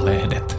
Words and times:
Eeva-lehdet. 0.00 0.56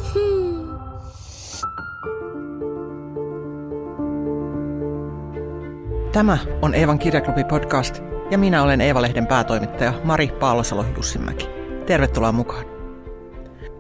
Tämä 6.12 6.38
on 6.62 6.76
Eevan 6.76 7.00
kirjaklubi 7.00 7.44
podcast 7.44 8.04
ja 8.32 8.38
minä 8.38 8.64
olen 8.64 8.82
Eeva-lehden 8.82 9.28
päätoimittaja 9.28 9.94
Mari 10.04 10.28
Paalosalo-Jussinmäki. 10.40 11.48
Tervetuloa 11.86 12.32
mukaan. 12.32 12.66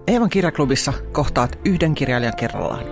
Eevan 0.08 0.30
kirjaklubissa 0.30 0.94
kohtaat 1.12 1.60
yhden 1.66 1.96
kirjailijan 1.96 2.36
kerrallaan. 2.36 2.84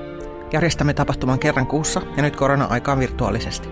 Järjestämme 0.54 0.94
tapahtuman 0.94 1.40
kerran 1.40 1.68
kuussa 1.68 2.02
ja 2.18 2.24
nyt 2.24 2.36
korona-aikaan 2.36 3.00
virtuaalisesti. 3.00 3.70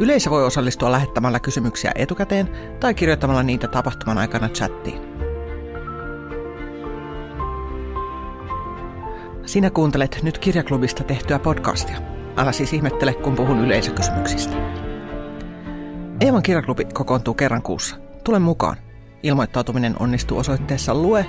Yleisö 0.00 0.30
voi 0.30 0.44
osallistua 0.44 0.92
lähettämällä 0.92 1.40
kysymyksiä 1.40 1.92
etukäteen 1.94 2.48
tai 2.80 2.94
kirjoittamalla 2.94 3.42
niitä 3.42 3.68
tapahtuman 3.68 4.18
aikana 4.18 4.48
chattiin. 4.48 5.13
Sinä 9.54 9.70
kuuntelet 9.70 10.20
nyt 10.22 10.38
kirjaklubista 10.38 11.04
tehtyä 11.04 11.38
podcastia. 11.38 11.96
Älä 12.36 12.52
siis 12.52 12.72
ihmettele, 12.72 13.14
kun 13.14 13.34
puhun 13.34 13.58
yleisökysymyksistä. 13.58 14.56
Eevan 16.20 16.42
kirjaklubi 16.42 16.84
kokoontuu 16.84 17.34
kerran 17.34 17.62
kuussa. 17.62 17.96
Tule 18.24 18.38
mukaan. 18.38 18.76
Ilmoittautuminen 19.22 19.96
onnistuu 19.98 20.38
osoitteessa 20.38 20.94
lue.eeva.fi 20.94 21.28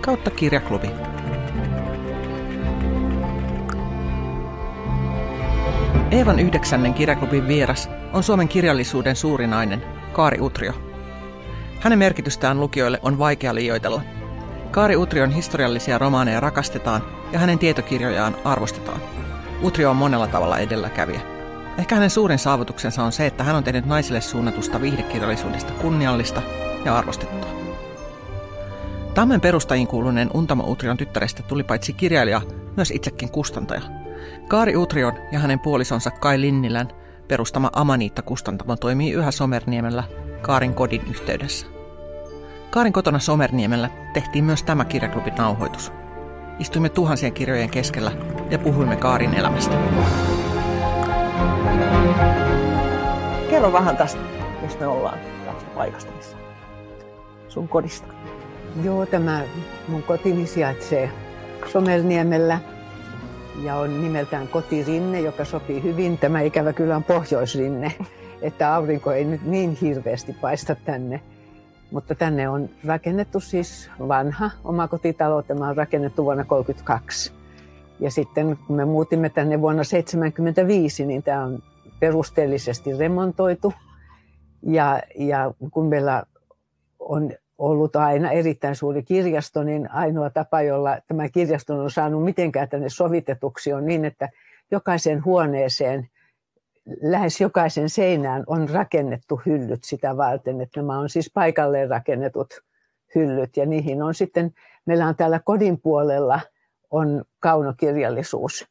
kautta 0.00 0.30
kirjaklubi. 0.30 0.90
Eevan 6.10 6.38
yhdeksännen 6.38 6.94
kirjaklubin 6.94 7.48
vieras 7.48 7.90
on 8.12 8.22
Suomen 8.22 8.48
kirjallisuuden 8.48 9.16
suuri 9.16 9.46
nainen, 9.46 9.82
Kaari 10.12 10.40
Utrio. 10.40 10.72
Hänen 11.80 11.98
merkitystään 11.98 12.60
lukijoille 12.60 12.98
on 13.02 13.18
vaikea 13.18 13.54
liioitella. 13.54 14.02
Kaari 14.70 14.96
Utrion 14.96 15.30
historiallisia 15.30 15.98
romaaneja 15.98 16.40
rakastetaan 16.40 17.02
ja 17.32 17.38
hänen 17.38 17.58
tietokirjojaan 17.58 18.36
arvostetaan. 18.44 19.00
Utrio 19.62 19.90
on 19.90 19.96
monella 19.96 20.26
tavalla 20.26 20.58
edelläkävijä. 20.58 21.20
Ehkä 21.78 21.94
hänen 21.94 22.10
suurin 22.10 22.38
saavutuksensa 22.38 23.04
on 23.04 23.12
se, 23.12 23.26
että 23.26 23.44
hän 23.44 23.56
on 23.56 23.64
tehnyt 23.64 23.86
naisille 23.86 24.20
suunnatusta 24.20 24.80
viihdekirjallisuudesta 24.80 25.72
kunniallista 25.72 26.42
ja 26.84 26.96
arvostettua. 26.96 27.50
Tammen 29.14 29.40
perustajiin 29.40 29.86
kuuluneen 29.86 30.30
Untamo 30.34 30.64
Utrion 30.70 30.96
tyttärestä 30.96 31.42
tuli 31.42 31.64
paitsi 31.64 31.92
kirjailija, 31.92 32.42
myös 32.76 32.90
itsekin 32.90 33.30
kustantaja. 33.30 33.82
Kaari 34.48 34.76
Utrion 34.76 35.14
ja 35.32 35.38
hänen 35.38 35.60
puolisonsa 35.60 36.10
Kai 36.10 36.40
Linnilän 36.40 36.88
perustama 37.28 37.70
Amaniitta-kustantamo 37.72 38.76
toimii 38.76 39.12
yhä 39.12 39.30
Somerniemellä 39.30 40.04
Kaarin 40.42 40.74
kodin 40.74 41.02
yhteydessä. 41.10 41.79
Kaarin 42.70 42.92
kotona 42.92 43.18
Somerniemellä 43.18 43.90
tehtiin 44.12 44.44
myös 44.44 44.62
tämä 44.62 44.84
kirjaklubin 44.84 45.34
nauhoitus. 45.34 45.92
Istuimme 46.58 46.88
tuhansien 46.88 47.32
kirjojen 47.32 47.70
keskellä 47.70 48.12
ja 48.50 48.58
puhuimme 48.58 48.96
Kaarin 48.96 49.34
elämästä. 49.34 49.76
Kerro 53.50 53.72
vähän 53.72 53.96
tästä, 53.96 54.20
missä 54.62 54.78
me 54.78 54.86
ollaan 54.86 55.18
tästä 55.44 55.70
paikasta, 55.74 56.12
missä 56.16 56.36
sun 57.48 57.68
kodista. 57.68 58.06
Joo, 58.84 59.06
tämä 59.06 59.42
mun 59.88 60.02
kotini 60.02 60.46
sijaitsee 60.46 61.10
Somerniemellä 61.72 62.58
ja 63.62 63.76
on 63.76 64.02
nimeltään 64.02 64.48
kotirinne, 64.48 65.20
joka 65.20 65.44
sopii 65.44 65.82
hyvin. 65.82 66.18
Tämä 66.18 66.40
ikävä 66.40 66.72
kyllä 66.72 66.96
on 66.96 67.04
pohjoisrinne, 67.04 67.92
että 68.42 68.74
aurinko 68.74 69.12
ei 69.12 69.24
nyt 69.24 69.44
niin 69.44 69.78
hirveästi 69.80 70.32
paista 70.32 70.74
tänne. 70.74 71.20
Mutta 71.90 72.14
tänne 72.14 72.48
on 72.48 72.68
rakennettu 72.84 73.40
siis 73.40 73.90
vanha 74.08 74.50
omakotitalo. 74.64 75.42
Tämä 75.42 75.68
on 75.68 75.76
rakennettu 75.76 76.24
vuonna 76.24 76.44
1932. 76.44 77.32
Ja 78.00 78.10
sitten 78.10 78.58
kun 78.66 78.76
me 78.76 78.84
muutimme 78.84 79.28
tänne 79.28 79.60
vuonna 79.60 79.82
1975, 79.82 81.06
niin 81.06 81.22
tämä 81.22 81.44
on 81.44 81.62
perusteellisesti 82.00 82.96
remontoitu. 82.98 83.72
Ja, 84.62 85.02
ja 85.18 85.54
kun 85.70 85.86
meillä 85.86 86.22
on 86.98 87.30
ollut 87.58 87.96
aina 87.96 88.30
erittäin 88.30 88.76
suuri 88.76 89.02
kirjasto, 89.02 89.62
niin 89.62 89.90
ainoa 89.90 90.30
tapa, 90.30 90.62
jolla 90.62 90.98
tämä 91.06 91.28
kirjasto 91.28 91.74
on 91.74 91.90
saanut 91.90 92.24
mitenkään 92.24 92.68
tänne 92.68 92.88
sovitetuksi 92.88 93.72
on 93.72 93.86
niin, 93.86 94.04
että 94.04 94.28
jokaisen 94.70 95.24
huoneeseen, 95.24 96.08
lähes 97.02 97.40
jokaisen 97.40 97.90
seinään 97.90 98.44
on 98.46 98.68
rakennettu 98.68 99.40
hyllyt 99.46 99.84
sitä 99.84 100.16
varten, 100.16 100.60
että 100.60 100.80
nämä 100.80 100.98
on 100.98 101.08
siis 101.08 101.30
paikalleen 101.34 101.90
rakennetut 101.90 102.54
hyllyt 103.14 103.56
ja 103.56 103.66
niihin 103.66 104.02
on 104.02 104.14
sitten, 104.14 104.52
meillä 104.86 105.06
on 105.06 105.16
täällä 105.16 105.40
kodin 105.44 105.80
puolella 105.80 106.40
on 106.90 107.24
kaunokirjallisuus 107.40 108.66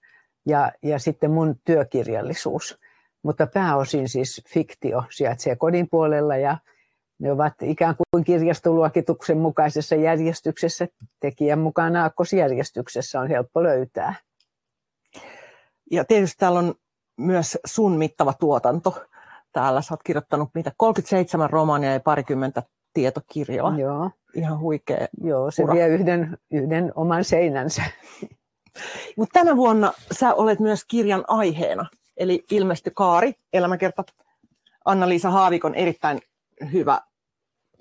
ja, 0.45 0.71
ja 0.83 0.99
sitten 0.99 1.31
mun 1.31 1.55
työkirjallisuus, 1.65 2.79
mutta 3.23 3.47
pääosin 3.47 4.09
siis 4.09 4.41
fiktio 4.53 5.03
sijaitsee 5.09 5.55
kodin 5.55 5.87
puolella 5.89 6.37
ja 6.37 6.57
ne 7.19 7.31
ovat 7.31 7.53
ikään 7.63 7.95
kuin 7.95 8.23
kirjastoluokituksen 8.23 9.37
mukaisessa 9.37 9.95
järjestyksessä. 9.95 10.87
Tekijän 11.19 11.59
mukaan 11.59 11.95
aakkosjärjestyksessä 11.95 13.19
on 13.19 13.27
helppo 13.27 13.63
löytää. 13.63 14.15
Ja 15.91 16.05
tietysti 16.05 16.37
täällä 16.37 16.59
on 16.59 16.75
myös 17.19 17.57
sun 17.65 17.97
mittava 17.97 18.33
tuotanto. 18.33 19.05
Täällä 19.53 19.81
sä 19.81 19.93
oot 19.93 20.03
kirjoittanut 20.03 20.49
mitä 20.53 20.71
37 20.77 21.49
romaania 21.49 21.93
ja 21.93 21.99
parikymmentä 21.99 22.63
tietokirjaa. 22.93 23.79
Joo. 23.79 24.11
Ihan 24.33 24.59
huikea 24.59 25.07
Joo, 25.23 25.51
se 25.51 25.63
ura. 25.63 25.73
vie 25.73 25.87
yhden, 25.87 26.37
yhden 26.51 26.91
oman 26.95 27.23
seinänsä. 27.23 27.83
Mutta 29.17 29.39
tänä 29.39 29.55
vuonna 29.55 29.93
sä 30.11 30.33
olet 30.33 30.59
myös 30.59 30.85
kirjan 30.85 31.23
aiheena. 31.27 31.85
Eli 32.17 32.45
ilmestyi 32.51 32.93
Kaari, 32.95 33.33
elämäkerta 33.53 34.03
Anna-Liisa 34.85 35.29
Haavikon 35.29 35.75
erittäin 35.75 36.21
hyvä 36.71 37.01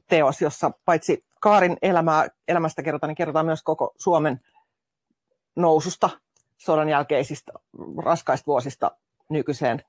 teos, 0.08 0.40
jossa 0.40 0.70
paitsi 0.84 1.24
Kaarin 1.40 1.76
elämää, 1.82 2.28
elämästä 2.48 2.82
kerrotaan, 2.82 3.08
niin 3.08 3.16
kerrotaan 3.16 3.46
myös 3.46 3.62
koko 3.62 3.94
Suomen 3.96 4.40
noususta 5.56 6.10
sodan 6.58 6.88
jälkeisistä 6.88 7.52
raskaista 8.04 8.46
vuosista 8.46 8.90
nykyiseen 9.28 9.82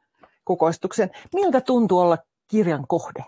kukoistukseen. 0.45 1.09
Miltä 1.33 1.61
tuntuu 1.61 1.99
olla 1.99 2.17
kirjan 2.47 2.87
kohde? 2.87 3.23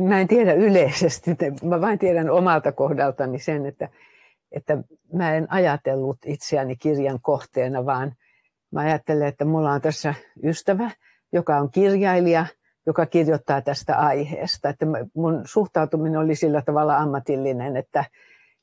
Mä 0.00 0.20
en 0.20 0.28
tiedä 0.28 0.52
yleisesti, 0.52 1.30
mä 1.62 1.80
vain 1.80 1.98
tiedän 1.98 2.30
omalta 2.30 2.72
kohdaltani 2.72 3.38
sen, 3.38 3.66
että, 3.66 3.88
että 4.52 4.78
mä 5.12 5.34
en 5.34 5.52
ajatellut 5.52 6.18
itseäni 6.26 6.76
kirjan 6.76 7.18
kohteena, 7.22 7.86
vaan 7.86 8.14
mä 8.70 8.80
ajattelen, 8.80 9.28
että 9.28 9.44
mulla 9.44 9.72
on 9.72 9.80
tässä 9.80 10.14
ystävä, 10.42 10.90
joka 11.32 11.56
on 11.56 11.70
kirjailija, 11.70 12.46
joka 12.86 13.06
kirjoittaa 13.06 13.62
tästä 13.62 13.96
aiheesta. 13.96 14.68
Että 14.68 14.86
mun 15.14 15.42
suhtautuminen 15.44 16.20
oli 16.20 16.34
sillä 16.34 16.62
tavalla 16.62 16.96
ammatillinen, 16.96 17.76
että, 17.76 18.04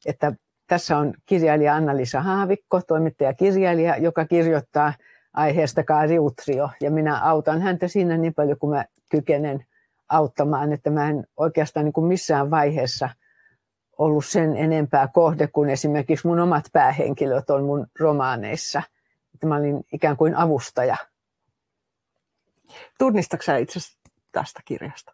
että 0.06 0.34
tässä 0.72 0.98
on 0.98 1.14
kirjailija 1.26 1.76
Anna-Liisa 1.76 2.22
Haavikko, 2.22 2.82
toimittaja-kirjailija, 2.88 3.98
joka 3.98 4.26
kirjoittaa 4.26 4.94
aiheesta 5.34 5.84
Kaari 5.84 6.20
Utrio. 6.20 6.70
Ja 6.82 6.92
minä 6.92 7.20
autan 7.24 7.62
häntä 7.62 7.88
siinä 7.88 8.18
niin 8.18 8.34
paljon 8.34 8.60
kuin 8.60 8.76
mä 8.76 8.86
kykenen 9.10 9.66
auttamaan, 10.10 10.74
että 10.74 10.90
mä 10.90 11.10
en 11.10 11.28
oikeastaan 11.38 11.84
niin 11.86 11.94
kuin 11.94 12.08
missään 12.08 12.52
vaiheessa 12.52 13.10
ollut 13.98 14.26
sen 14.26 14.58
enempää 14.58 15.08
kohde 15.08 15.48
kuin 15.48 15.70
esimerkiksi 15.70 16.28
mun 16.28 16.40
omat 16.40 16.66
päähenkilöt 16.74 17.50
on 17.50 17.64
mun 17.64 17.88
romaaneissa. 18.00 18.82
Että 19.34 19.48
mä 19.48 19.56
olin 19.56 19.86
ikään 19.94 20.18
kuin 20.18 20.36
avustaja. 20.36 20.98
Tunnistatko 23.00 23.44
sä 23.44 23.58
itse 23.58 23.80
tästä 24.32 24.62
kirjasta? 24.66 25.14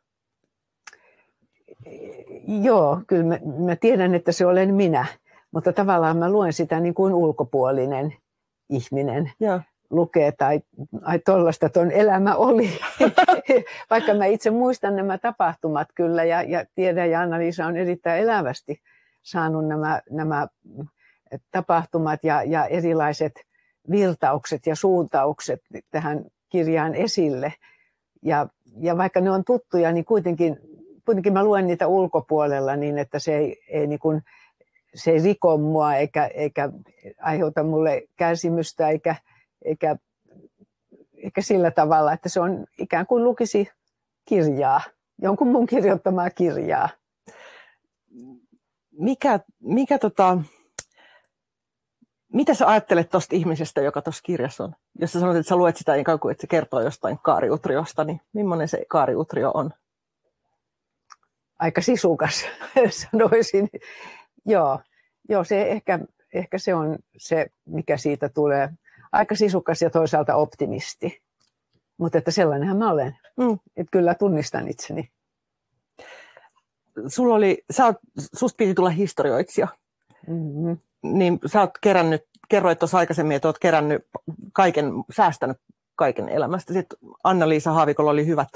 Joo, 2.48 3.02
kyllä 3.08 3.24
mä, 3.24 3.38
mä 3.66 3.76
tiedän, 3.76 4.16
että 4.16 4.32
se 4.32 4.46
olen 4.46 4.74
minä, 4.74 5.06
mutta 5.52 5.74
tavallaan 5.74 6.18
mä 6.18 6.32
luen 6.32 6.54
sitä 6.54 6.80
niin 6.80 6.94
kuin 6.94 7.14
ulkopuolinen 7.14 8.14
ihminen 8.70 9.32
Joo. 9.40 9.62
lukee 9.90 10.32
tai 10.32 10.62
ai 11.02 11.20
tollasta 11.20 11.70
ton 11.70 11.92
elämä 11.92 12.36
oli. 12.36 12.70
Vaikka 13.90 14.14
mä 14.14 14.26
itse 14.26 14.50
muistan 14.52 14.96
nämä 14.96 15.18
tapahtumat 15.18 15.88
kyllä 15.96 16.24
ja, 16.24 16.42
ja 16.42 16.66
tiedän 16.76 17.10
ja 17.12 17.22
Anna-Liisa 17.22 17.66
on 17.66 17.78
erittäin 17.78 18.22
elävästi 18.22 18.82
saanut 19.24 19.68
nämä, 19.68 20.02
nämä 20.10 20.48
tapahtumat 21.52 22.24
ja, 22.24 22.44
ja 22.44 22.66
erilaiset 22.66 23.34
virtaukset 23.92 24.68
ja 24.68 24.76
suuntaukset 24.76 25.62
tähän 25.92 26.26
kirjaan 26.50 26.96
esille. 26.96 27.54
Ja, 28.22 28.48
ja 28.80 28.98
vaikka 28.98 29.22
ne 29.22 29.32
on 29.32 29.44
tuttuja, 29.44 29.92
niin 29.92 30.06
kuitenkin, 30.06 30.58
kuitenkin 31.06 31.34
mä 31.34 31.44
luen 31.44 31.68
niitä 31.68 31.88
ulkopuolella 31.88 32.76
niin, 32.76 32.98
että 32.98 33.20
se 33.20 33.38
ei, 33.38 33.64
ei, 33.70 33.88
niin 33.88 34.00
kuin, 34.00 34.22
se 34.96 35.12
ei 35.12 35.24
riko 35.24 35.58
mua 35.58 35.96
eikä, 35.96 36.26
eikä 36.26 36.70
aiheuta 37.22 37.64
mulle 37.64 38.04
kärsimystä 38.16 38.90
eikä, 38.90 39.16
eikä, 39.66 39.96
eikä 41.24 41.42
sillä 41.42 41.72
tavalla, 41.72 42.14
että 42.14 42.30
se 42.30 42.40
on 42.40 42.66
ikään 42.78 43.08
kuin 43.08 43.24
lukisi 43.24 43.70
kirjaa. 44.26 44.82
jonkun 45.22 45.48
mun 45.48 45.66
kirjoittamaa 45.66 46.30
kirjaa. 46.30 46.90
Mikä, 48.92 49.40
mikä 49.60 50.00
tota, 50.00 50.38
mitä 52.34 52.54
sä 52.54 52.68
ajattelet 52.68 53.10
tuosta 53.10 53.36
ihmisestä, 53.36 53.82
joka 53.82 54.02
tuossa 54.02 54.24
kirjassa 54.24 54.64
on? 54.64 54.76
Jos 55.00 55.14
sä 55.14 55.20
sanot, 55.20 55.36
että 55.36 55.50
sä 55.50 55.56
luet 55.56 55.78
sitä 55.78 55.96
ikään 55.96 56.20
kuin, 56.20 56.32
että 56.32 56.42
se 56.42 56.48
kertoo 56.48 56.82
jostain 56.82 57.20
kaariutriosta, 57.24 58.04
niin 58.04 58.22
millainen 58.34 58.68
se 58.68 58.86
kaariutrio 58.90 59.52
on? 59.54 59.72
Aika 61.60 61.82
sisukas, 61.82 62.46
sanoisin. 63.12 63.70
Joo, 64.48 64.80
joo 65.30 65.44
se 65.44 65.62
ehkä, 65.62 66.00
ehkä 66.34 66.58
se 66.58 66.74
on 66.74 66.98
se, 67.18 67.48
mikä 67.66 67.98
siitä 67.98 68.30
tulee. 68.30 68.70
Aika 69.12 69.36
sisukas 69.36 69.82
ja 69.82 69.90
toisaalta 69.90 70.36
optimisti. 70.36 71.22
Mutta 71.98 72.18
että 72.18 72.32
sellainenhan 72.32 72.78
mä 72.78 72.92
olen. 72.92 73.18
Mm. 73.38 73.60
Että 73.78 73.92
kyllä 73.92 74.16
tunnistan 74.16 74.68
itseni. 74.68 75.10
Sulla 77.08 77.36
oli, 77.36 77.64
sä 77.72 77.86
oot, 77.86 77.96
susta 78.36 78.58
piti 78.58 78.74
tulla 78.74 78.90
historioitsija. 78.90 79.68
Mm-hmm 80.28 80.78
niin 81.02 81.40
sä 81.46 81.62
oot 81.62 81.78
kerännyt, 81.82 82.26
kerroit 82.50 82.80
tuossa 82.80 82.98
aikaisemmin, 82.98 83.36
että 83.36 83.48
oot 83.48 83.60
kerännyt 83.60 84.08
kaiken, 84.54 84.92
säästänyt 85.16 85.58
kaiken 85.96 86.30
elämästä. 86.30 86.74
Sitten 86.74 86.98
Anna-Liisa 87.24 87.72
Haavikolla 87.72 88.12
oli 88.12 88.26
hyvät 88.26 88.50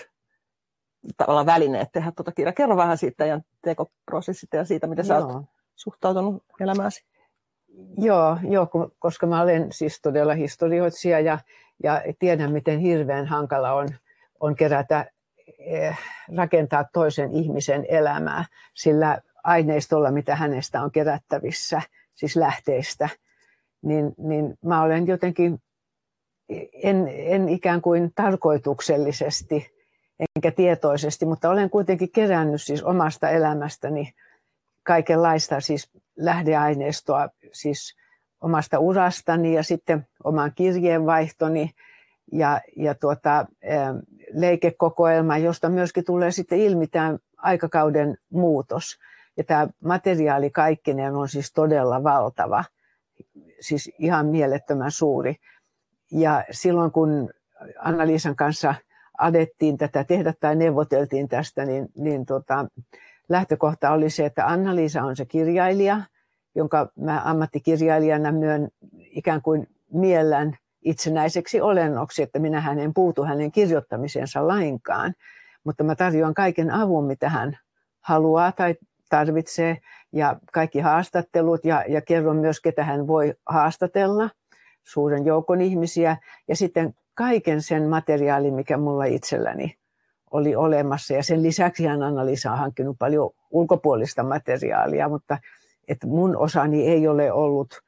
tavallaan 1.18 1.46
välineet 1.46 1.90
tehdä 1.92 2.12
tuota 2.12 2.32
kirjaa. 2.32 2.54
Kerro 2.54 2.78
vähän 2.78 2.98
siitä 2.98 3.26
ja 3.26 3.42
tekoprosessista 3.62 4.58
ja 4.58 4.66
siitä, 4.66 4.88
miten 4.88 5.08
Joo. 5.08 5.20
sä 5.20 5.26
oot 5.26 5.46
suhtautunut 5.82 6.44
elämääsi. 6.60 7.04
Joo, 7.98 8.38
joo, 8.50 8.70
koska 9.00 9.28
mä 9.28 9.42
olen 9.42 9.72
siis 9.72 10.02
todella 10.02 10.34
historioitsija 10.34 11.20
ja, 11.20 11.40
ja 11.84 12.02
tiedän, 12.20 12.52
miten 12.52 12.80
hirveän 12.80 13.26
hankala 13.26 13.74
on, 13.74 13.88
on 14.40 14.56
kerätä, 14.56 15.06
eh, 15.60 15.98
rakentaa 16.38 16.86
toisen 16.94 17.34
ihmisen 17.34 17.86
elämää 17.90 18.46
sillä 18.74 19.22
aineistolla, 19.44 20.12
mitä 20.12 20.36
hänestä 20.36 20.82
on 20.82 20.92
kerättävissä– 20.92 21.82
siis 22.22 22.36
lähteistä, 22.36 23.10
niin, 23.82 24.14
niin 24.18 24.58
mä 24.66 24.82
olen 24.82 25.08
jotenkin, 25.08 25.62
en, 26.84 27.12
en 27.14 27.50
ikään 27.50 27.82
kuin 27.82 28.12
tarkoituksellisesti 28.16 29.72
enkä 30.36 30.52
tietoisesti, 30.52 31.26
mutta 31.26 31.50
olen 31.50 31.70
kuitenkin 31.70 32.12
kerännyt 32.12 32.62
siis 32.62 32.84
omasta 32.84 33.30
elämästäni 33.30 34.14
kaikenlaista 34.84 35.60
siis 35.60 35.92
lähdeaineistoa, 36.18 37.30
siis 37.54 37.96
omasta 38.42 38.80
urastani 38.80 39.54
ja 39.54 39.64
sitten 39.64 40.08
oman 40.24 40.52
kirjeenvaihtoni 40.56 41.72
ja, 42.32 42.62
ja 42.76 42.96
tuota, 42.96 43.46
leikekokoelma, 44.34 45.38
josta 45.38 45.70
myöskin 45.70 46.06
tulee 46.06 46.32
sitten 46.32 46.60
ilmi 46.60 46.88
tämä 46.88 47.18
aikakauden 47.38 48.18
muutos. 48.30 49.00
Ja 49.38 49.44
tämä 49.44 49.68
materiaali 49.84 50.50
kaikkineen 50.50 51.16
on 51.16 51.30
siis 51.30 51.54
todella 51.54 52.04
valtava, 52.04 52.64
siis 53.60 53.92
ihan 54.00 54.26
mielettömän 54.26 54.92
suuri. 54.92 55.36
Ja 56.12 56.44
silloin 56.52 56.92
kun 56.92 57.30
Anna-Liisan 57.80 58.36
kanssa 58.36 58.76
adettiin 59.18 59.78
tätä 59.78 60.04
tehdä 60.04 60.34
tai 60.40 60.56
neuvoteltiin 60.56 61.28
tästä, 61.28 61.66
niin, 61.66 61.90
niin 61.98 62.26
tota, 62.26 62.66
lähtökohta 63.30 63.92
oli 63.92 64.10
se, 64.10 64.26
että 64.26 64.48
Anna-Liisa 64.48 65.04
on 65.04 65.16
se 65.16 65.26
kirjailija, 65.26 66.02
jonka 66.56 66.92
mä 66.96 67.22
ammattikirjailijana 67.26 68.32
myön 68.32 68.70
ikään 69.00 69.42
kuin 69.42 69.68
miellän 69.94 70.58
itsenäiseksi 70.82 71.62
olennoksi, 71.62 72.24
että 72.24 72.40
minä 72.40 72.76
en 72.80 72.94
puutu 72.94 73.24
hänen 73.24 73.52
kirjoittamisensa 73.52 74.48
lainkaan, 74.48 75.14
mutta 75.64 75.84
mä 75.84 75.96
tarjoan 75.96 76.34
kaiken 76.34 76.72
avun, 76.72 77.06
mitä 77.06 77.30
hän 77.30 77.58
haluaa 78.02 78.52
tai 78.52 78.76
tarvitsee 79.10 79.78
ja 80.14 80.40
kaikki 80.54 80.80
haastattelut 80.80 81.66
ja, 81.66 81.84
ja 81.88 82.02
kerron 82.02 82.38
myös, 82.38 82.60
ketä 82.60 82.84
hän 82.84 83.08
voi 83.08 83.34
haastatella, 83.46 84.30
suuren 84.84 85.26
joukon 85.26 85.62
ihmisiä 85.62 86.18
ja 86.48 86.56
sitten 86.56 86.94
kaiken 87.14 87.62
sen 87.62 87.90
materiaalin, 87.90 88.54
mikä 88.54 88.78
mulla 88.78 89.06
itselläni 89.06 89.81
oli 90.32 90.56
olemassa. 90.56 91.14
Ja 91.14 91.24
sen 91.24 91.44
lisäksi 91.44 91.86
hän 91.86 92.04
Anna-Liisa 92.04 92.52
on 92.52 92.58
hankkinut 92.58 92.96
paljon 93.00 93.30
ulkopuolista 93.52 94.24
materiaalia, 94.24 95.10
mutta 95.10 95.38
että 95.88 96.08
mun 96.08 96.38
osani 96.38 96.88
ei 96.88 97.08
ole 97.08 97.32
ollut 97.32 97.82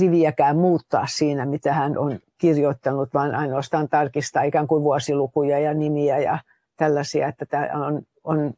riviäkään 0.00 0.56
muuttaa 0.56 1.06
siinä, 1.06 1.46
mitä 1.46 1.72
hän 1.72 1.98
on 1.98 2.18
kirjoittanut, 2.38 3.14
vaan 3.14 3.34
ainoastaan 3.34 3.88
tarkistaa 3.88 4.42
ikään 4.42 4.66
kuin 4.66 4.82
vuosilukuja 4.82 5.58
ja 5.58 5.74
nimiä 5.74 6.18
ja 6.18 6.38
tällaisia, 6.76 7.28
että 7.28 7.46
tämä 7.46 7.86
on, 7.86 8.02
on 8.24 8.54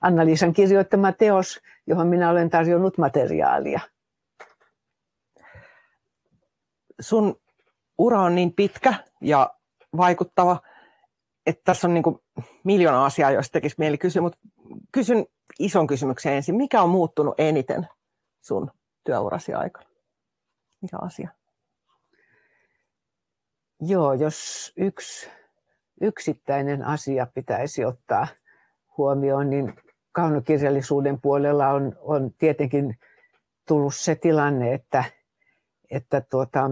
Anna-Liisan 0.00 0.52
kirjoittama 0.52 1.12
teos, 1.12 1.60
johon 1.86 2.06
minä 2.06 2.30
olen 2.30 2.50
tarjonnut 2.50 2.98
materiaalia. 2.98 3.80
Sun 7.00 7.36
ura 7.98 8.22
on 8.22 8.34
niin 8.34 8.52
pitkä 8.52 8.94
ja 9.20 9.54
vaikuttava, 9.96 10.60
että 11.50 11.62
tässä 11.64 11.86
on 11.88 11.94
niin 11.94 12.02
kuin 12.02 12.18
miljoona 12.64 13.04
asiaa, 13.04 13.30
joista 13.30 13.52
tekisi 13.52 13.74
mieli 13.78 13.98
kysyä, 13.98 14.22
mutta 14.22 14.38
kysyn 14.92 15.26
ison 15.58 15.86
kysymyksen 15.86 16.32
ensin. 16.32 16.56
Mikä 16.56 16.82
on 16.82 16.90
muuttunut 16.90 17.34
eniten 17.38 17.88
sun 18.40 18.70
työurasi 19.04 19.54
aikana? 19.54 19.90
Mikä 20.82 20.96
asia? 21.02 21.30
Joo, 23.80 24.12
jos 24.12 24.72
yksi 24.76 25.30
yksittäinen 26.00 26.84
asia 26.84 27.26
pitäisi 27.34 27.84
ottaa 27.84 28.26
huomioon, 28.96 29.50
niin 29.50 29.74
kaunokirjallisuuden 30.12 31.20
puolella 31.20 31.68
on, 31.68 31.96
on 32.00 32.34
tietenkin 32.38 32.98
tullut 33.68 33.94
se 33.94 34.14
tilanne, 34.14 34.74
että, 34.74 35.04
että 35.90 36.20
tuota, 36.20 36.70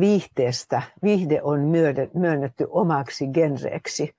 viihteestä, 0.00 0.82
viihde 1.02 1.42
on 1.42 1.60
myönnetty 2.14 2.66
omaksi 2.70 3.28
genreeksi, 3.28 4.14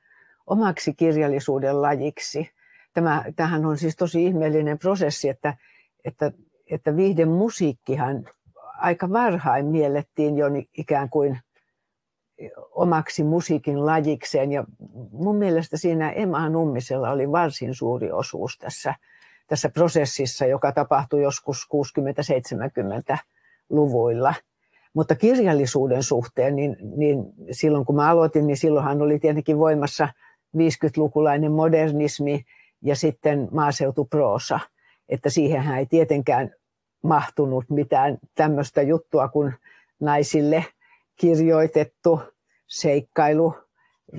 omaksi 0.47 0.93
kirjallisuuden 0.93 1.81
lajiksi. 1.81 2.49
Tämä, 2.93 3.23
tämähän 3.35 3.65
on 3.65 3.77
siis 3.77 3.95
tosi 3.95 4.25
ihmeellinen 4.25 4.79
prosessi, 4.79 5.29
että, 5.29 5.57
että, 6.05 6.31
että 6.71 6.95
viihden 6.95 7.29
musiikkihan 7.29 8.25
aika 8.77 9.09
varhain 9.09 9.65
miellettiin 9.65 10.37
jo 10.37 10.45
ikään 10.77 11.09
kuin– 11.09 11.39
omaksi 12.71 13.23
musiikin 13.23 13.85
lajikseen. 13.85 14.51
Ja 14.51 14.63
mun 15.11 15.35
mielestä 15.35 15.77
siinä 15.77 16.11
Emma 16.11 16.49
Nummisella 16.49 17.09
oli 17.09 17.31
varsin 17.31 17.75
suuri 17.75 18.11
osuus 18.11 18.57
tässä, 18.57 18.95
tässä 19.47 19.69
prosessissa, 19.69 20.45
joka 20.45 20.71
tapahtui 20.71 21.21
joskus 21.21 21.68
60-70-luvuilla. 21.73 24.33
Mutta 24.94 25.16
kirjallisuuden 25.16 26.04
suhteen, 26.04 26.56
niin, 26.56 26.78
niin 26.97 27.18
silloin 27.52 27.85
kun 27.85 27.95
mä 27.95 28.09
aloitin, 28.09 28.47
niin 28.47 28.57
silloinhan 28.57 29.02
oli 29.02 29.19
tietenkin 29.19 29.57
voimassa 29.57 30.09
50-lukulainen 30.57 31.52
modernismi 31.52 32.44
ja 32.81 32.95
sitten 32.95 33.47
maaseutuproosa. 33.52 34.59
Että 35.09 35.30
siihenhän 35.30 35.80
ei 35.80 35.85
tietenkään 35.85 36.52
mahtunut 37.04 37.66
mitään 37.69 38.18
tämmöistä 38.35 38.81
juttua 38.81 39.28
kuin 39.28 39.54
naisille 40.00 40.66
kirjoitettu 41.16 42.21
seikkailu, 42.68 43.56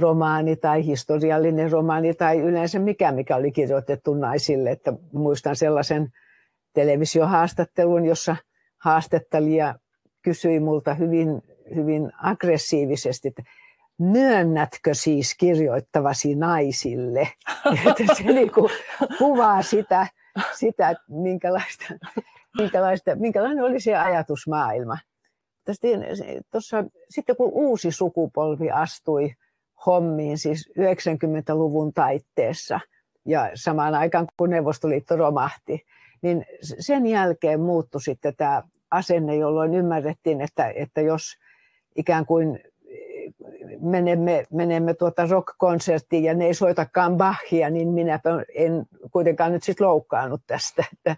romaani 0.00 0.57
tai 0.57 0.87
historiallinen 0.87 1.71
romaani 1.71 2.14
tai 2.14 2.38
yleensä 2.38 2.78
mikä, 2.78 3.12
mikä 3.12 3.37
oli 3.37 3.52
kirjoitettu 3.52 4.14
naisille. 4.14 4.71
Että 4.71 4.93
muistan 5.12 5.57
sellaisen 5.57 6.09
televisiohaastattelun, 6.73 8.04
jossa 8.04 8.37
haastattelija 8.78 9.75
kysyi 10.25 10.61
multa 10.61 10.95
hyvin, 10.95 11.43
hyvin 11.75 12.12
aggressiivisesti, 12.23 13.28
että 13.28 13.43
myönnätkö 13.99 14.95
siis 14.95 15.35
kirjoittavasi 15.38 16.35
naisille? 16.35 17.28
Että 17.87 18.14
se 18.14 18.23
niin 18.33 18.52
kuin 18.52 18.71
kuvaa 19.19 19.62
sitä, 19.62 20.07
sitä 20.59 20.95
minkälaista, 21.09 21.85
minkälaista, 22.59 23.16
minkälainen 23.16 23.64
oli 23.64 23.81
se 23.81 23.97
ajatusmaailma 23.97 24.99
tuossa, 26.50 26.85
sitten 27.11 27.37
kun 27.37 27.50
uusi 27.52 27.90
sukupolvi 27.90 28.71
astui 28.71 29.35
hommiin, 29.87 30.38
siis 30.38 30.73
90-luvun 30.78 31.93
taitteessa 31.93 32.81
ja 33.26 33.50
samaan 33.54 33.95
aikaan 33.95 34.26
kun 34.37 34.50
Neuvostoliitto 34.50 35.16
romahti, 35.16 35.87
niin 36.23 36.45
sen 36.61 37.07
jälkeen 37.07 37.61
muuttui 37.61 38.02
sitten 38.02 38.37
tämä 38.37 38.62
asenne, 38.94 39.36
jolloin 39.36 39.74
ymmärrettiin, 39.74 40.40
että, 40.40 40.72
että 40.76 41.00
jos 41.00 41.38
ikään 41.96 42.26
kuin 42.26 42.60
menemme, 43.80 44.46
menemme 44.50 44.94
tuota 44.94 45.26
rock-konserttiin 45.26 46.24
ja 46.24 46.34
ne 46.34 46.46
ei 46.46 46.54
soitakaan 46.54 47.16
Bachia, 47.16 47.70
niin 47.70 47.88
minä 47.88 48.20
en 48.54 48.86
kuitenkaan 49.10 49.52
nyt 49.52 49.62
sitten 49.62 49.86
loukkaannut 49.86 50.40
tästä. 50.46 50.84
Että, 50.92 51.16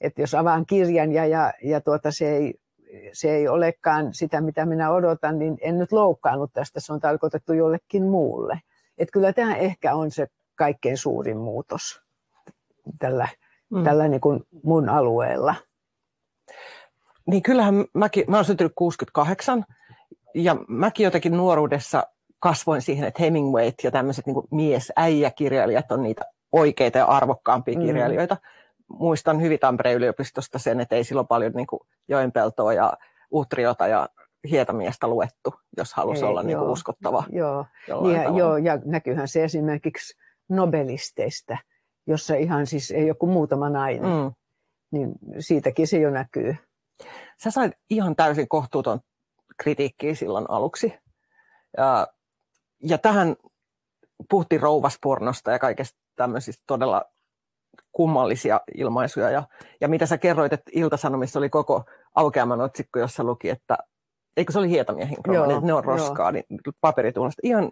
että 0.00 0.20
jos 0.20 0.34
avaan 0.34 0.66
kirjan 0.66 1.12
ja, 1.12 1.26
ja, 1.26 1.52
ja 1.62 1.80
tuota, 1.80 2.10
se 2.10 2.36
ei 2.36 2.54
se 3.12 3.30
ei 3.30 3.48
olekaan 3.48 4.14
sitä, 4.14 4.40
mitä 4.40 4.66
minä 4.66 4.90
odotan, 4.90 5.38
niin 5.38 5.58
en 5.60 5.78
nyt 5.78 5.92
loukkaannut 5.92 6.50
tästä, 6.52 6.80
se 6.80 6.92
on 6.92 7.00
tarkoitettu 7.00 7.52
jollekin 7.52 8.02
muulle. 8.02 8.60
Että 8.98 9.12
kyllä 9.12 9.32
tämä 9.32 9.56
ehkä 9.56 9.94
on 9.94 10.10
se 10.10 10.26
kaikkein 10.54 10.96
suurin 10.96 11.36
muutos 11.36 12.02
tällä, 12.98 13.28
mm. 13.70 13.84
tällä 13.84 14.08
niin 14.08 14.20
kuin 14.20 14.40
mun 14.62 14.88
alueella. 14.88 15.54
Niin 17.30 17.42
kyllähän 17.42 17.84
mäkin, 17.94 18.24
mä 18.28 18.36
olen 18.36 18.44
syntynyt 18.44 18.72
68 18.74 19.64
ja 20.34 20.56
mäkin 20.68 21.04
jotenkin 21.04 21.36
nuoruudessa 21.36 22.02
kasvoin 22.38 22.82
siihen, 22.82 23.08
että 23.08 23.22
Hemingway 23.22 23.72
ja 23.82 23.90
tämmöiset 23.90 24.26
niin 24.26 24.36
mies-äijäkirjailijat 24.50 25.92
on 25.92 26.02
niitä 26.02 26.24
oikeita 26.52 26.98
ja 26.98 27.04
arvokkaampia 27.04 27.78
mm. 27.78 27.84
kirjailijoita. 27.84 28.36
Muistan 28.88 29.40
hyvin 29.40 29.58
Tampereen 29.58 29.96
yliopistosta 29.96 30.58
sen, 30.58 30.80
että 30.80 30.96
ei 30.96 31.04
silloin 31.04 31.26
paljon 31.26 31.52
niin 31.52 31.66
kuin 31.66 31.80
Joenpeltoa 32.08 32.72
ja 32.72 32.92
Utriota 33.32 33.86
ja 33.86 34.08
Hietamiestä 34.50 35.08
luettu, 35.08 35.54
jos 35.76 35.94
halusi 35.94 36.24
ei, 36.24 36.28
olla 36.28 36.42
niin 36.42 36.58
kuin 36.58 36.70
uskottava. 36.70 37.24
Joo. 37.32 37.66
Niin, 38.02 38.16
ja, 38.16 38.22
joo, 38.22 38.56
ja 38.56 38.78
näkyyhän 38.84 39.28
se 39.28 39.44
esimerkiksi 39.44 40.18
nobelisteista, 40.48 41.58
jossa 42.06 42.34
ihan 42.34 42.66
siis 42.66 42.90
ei 42.90 43.06
joku 43.06 43.26
muutama 43.26 43.68
nainen. 43.68 44.10
Mm. 44.10 44.32
Niin 44.92 45.12
siitäkin 45.38 45.86
se 45.86 45.98
jo 45.98 46.10
näkyy. 46.10 46.56
Sä 47.42 47.50
sait 47.50 47.72
ihan 47.90 48.16
täysin 48.16 48.48
kohtuuton 48.48 49.00
kritiikkiä 49.56 50.14
silloin 50.14 50.44
aluksi. 50.48 50.94
Ja, 51.76 52.06
ja 52.82 52.98
tähän 52.98 53.36
puhuttiin 54.30 54.60
rouvaspornosta 54.60 55.50
ja 55.50 55.58
kaikesta 55.58 55.98
tämmöisistä 56.16 56.62
todella 56.66 57.04
kummallisia 57.92 58.60
ilmaisuja. 58.74 59.30
Ja, 59.30 59.42
ja 59.80 59.88
mitä 59.88 60.06
sä 60.06 60.18
kerroit, 60.18 60.52
että 60.52 60.70
Ilta-Sanomissa 60.74 61.38
oli 61.38 61.48
koko 61.48 61.84
aukeaman 62.14 62.60
otsikko, 62.60 62.98
jossa 62.98 63.24
luki, 63.24 63.50
että 63.50 63.78
eikö 64.36 64.52
se 64.52 64.58
oli 64.58 64.70
hietamiehin 64.70 65.18
romani, 65.26 65.54
että 65.54 65.66
ne 65.66 65.74
on 65.74 65.84
roskaa, 65.84 66.26
joo. 66.26 66.30
niin 66.30 66.44
paperitunnasta. 66.80 67.40
Ihan 67.42 67.70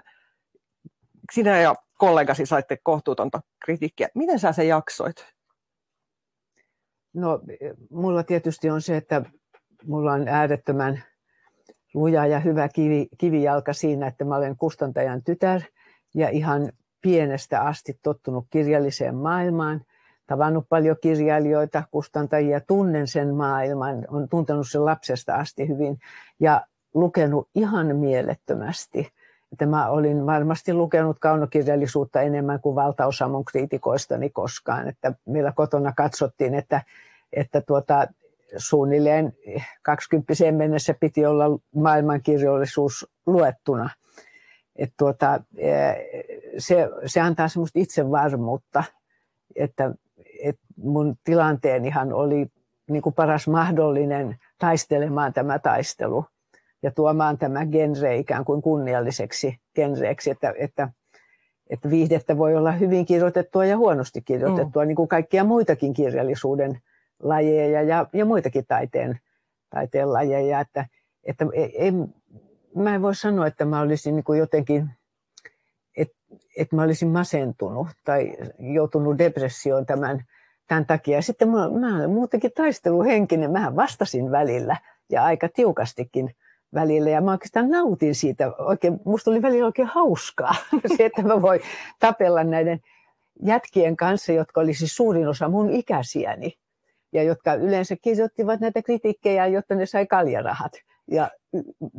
sinä 1.32 1.60
ja 1.60 1.74
kollegasi 1.98 2.46
saitte 2.46 2.78
kohtuutonta 2.82 3.40
kritiikkiä. 3.64 4.08
Miten 4.14 4.38
sä 4.38 4.52
se 4.52 4.64
jaksoit? 4.64 5.35
No, 7.16 7.40
mulla 7.90 8.22
tietysti 8.22 8.70
on 8.70 8.82
se, 8.82 8.96
että 8.96 9.22
mulla 9.86 10.12
on 10.12 10.28
äärettömän 10.28 11.02
luja 11.94 12.26
ja 12.26 12.40
hyvä 12.40 12.68
kivi, 12.68 13.08
kivijalka 13.18 13.72
siinä, 13.72 14.06
että 14.06 14.24
mä 14.24 14.36
olen 14.36 14.56
kustantajan 14.56 15.22
tytär 15.22 15.60
ja 16.14 16.28
ihan 16.28 16.72
pienestä 17.02 17.60
asti 17.60 17.98
tottunut 18.02 18.46
kirjalliseen 18.50 19.14
maailmaan, 19.14 19.80
tavannut 20.26 20.64
paljon 20.68 20.96
kirjailijoita, 21.02 21.82
kustantajia, 21.90 22.60
tunnen 22.60 23.06
sen 23.06 23.34
maailman, 23.34 24.06
on 24.08 24.28
tuntenut 24.28 24.66
sen 24.70 24.84
lapsesta 24.84 25.34
asti 25.34 25.68
hyvin 25.68 25.98
ja 26.40 26.66
lukenut 26.94 27.48
ihan 27.54 27.96
mielettömästi. 27.96 29.12
Että 29.56 29.66
mä 29.66 29.88
olin 29.88 30.26
varmasti 30.26 30.74
lukenut 30.74 31.18
kaunokirjallisuutta 31.18 32.20
enemmän 32.20 32.60
kuin 32.60 32.76
valtaosa 32.76 33.28
mun 33.28 33.44
kriitikoistani 33.44 34.30
koskaan. 34.30 34.88
Että 34.88 35.12
meillä 35.26 35.52
kotona 35.52 35.92
katsottiin, 35.92 36.54
että, 36.54 36.82
että 37.32 37.60
tuota, 37.60 38.06
suunnilleen 38.56 39.32
20 39.82 40.34
mennessä 40.52 40.94
piti 41.00 41.26
olla 41.26 41.44
maailmankirjallisuus 41.74 43.06
luettuna. 43.26 43.90
Et 44.76 44.92
tuota, 44.98 45.40
e, 45.56 45.72
se, 46.58 46.88
se 47.06 47.20
antaa 47.20 47.48
semmoista 47.48 47.78
itsevarmuutta, 47.78 48.84
että, 49.54 49.94
että 50.42 50.62
mun 50.76 51.16
tilanteenihan 51.24 52.12
oli 52.12 52.46
niin 52.90 53.02
kuin 53.02 53.14
paras 53.14 53.48
mahdollinen 53.48 54.36
taistelemaan 54.58 55.32
tämä 55.32 55.58
taistelu 55.58 56.24
ja 56.82 56.90
tuomaan 56.90 57.38
tämä 57.38 57.66
genre 57.66 58.16
ikään 58.16 58.44
kuin 58.44 58.62
kunnialliseksi 58.62 59.60
genreeksi, 59.74 60.30
että, 60.30 60.54
että, 60.58 60.88
että 61.70 61.90
viihdettä 61.90 62.38
voi 62.38 62.56
olla 62.56 62.72
hyvin 62.72 63.06
kirjoitettua 63.06 63.64
ja 63.64 63.76
huonosti 63.76 64.22
kirjoitettua, 64.22 64.82
mm. 64.82 64.88
niin 64.88 64.96
kuin 64.96 65.08
kaikkia 65.08 65.44
muitakin 65.44 65.94
kirjallisuuden 65.94 66.80
lajeja 67.22 67.82
ja, 67.82 68.06
ja 68.12 68.24
muitakin 68.24 68.64
taiteen, 68.68 69.20
taiteen 69.70 70.12
lajeja. 70.12 70.60
Että, 70.60 70.86
että 71.24 71.46
en, 71.74 72.14
mä 72.74 72.94
en 72.94 73.02
voi 73.02 73.14
sanoa, 73.14 73.46
että 73.46 73.64
mä 73.64 73.80
olisin 73.80 74.16
niin 74.16 74.24
kuin 74.24 74.38
jotenkin, 74.38 74.90
että, 75.96 76.16
että 76.56 76.76
mä 76.76 76.82
olisin 76.82 77.08
masentunut 77.08 77.88
tai 78.04 78.36
joutunut 78.58 79.18
depressioon 79.18 79.86
tämän, 79.86 80.24
tämän 80.68 80.86
takia. 80.86 81.22
Sitten 81.22 81.48
mä, 81.48 81.70
mä 81.70 81.96
olen 81.96 82.10
muutenkin 82.10 82.50
taisteluhenkinen, 82.56 83.50
mä 83.50 83.76
vastasin 83.76 84.30
välillä 84.30 84.76
ja 85.10 85.24
aika 85.24 85.48
tiukastikin 85.48 86.34
välillä. 86.74 87.10
Ja 87.10 87.20
mä 87.20 87.30
oikeastaan 87.30 87.70
nautin 87.70 88.14
siitä. 88.14 88.52
Oikein, 88.58 89.00
musta 89.04 89.30
oli 89.30 89.42
välillä 89.42 89.66
oikein 89.66 89.88
hauskaa 89.88 90.54
se, 90.96 91.04
että 91.04 91.22
mä 91.22 91.42
voin 91.42 91.60
tapella 91.98 92.44
näiden 92.44 92.80
jätkien 93.42 93.96
kanssa, 93.96 94.32
jotka 94.32 94.60
olisi 94.60 94.78
siis 94.78 94.96
suurin 94.96 95.28
osa 95.28 95.48
mun 95.48 95.70
ikäisiäni 95.70 96.52
ja 97.12 97.22
jotka 97.22 97.54
yleensä 97.54 97.96
kirjoittivat 98.02 98.60
näitä 98.60 98.82
kritiikkejä, 98.82 99.46
jotta 99.46 99.74
ne 99.74 99.86
sai 99.86 100.06
kaljarahat. 100.06 100.72
Ja 101.10 101.30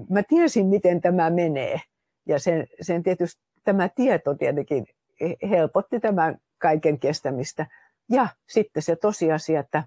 mä 0.09 0.23
tiesin, 0.23 0.67
miten 0.67 1.01
tämä 1.01 1.29
menee. 1.29 1.81
Ja 2.25 2.39
sen, 2.39 2.67
sen 2.81 3.03
tietysti 3.03 3.41
tämä 3.63 3.89
tieto 3.89 4.35
tietenkin 4.35 4.85
helpotti 5.49 5.99
tämän 5.99 6.37
kaiken 6.57 6.99
kestämistä. 6.99 7.65
Ja 8.09 8.27
sitten 8.49 8.83
se 8.83 8.95
tosiasia, 8.95 9.59
että 9.59 9.83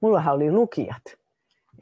mullahan 0.00 0.34
oli 0.34 0.52
lukijat. 0.52 1.02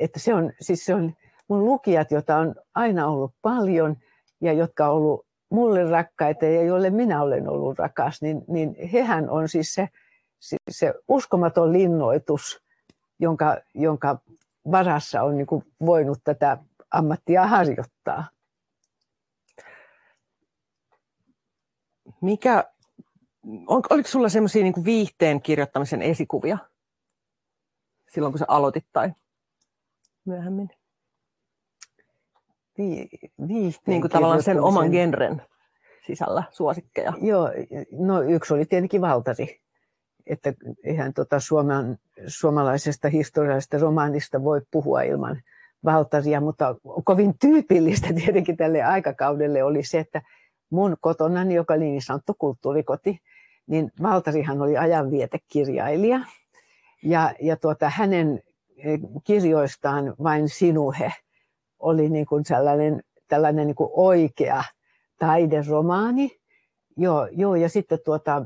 Että 0.01 0.19
se 0.19 0.35
on, 0.35 0.53
siis 0.61 0.85
se 0.85 0.95
on 0.95 1.15
mun 1.53 1.65
lukijat, 1.65 2.11
joita 2.11 2.37
on 2.37 2.55
aina 2.75 3.07
ollut 3.07 3.35
paljon 3.43 3.97
ja 4.41 4.53
jotka 4.53 4.89
on 4.89 4.97
ollut 4.97 5.27
mulle 5.51 5.91
rakkaita 5.91 6.45
ja 6.45 6.63
joille 6.63 6.91
minä 6.91 7.23
olen 7.23 7.49
ollut 7.49 7.79
rakas, 7.79 8.23
niin, 8.23 8.45
niin 8.49 8.89
hehän 8.93 9.31
on 9.31 9.49
siis 9.49 9.75
se, 9.75 9.89
se 10.71 10.95
uskomaton 11.09 11.73
linnoitus, 11.73 12.63
jonka, 13.19 13.57
jonka 13.75 14.19
varassa 14.71 15.23
on 15.23 15.37
niin 15.37 15.47
voinut 15.87 16.19
tätä 16.25 16.59
ammattia 16.91 17.47
harjoittaa. 17.47 18.29
Mikä, 22.21 22.65
on, 23.67 23.83
oliko 23.91 24.09
sulla 24.09 24.29
semmoisia 24.29 24.63
niin 24.63 24.85
viihteen 24.85 25.43
kirjoittamisen 25.43 26.03
esikuvia 26.03 26.59
silloin, 28.09 28.33
kun 28.33 28.39
sä 28.39 28.45
aloitit 28.49 28.87
tai 28.93 29.13
myöhemmin? 30.25 30.82
Vi, 33.49 33.75
niin 33.87 34.01
kuin 34.01 34.11
tavallaan 34.11 34.43
sen 34.43 34.61
oman 34.61 34.91
genren 34.91 35.43
sisällä 36.07 36.43
suosikkeja. 36.51 37.13
Joo, 37.21 37.51
no 37.99 38.23
yksi 38.23 38.55
oli 38.55 38.65
tietenkin 38.65 39.01
Valtari. 39.01 39.61
Että 40.27 40.55
eihän 40.85 41.15
tota 41.15 41.41
Suomen, 41.41 41.99
suomalaisesta 42.27 43.09
historiallisesta 43.09 43.79
romaanista 43.79 44.45
voi 44.45 44.61
puhua 44.71 45.03
ilman 45.03 45.43
Valtaria, 45.85 46.41
mutta 46.41 46.75
kovin 47.05 47.39
tyypillistä 47.39 48.09
tietenkin 48.13 48.57
tälle 48.57 48.83
aikakaudelle 48.83 49.63
oli 49.63 49.85
se, 49.85 49.99
että 49.99 50.23
mun 50.71 50.97
kotonani, 51.01 51.55
joka 51.55 51.75
oli 51.75 51.85
niin 51.85 52.03
sanottu 52.03 52.35
kulttuurikoti, 52.39 53.19
niin 53.67 53.93
Valtarihan 54.03 54.63
oli 54.63 54.77
ajanvietekirjailija. 54.77 56.21
Ja, 57.03 57.35
ja 57.41 57.57
tuota, 57.57 57.91
hänen 57.91 58.43
kirjoistaan 59.25 60.15
vain 60.23 60.49
Sinuhe 60.49 61.13
oli 61.83 62.09
niin 62.09 62.27
kuin 62.27 62.45
sellainen, 62.45 63.03
tällainen 63.29 63.67
niin 63.67 63.75
kuin 63.75 63.91
oikea 63.93 64.65
taideromaani. 65.19 66.31
Joo, 66.97 67.29
joo, 67.31 67.55
ja 67.55 67.69
sitten, 67.69 67.99
tuota, 68.05 68.45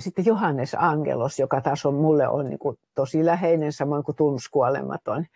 sitten 0.00 0.26
Johannes 0.26 0.76
Angelos, 0.78 1.38
joka 1.38 1.60
taas 1.60 1.86
on 1.86 1.94
mulle 1.94 2.28
on 2.28 2.44
niin 2.44 2.58
kuin 2.58 2.76
tosi 2.94 3.24
läheinen, 3.24 3.72
samoin 3.72 4.04
kuin 4.04 4.16
Tunskuolematon 4.16 5.26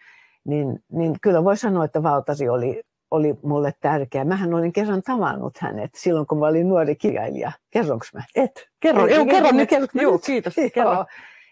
niin, 0.45 0.79
niin 0.93 1.17
kyllä 1.23 1.45
voi 1.45 1.57
sanoa, 1.57 1.85
että 1.85 2.03
Valtari 2.03 2.49
oli, 2.49 2.83
oli 3.11 3.35
mulle 3.43 3.73
tärkeä. 3.81 4.25
Mähän 4.25 4.55
olin 4.55 4.73
kerran 4.73 5.03
tavannut 5.03 5.59
hänet 5.59 5.91
silloin, 5.95 6.27
kun 6.27 6.39
mä 6.39 6.47
olin 6.47 6.69
nuori 6.69 6.97
kirjailija. 6.97 7.53
Kerronko 7.71 8.07
mä? 8.15 8.23
Et, 8.35 8.69
kerro. 8.81 9.07
Joo, 9.07 9.27
kerro 9.27 9.51
nyt. 9.53 9.69
Kerro, 9.69 9.87
joo, 9.95 10.19
kiitos. 10.19 10.55
Kerro. 10.75 10.93
Joo, 10.93 11.07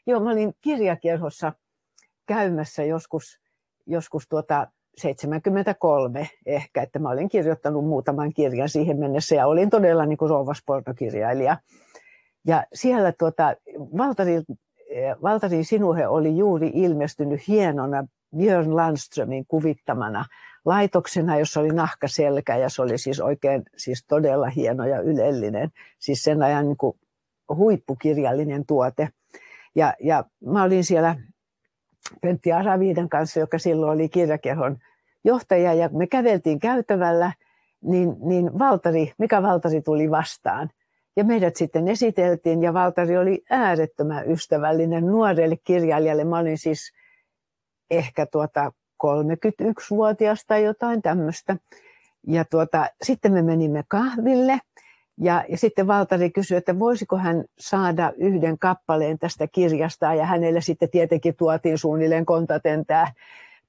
joo, 0.06 0.20
mä 0.20 0.30
olin 0.30 0.54
kirjakerhossa 0.60 1.52
käymässä 2.26 2.84
joskus, 2.84 3.40
joskus 3.86 4.28
tuota 4.28 4.66
73 4.96 6.28
ehkä, 6.46 6.82
että 6.82 6.98
mä 6.98 7.10
olin 7.10 7.28
kirjoittanut 7.28 7.84
muutaman 7.84 8.32
kirjan 8.32 8.68
siihen 8.68 8.98
mennessä 8.98 9.34
ja 9.34 9.46
olin 9.46 9.70
todella 9.70 10.06
niin 10.06 10.18
kuin 10.18 10.30
rouvaspornokirjailija. 10.30 11.56
Ja 12.46 12.64
siellä 12.74 13.12
tuota, 13.12 13.54
Valtari, 13.98 14.42
Valtari 15.22 15.64
Sinuhe 15.64 16.06
oli 16.06 16.36
juuri 16.36 16.70
ilmestynyt 16.74 17.48
hienona 17.48 18.06
Björn 18.36 18.76
Landströmin 18.76 19.44
kuvittamana 19.48 20.24
laitoksena, 20.64 21.38
jossa 21.38 21.60
oli 21.60 21.68
nahkaselkä 21.68 22.56
ja 22.56 22.68
se 22.68 22.82
oli 22.82 22.98
siis 22.98 23.20
oikein 23.20 23.62
siis 23.76 24.04
todella 24.08 24.48
hieno 24.48 24.86
ja 24.86 25.00
ylellinen, 25.00 25.70
siis 25.98 26.22
sen 26.22 26.42
ajan 26.42 26.66
niin 26.66 26.76
kuin 26.76 26.98
huippukirjallinen 27.56 28.66
tuote. 28.66 29.08
Ja, 29.74 29.94
ja 30.00 30.24
mä 30.44 30.62
olin 30.62 30.84
siellä 30.84 31.16
Pentti 32.20 32.52
Araviiden 32.52 33.08
kanssa, 33.08 33.40
joka 33.40 33.58
silloin 33.58 33.92
oli 33.92 34.08
kirjakehon 34.08 34.78
johtaja, 35.24 35.74
ja 35.74 35.88
me 35.92 36.06
käveltiin 36.06 36.60
käytävällä, 36.60 37.32
niin, 37.82 38.16
niin 38.20 38.58
Valtari, 38.58 39.12
mikä 39.18 39.42
Valtari 39.42 39.82
tuli 39.82 40.10
vastaan. 40.10 40.70
Ja 41.16 41.24
meidät 41.24 41.56
sitten 41.56 41.88
esiteltiin 41.88 42.62
ja 42.62 42.74
Valtari 42.74 43.18
oli 43.18 43.44
äärettömän 43.50 44.30
ystävällinen 44.30 45.06
nuorelle 45.06 45.56
kirjailijalle. 45.64 46.24
Mä 46.24 46.38
olin 46.38 46.58
siis 46.58 46.92
ehkä 47.90 48.26
tuota 48.26 48.72
31-vuotias 49.06 50.44
tai 50.46 50.64
jotain 50.64 51.02
tämmöistä. 51.02 51.56
Ja 52.26 52.44
tuota, 52.44 52.86
sitten 53.02 53.32
me 53.32 53.42
menimme 53.42 53.84
kahville 53.88 54.58
ja, 55.20 55.44
ja 55.48 55.56
sitten 55.56 55.86
Valtari 55.86 56.30
kysyi, 56.30 56.56
että 56.56 56.78
voisiko 56.78 57.16
hän 57.16 57.44
saada 57.58 58.12
yhden 58.16 58.58
kappaleen 58.58 59.18
tästä 59.18 59.46
kirjasta 59.46 60.14
ja 60.14 60.26
hänelle 60.26 60.60
sitten 60.60 60.90
tietenkin 60.90 61.36
tuotiin 61.36 61.78
suunnilleen 61.78 62.26
kontaten 62.26 62.86
tämä, 62.86 63.06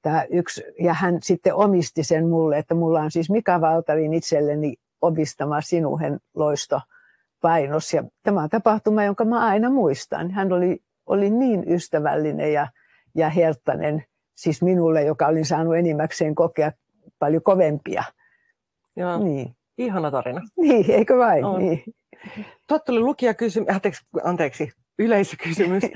tämä 0.01 0.23
yksi 0.29 0.63
ja 0.79 0.93
hän 0.93 1.17
sitten 1.21 1.55
omisti 1.55 2.03
sen 2.03 2.27
mulle, 2.27 2.57
että 2.57 2.75
mulla 2.75 3.01
on 3.01 3.11
siis 3.11 3.29
Mika 3.29 3.61
Valtarin 3.61 4.13
itselleni 4.13 4.75
omistama 5.01 5.61
Sinuhen 5.61 6.19
loisto 6.35 6.81
painos 7.41 7.93
ja 7.93 8.03
tämä 8.23 8.43
on 8.43 8.49
tapahtuma, 8.49 9.03
jonka 9.03 9.25
mä 9.25 9.45
aina 9.45 9.69
muistan. 9.69 10.31
Hän 10.31 10.53
oli, 10.53 10.83
oli 11.05 11.29
niin 11.29 11.63
ystävällinen 11.67 12.53
ja, 12.53 12.67
ja 13.15 13.29
herttainen 13.29 14.03
siis 14.35 14.61
minulle, 14.61 15.03
joka 15.03 15.27
olin 15.27 15.45
saanut 15.45 15.75
enimmäkseen 15.75 16.35
kokea 16.35 16.71
paljon 17.19 17.43
kovempia. 17.43 18.03
Joo. 18.95 19.23
Niin. 19.23 19.55
Ihana 19.85 20.11
tarina. 20.11 20.41
Niin, 20.61 20.91
eikö 20.91 21.17
vain? 21.17 21.45
On. 21.45 21.59
Niin. 21.59 21.83
Tuot 22.67 22.85
tuli 22.85 22.99
lukijakysymys, 22.99 23.69
anteeksi, 23.75 24.05
anteeksi 24.23 24.71
yleisökysymys. 24.99 25.83
uh, 25.83 25.91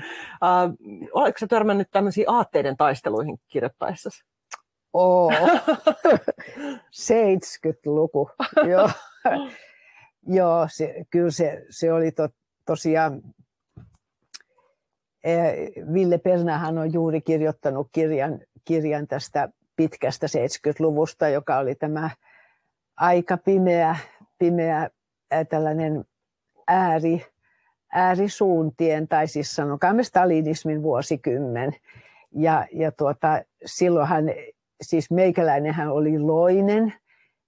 oletko 1.20 1.38
sä 1.38 1.46
törmännyt 1.46 1.88
tämmöisiin 1.90 2.30
aatteiden 2.30 2.76
taisteluihin 2.76 3.38
kirjoittaessasi? 3.48 4.24
Oo, 4.92 5.30
70-luku. 7.10 8.30
Joo, 8.68 8.90
Joo 10.26 10.68
se, 10.70 10.94
kyllä 11.10 11.30
se, 11.30 11.62
se 11.70 11.92
oli 11.92 12.12
to, 12.12 12.28
tosiaan 12.66 13.22
Ville 15.92 16.18
Pernähän 16.18 16.78
on 16.78 16.92
juuri 16.92 17.20
kirjoittanut 17.20 17.88
kirjan, 17.92 18.40
kirjan 18.64 19.06
tästä 19.06 19.48
pitkästä 19.76 20.26
70-luvusta, 20.26 21.28
joka 21.28 21.58
oli 21.58 21.74
tämä 21.74 22.10
aika 22.96 23.36
pimeä, 23.36 23.96
pimeä 24.38 24.90
tällainen 25.48 26.04
ääri, 26.68 27.26
äärisuuntien, 27.92 29.08
tai 29.08 29.26
siis 29.26 29.56
sanokaamme 29.56 30.04
stalinismin 30.04 30.82
vuosikymmen. 30.82 31.72
Ja, 32.32 32.66
ja 32.72 32.92
tuota, 32.92 33.42
silloinhan, 33.64 34.24
siis 34.80 35.10
meikäläinenhän 35.10 35.90
oli 35.90 36.18
loinen, 36.18 36.94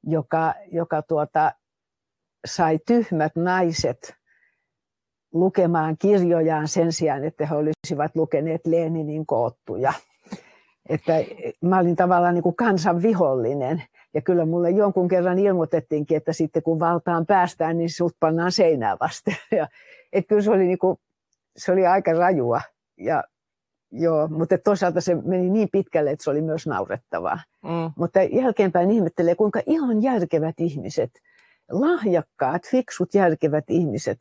joka, 0.05 0.55
joka 0.73 1.03
tuota, 1.03 1.53
sai 2.47 2.79
tyhmät 2.87 3.37
naiset 3.37 4.15
lukemaan 5.33 5.97
kirjojaan 5.99 6.69
sen 6.69 6.93
sijaan, 6.93 7.25
että 7.25 7.47
he 7.47 7.55
olisivat 7.55 8.17
lukeneet 8.17 8.67
Leninin 8.67 9.27
koottuja. 9.27 9.93
Että 10.89 11.13
mä 11.61 11.79
olin 11.79 11.97
tavallaan 11.97 12.35
niin 12.35 12.43
kuin 12.43 12.57
kansan 12.57 13.03
vihollinen. 13.03 13.83
Ja 14.15 14.23
kyllä 14.23 14.47
mulle 14.47 14.71
jonkun 14.71 15.09
kerran 15.09 15.39
ilmoitettiinkin, 15.39 16.17
että 16.17 16.33
sitten 16.33 16.63
kun 16.63 16.81
valtaan 16.81 17.27
päästään, 17.27 17.79
niin 17.79 17.91
sut 17.91 18.17
pannaan 18.21 18.53
seinää 18.53 18.97
vasten. 19.01 19.37
Ja, 19.57 19.69
et 20.13 20.27
kyllä 20.29 20.43
se 20.43 20.51
oli, 20.51 20.65
niin 20.65 20.79
kuin, 20.79 20.99
se 21.57 21.73
oli 21.73 21.87
aika 21.87 22.13
rajua. 22.13 22.61
Ja, 22.97 23.25
joo, 23.93 24.29
mutta 24.29 24.59
toisaalta 24.59 25.01
se 25.01 25.15
meni 25.15 25.51
niin 25.51 25.69
pitkälle, 25.73 26.11
että 26.11 26.25
se 26.25 26.31
oli 26.31 26.43
myös 26.43 26.67
naurettavaa. 26.67 27.39
Mm. 27.63 27.93
Mutta 27.97 28.23
jälkeenpäin 28.23 28.91
ihmettelee, 28.91 29.35
kuinka 29.35 29.61
ihan 29.67 30.03
järkevät 30.03 30.61
ihmiset, 30.61 31.11
lahjakkaat, 31.71 32.63
fiksut, 32.71 33.15
järkevät 33.15 33.65
ihmiset 33.69 34.19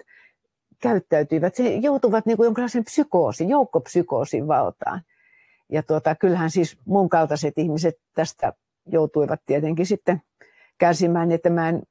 käyttäytyivät. 0.81 1.59
He 1.59 1.69
joutuvat 1.69 2.25
niin 2.25 2.37
kuin 2.37 2.45
jonkinlaisen 2.45 2.83
psykoosin, 2.83 3.49
joukkopsykoosin 3.49 4.47
valtaan. 4.47 5.01
Ja 5.71 5.83
tuota, 5.83 6.15
kyllähän 6.15 6.51
siis 6.51 6.77
mun 6.85 7.09
kaltaiset 7.09 7.57
ihmiset 7.57 7.95
tästä 8.13 8.53
joutuivat 8.87 9.41
tietenkin 9.45 9.85
sitten 9.85 10.21
kärsimään, 10.77 11.31
että 11.31 11.49
mä 11.49 11.69
en, 11.69 11.83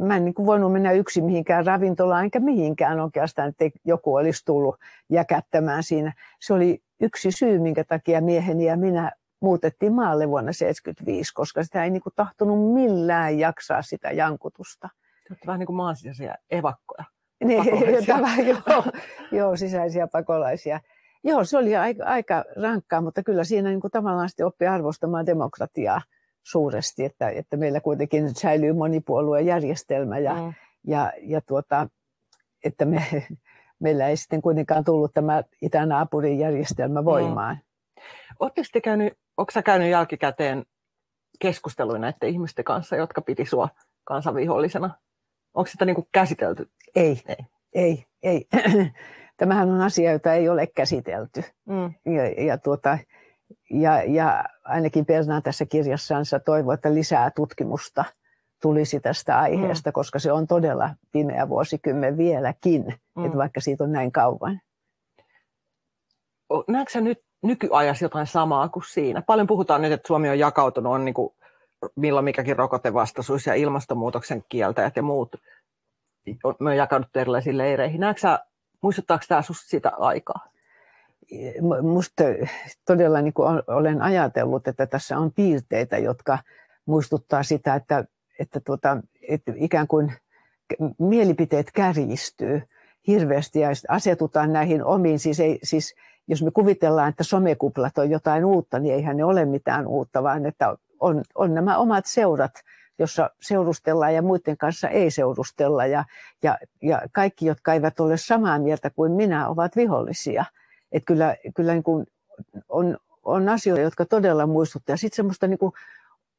mä 0.00 0.16
en 0.16 0.24
niin 0.24 0.34
kuin 0.34 0.46
voinut 0.46 0.72
mennä 0.72 0.92
yksin 0.92 1.24
mihinkään 1.24 1.66
ravintolaan 1.66 2.24
enkä 2.24 2.40
mihinkään 2.40 3.00
oikeastaan, 3.00 3.48
että 3.48 3.64
joku 3.84 4.14
olisi 4.14 4.44
tullut 4.44 4.76
jäkättämään 5.10 5.82
siinä. 5.82 6.12
Se 6.40 6.54
oli 6.54 6.82
yksi 7.00 7.30
syy, 7.32 7.58
minkä 7.58 7.84
takia 7.84 8.20
mieheni 8.20 8.64
ja 8.64 8.76
minä 8.76 9.12
muutettiin 9.40 9.92
maalle 9.92 10.28
vuonna 10.28 10.52
1975, 10.52 11.34
koska 11.34 11.62
sitä 11.62 11.84
ei 11.84 11.90
niin 11.90 12.02
kuin 12.02 12.12
tahtonut 12.16 12.74
millään 12.74 13.38
jaksaa 13.38 13.82
sitä 13.82 14.10
jankutusta. 14.10 14.88
Olette 15.30 15.46
vähän 15.46 15.58
niin 15.58 15.66
kuin 15.66 15.76
maan 15.76 15.96
sisäisiä 15.96 16.34
evakkoja. 16.50 17.04
Niin, 17.44 17.64
tämä, 18.06 18.36
joo, 18.36 18.82
joo, 19.32 19.56
sisäisiä 19.56 20.06
pakolaisia. 20.06 20.80
Joo, 21.24 21.44
se 21.44 21.58
oli 21.58 21.76
aika, 21.76 22.04
aika 22.04 22.44
rankkaa, 22.62 23.00
mutta 23.00 23.22
kyllä 23.22 23.44
siinä 23.44 23.68
niin 23.68 23.80
kuin 23.80 23.90
tavallaan 23.90 24.28
sitten 24.28 24.46
oppi 24.46 24.66
arvostamaan 24.66 25.26
demokratiaa 25.26 26.00
suuresti, 26.46 27.04
että, 27.04 27.28
että 27.28 27.56
meillä 27.56 27.80
kuitenkin 27.80 28.34
säilyy 28.34 28.72
monipuoluejärjestelmä 28.72 30.18
ja, 30.18 30.34
mm. 30.34 30.54
ja, 30.86 31.12
ja 31.22 31.40
tuota, 31.40 31.88
että 32.64 32.84
me, 32.84 33.26
meillä 33.78 34.08
ei 34.08 34.16
sitten 34.16 34.42
kuitenkaan 34.42 34.84
tullut 34.84 35.14
tämä 35.14 35.42
itänaapurin 35.62 36.38
järjestelmä 36.38 37.00
mm. 37.00 37.04
voimaan. 37.04 37.56
Mm. 37.56 38.02
Oletteko 38.38 38.66
te 38.72 38.80
käynyt, 38.80 39.12
onko 39.36 39.52
sä 39.52 39.62
käynyt 39.62 39.90
jälkikäteen 39.90 40.64
keskusteluja 41.40 41.98
näiden 41.98 42.28
ihmisten 42.28 42.64
kanssa, 42.64 42.96
jotka 42.96 43.20
piti 43.20 43.44
sua 43.44 43.68
kansanvihollisena? 44.04 44.90
Onko 45.54 45.66
sitä 45.66 45.84
niin 45.84 45.94
kuin 45.94 46.08
käsitelty? 46.12 46.70
Ei, 46.94 47.22
ei, 47.26 47.36
ei. 47.72 48.04
ei. 48.22 48.46
Tämähän 49.36 49.70
on 49.70 49.80
asia, 49.80 50.12
jota 50.12 50.34
ei 50.34 50.48
ole 50.48 50.66
käsitelty. 50.66 51.42
Mm. 51.64 52.14
Ja, 52.14 52.44
ja 52.44 52.58
tuota, 52.58 52.98
ja, 53.70 54.02
ja 54.02 54.44
ainakin 54.68 55.06
Perna 55.06 55.40
tässä 55.40 55.66
kirjassansa 55.66 56.40
toivoo, 56.40 56.72
että 56.72 56.94
lisää 56.94 57.30
tutkimusta 57.30 58.04
tulisi 58.62 59.00
tästä 59.00 59.38
aiheesta, 59.38 59.90
mm. 59.90 59.92
koska 59.92 60.18
se 60.18 60.32
on 60.32 60.46
todella 60.46 60.90
pimeä 61.12 61.48
vuosikymmen 61.48 62.16
vieläkin, 62.16 62.84
mm. 63.16 63.24
että 63.24 63.38
vaikka 63.38 63.60
siitä 63.60 63.84
on 63.84 63.92
näin 63.92 64.12
kauan. 64.12 64.60
Näetkö 66.68 66.92
sä 66.92 67.00
nyt 67.00 67.22
nykyajassa 67.42 68.04
jotain 68.04 68.26
samaa 68.26 68.68
kuin 68.68 68.84
siinä? 68.88 69.22
Paljon 69.22 69.46
puhutaan 69.46 69.82
nyt, 69.82 69.92
että 69.92 70.06
Suomi 70.06 70.28
on 70.28 70.38
jakautunut, 70.38 70.92
on 70.92 71.04
niin 71.04 71.14
kuin 71.14 71.34
milloin 71.96 72.24
mikäkin 72.24 72.56
rokotevastaisuus 72.56 73.46
ja 73.46 73.54
ilmastonmuutoksen 73.54 74.44
kieltäjät 74.48 74.96
ja 74.96 75.02
muut. 75.02 75.36
Me 76.60 76.70
on 76.70 76.76
jakauduttu 76.76 77.18
erilaisiin 77.18 77.58
leireihin. 77.58 78.00
Näetkö 78.00 78.20
sä, 78.20 78.38
muistuttaako 78.80 79.24
tämä 79.28 79.42
sinusta 79.42 79.68
sitä 79.68 79.92
aikaa? 79.98 80.48
Minusta 81.82 82.24
todella 82.84 83.20
niin 83.20 83.34
kuin 83.34 83.62
olen 83.66 84.02
ajatellut, 84.02 84.68
että 84.68 84.86
tässä 84.86 85.18
on 85.18 85.32
piirteitä, 85.32 85.98
jotka 85.98 86.38
muistuttaa 86.86 87.42
sitä, 87.42 87.74
että, 87.74 88.04
että, 88.38 88.60
tuota, 88.60 88.96
että 89.28 89.52
ikään 89.56 89.86
kuin 89.86 90.12
mielipiteet 90.98 91.70
kärjistyy 91.70 92.62
hirveästi 93.06 93.60
ja 93.60 93.68
asetutaan 93.88 94.52
näihin 94.52 94.84
omiin. 94.84 95.18
Siis, 95.18 95.40
ei, 95.40 95.58
siis 95.62 95.94
jos 96.28 96.42
me 96.42 96.50
kuvitellaan, 96.50 97.08
että 97.08 97.24
somekuplat 97.24 97.98
on 97.98 98.10
jotain 98.10 98.44
uutta, 98.44 98.78
niin 98.78 98.94
eihän 98.94 99.16
ne 99.16 99.24
ole 99.24 99.44
mitään 99.44 99.86
uutta, 99.86 100.22
vaan 100.22 100.46
että 100.46 100.76
on, 101.00 101.22
on 101.34 101.54
nämä 101.54 101.78
omat 101.78 102.06
seurat, 102.06 102.52
jossa 102.98 103.30
seurustellaan 103.40 104.14
ja 104.14 104.22
muiden 104.22 104.56
kanssa 104.56 104.88
ei 104.88 105.10
seurustella. 105.10 105.86
Ja, 105.86 106.04
ja, 106.42 106.58
ja 106.82 107.02
kaikki, 107.12 107.46
jotka 107.46 107.72
eivät 107.72 108.00
ole 108.00 108.16
samaa 108.16 108.58
mieltä 108.58 108.90
kuin 108.90 109.12
minä, 109.12 109.48
ovat 109.48 109.76
vihollisia. 109.76 110.44
Et 110.96 111.02
kyllä 111.06 111.36
kyllä 111.54 111.72
niin 111.72 111.82
kuin 111.82 112.06
on, 112.68 112.96
on 113.22 113.48
asioita, 113.48 113.82
jotka 113.82 114.04
todella 114.04 114.46
muistuttavat. 114.46 115.00
Sitten 115.00 115.16
semmoista, 115.16 115.46
niin 115.46 115.58
kuin, 115.58 115.72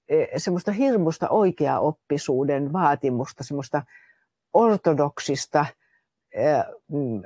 e, 0.09 0.39
semmoista 0.39 0.71
hirmusta 0.71 1.29
oikeaoppisuuden 1.29 2.73
vaatimusta, 2.73 3.43
semmoista 3.43 3.83
ortodoksista 4.53 5.65
e, 6.31 6.43
mm, 6.87 7.21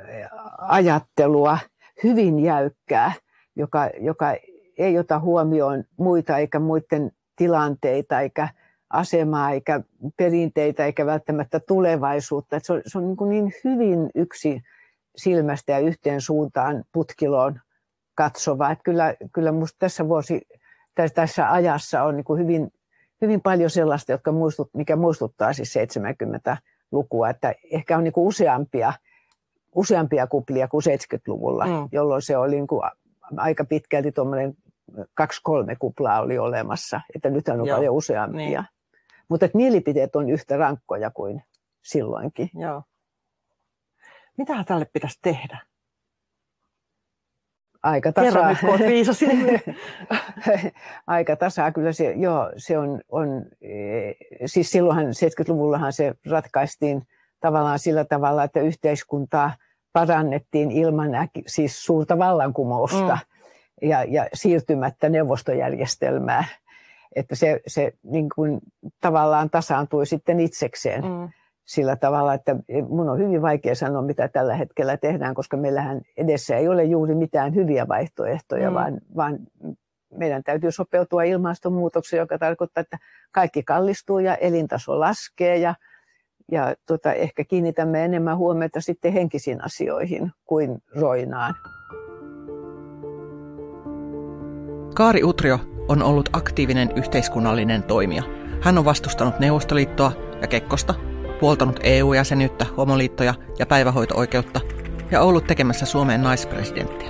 ajattelua, 0.58 1.58
hyvin 2.04 2.40
jäykkää, 2.40 3.14
joka, 3.56 3.90
joka 4.00 4.36
ei 4.78 5.00
ota 5.00 5.20
huomioon 5.20 5.84
muita 5.98 6.38
eikä 6.38 6.60
muiden 6.60 7.12
tilanteita 7.36 8.20
eikä 8.20 8.50
asemaa 8.90 9.52
eikä 9.52 9.82
perinteitä 10.18 10.86
eikä 10.86 11.06
välttämättä 11.06 11.60
tulevaisuutta. 11.60 12.60
Se 12.64 12.74
on, 12.74 12.82
se 12.86 12.98
on 12.98 13.04
niin, 13.08 13.30
niin 13.30 13.54
hyvin 13.64 14.10
yksi 14.16 14.62
silmästä 15.16 15.72
ja 15.72 15.80
yhteen 15.80 16.22
suuntaan 16.22 16.84
putkiloon 16.92 17.60
katsova. 18.16 18.72
Että 18.72 18.84
kyllä, 18.84 19.16
kyllä 19.34 19.52
musta 19.52 19.76
tässä 19.80 20.08
vuosi, 20.08 20.42
tässä 21.16 21.52
ajassa 21.52 22.04
on 22.04 22.16
niin 22.16 22.40
hyvin, 22.40 22.74
hyvin 23.22 23.42
paljon 23.42 23.70
sellaista, 23.70 24.12
jotka 24.12 24.32
muistut, 24.32 24.70
mikä 24.74 24.96
muistuttaa 24.96 25.54
siis 25.54 25.74
70-lukua. 25.76 27.30
Että 27.30 27.54
ehkä 27.72 27.98
on 27.98 28.04
niin 28.04 28.14
useampia, 28.16 28.94
useampia 29.76 30.28
kuplia 30.28 30.68
kuin 30.68 30.84
70-luvulla, 30.88 31.66
mm. 31.66 31.90
jolloin 31.92 32.22
se 32.22 32.38
oli 32.38 32.56
niin 32.56 32.68
aika 33.38 33.66
pitkälti 33.66 34.12
tuommoinen 34.12 34.54
kaksi-kolme 35.14 35.76
kuplaa 35.76 36.22
oli 36.22 36.38
olemassa, 36.38 37.02
että 37.16 37.30
nyt 37.30 37.48
on 37.48 37.66
Joo. 37.66 37.78
paljon 37.78 37.96
useampia. 37.96 38.62
Niin. 38.62 38.66
Mutta 39.30 39.50
mielipiteet 39.54 40.16
on 40.16 40.30
yhtä 40.30 40.58
rankkoja 40.58 41.12
kuin 41.12 41.44
silloinkin. 41.82 42.50
Joo. 42.54 42.84
Mitä 44.38 44.64
tälle 44.64 44.86
pitäisi 44.86 45.20
tehdä? 45.22 45.58
Aika 47.84 48.12
tasaa. 48.12 48.50
Nyt, 48.50 48.60
kun 48.60 48.80
viisas. 48.80 49.20
Aika 51.08 51.36
tasaa, 51.36 51.72
kyllä 51.72 51.92
se, 51.92 52.12
joo, 52.12 52.52
se 52.58 52.78
on, 52.78 53.02
on, 53.10 53.46
e, 53.62 54.12
siis 54.46 54.72
silloinhan 54.72 55.06
70-luvullahan 55.06 55.94
se 55.94 56.14
ratkaistiin 56.30 57.08
tavallaan 57.40 57.80
sillä 57.80 58.06
tavalla, 58.06 58.44
että 58.44 58.60
yhteiskuntaa 58.60 59.56
parannettiin 59.94 60.72
ilman 60.72 61.16
äki, 61.16 61.44
siis 61.48 61.86
suurta 61.86 62.18
vallankumousta 62.18 63.18
mm. 63.82 63.90
ja, 63.90 64.04
ja 64.04 64.28
siirtymättä 64.34 65.10
neuvostojärjestelmään. 65.10 66.46
Että 67.16 67.36
se, 67.36 67.62
se 67.68 67.94
niin 68.04 68.30
kuin, 68.36 68.60
tavallaan 69.00 69.50
tasaantui 69.50 70.06
sitten 70.06 70.40
itsekseen. 70.40 71.04
Mm 71.04 71.30
sillä 71.74 71.96
tavalla, 71.96 72.34
että 72.34 72.56
mun 72.90 73.10
on 73.10 73.20
hyvin 73.20 73.42
vaikea 73.42 73.76
sanoa, 73.76 74.02
mitä 74.02 74.28
tällä 74.28 74.56
hetkellä 74.56 74.98
tehdään, 74.98 75.36
koska 75.36 75.58
meillähän 75.58 76.02
edessä 76.18 76.58
ei 76.58 76.68
ole 76.68 76.84
juuri 76.84 77.16
mitään 77.16 77.56
hyviä 77.56 77.88
vaihtoehtoja, 77.88 78.70
mm. 78.70 78.74
vaan, 78.74 79.02
vaan 79.16 79.40
meidän 80.18 80.44
täytyy 80.44 80.72
sopeutua 80.72 81.24
ilmastonmuutokseen, 81.24 82.20
joka 82.20 82.38
tarkoittaa, 82.38 82.82
että 82.82 82.98
kaikki 83.32 83.64
kallistuu 83.64 84.20
ja 84.20 84.36
elintaso 84.36 85.00
laskee 85.00 85.58
ja, 85.58 85.76
ja 86.52 86.76
tota, 86.86 87.14
ehkä 87.14 87.44
kiinnitämme 87.44 88.06
enemmän 88.06 88.38
huomiota 88.38 88.82
sitten 88.82 89.14
henkisiin 89.14 89.64
asioihin 89.64 90.32
kuin 90.46 90.78
roinaan. 90.96 91.56
Kaari 94.96 95.24
Utrio 95.24 95.60
on 95.88 96.04
ollut 96.04 96.30
aktiivinen 96.34 96.90
yhteiskunnallinen 96.96 97.84
toimija. 97.84 98.24
Hän 98.62 98.78
on 98.78 98.86
vastustanut 98.86 99.40
Neuvostoliittoa 99.40 100.12
ja 100.42 100.48
Kekkosta 100.48 101.11
puoltanut 101.42 101.80
EU-jäsenyyttä, 101.84 102.66
homoliittoja 102.78 103.34
ja 103.60 103.66
päivähoito-oikeutta 103.66 104.60
ja 105.12 105.22
ollut 105.22 105.48
tekemässä 105.48 105.86
Suomeen 105.86 106.22
naispresidenttiä. 106.22 107.10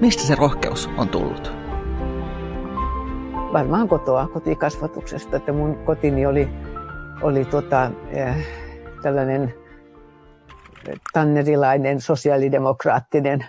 Mistä 0.00 0.22
se 0.22 0.34
rohkeus 0.34 0.90
on 0.96 1.08
tullut? 1.08 1.52
Varmaan 3.52 3.88
kotoa, 3.88 4.28
kotikasvatuksesta. 4.28 5.36
Että 5.36 5.52
mun 5.52 5.84
kotini 5.84 6.26
oli, 6.26 6.48
oli 7.22 7.44
tota, 7.44 7.90
äh, 8.16 8.36
tällainen 9.02 9.54
tannerilainen 11.12 12.00
sosiaalidemokraattinen 12.00 13.46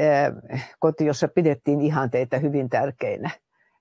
äh, 0.00 0.74
koti, 0.78 1.06
jossa 1.06 1.28
pidettiin 1.28 1.80
ihanteita 1.80 2.38
hyvin 2.38 2.70
tärkeinä 2.70 3.30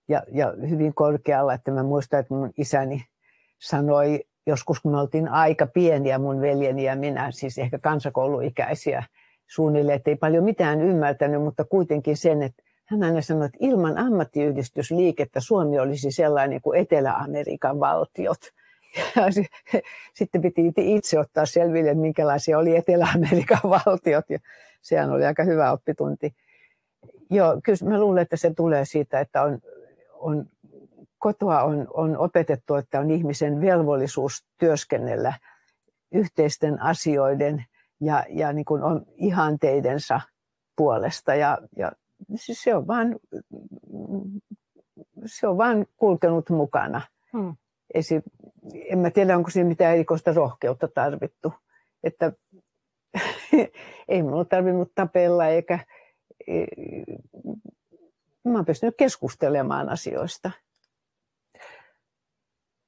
ja, 0.09 0.23
ja 0.33 0.53
hyvin 0.69 0.93
korkealla. 0.93 1.53
Että 1.53 1.71
mä 1.71 1.83
muistan, 1.83 2.19
että 2.19 2.33
mun 2.33 2.51
isäni 2.57 3.05
sanoi 3.61 4.23
joskus 4.47 4.79
kun 4.79 4.91
me 4.91 4.99
oltiin 4.99 5.27
aika 5.27 5.67
pieniä, 5.67 6.17
mun 6.17 6.41
veljeni 6.41 6.83
ja 6.83 6.95
minä, 6.95 7.31
siis 7.31 7.57
ehkä 7.57 7.79
kansakouluikäisiä 7.79 9.03
suunnilleen, 9.47 9.95
että 9.95 10.09
ei 10.09 10.15
paljon 10.15 10.43
mitään 10.43 10.81
ymmärtänyt, 10.81 11.41
mutta 11.41 11.63
kuitenkin 11.63 12.17
sen, 12.17 12.43
että 12.43 12.63
hän 12.85 13.03
aina 13.03 13.21
sanoi, 13.21 13.45
että 13.45 13.57
ilman 13.61 13.97
ammattiyhdistysliikettä 13.97 15.39
Suomi 15.39 15.79
olisi 15.79 16.11
sellainen 16.11 16.61
kuin 16.61 16.79
Etelä-Amerikan 16.79 17.79
valtiot. 17.79 18.39
Ja 19.15 19.23
sitten 20.13 20.41
piti 20.41 20.71
itse 20.75 21.19
ottaa 21.19 21.45
selville, 21.45 21.93
minkälaisia 21.93 22.59
oli 22.59 22.75
Etelä-Amerikan 22.75 23.59
valtiot. 23.63 24.29
Ja 24.29 24.39
sehän 24.81 25.11
oli 25.11 25.25
aika 25.25 25.43
hyvä 25.43 25.71
oppitunti. 25.71 26.33
Joo, 27.29 27.61
kyllä 27.63 27.89
mä 27.89 27.99
luulen, 27.99 28.21
että 28.21 28.37
se 28.37 28.53
tulee 28.53 28.85
siitä, 28.85 29.19
että 29.19 29.41
on, 29.41 29.59
on 30.13 30.45
kotoa 31.21 31.63
on, 31.63 31.87
on 31.93 32.17
opetettu, 32.17 32.75
että 32.75 32.99
on 32.99 33.11
ihmisen 33.11 33.61
velvollisuus 33.61 34.45
työskennellä 34.57 35.33
yhteisten 36.11 36.81
asioiden 36.81 37.65
ja, 38.01 38.25
ja 38.29 38.53
niin 38.53 38.65
kuin 38.65 38.83
on 38.83 39.05
ihanteidensa 39.15 40.21
puolesta. 40.75 41.35
Ja, 41.35 41.57
ja 41.77 41.91
siis 42.35 42.63
se, 42.63 42.75
on 42.75 42.87
vaan, 42.87 43.19
se 45.25 45.47
on 45.47 45.57
vaan 45.57 45.85
kulkenut 45.97 46.49
mukana. 46.49 47.01
Hmm. 47.33 47.55
Esi, 47.93 48.21
en 48.89 48.99
mä 48.99 49.09
tiedä, 49.09 49.37
onko 49.37 49.49
siinä 49.49 49.69
mitään 49.69 49.93
erikoista 49.93 50.33
rohkeutta 50.33 50.87
tarvittu. 50.87 51.53
Että 52.03 52.33
ei 54.07 54.23
minulla 54.23 54.45
tarvinnut 54.45 54.91
tapella 54.95 55.47
eikä... 55.47 55.79
E, 56.47 56.65
mä 58.43 58.55
oon 58.55 58.65
pystynyt 58.65 58.95
keskustelemaan 58.97 59.89
asioista 59.89 60.51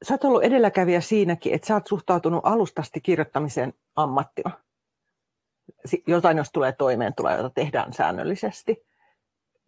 sä 0.03 0.13
oot 0.13 0.23
ollut 0.23 0.43
edelläkävijä 0.43 1.01
siinäkin, 1.01 1.53
että 1.53 1.67
sä 1.67 1.73
oot 1.73 1.87
suhtautunut 1.87 2.45
alustasti 2.45 3.01
kirjoittamiseen 3.01 3.73
ammattina. 3.95 4.51
Jotain, 6.07 6.37
jos 6.37 6.51
tulee 6.51 6.71
toimeen, 6.71 7.13
tulee, 7.15 7.37
jota 7.37 7.49
tehdään 7.49 7.93
säännöllisesti. 7.93 8.85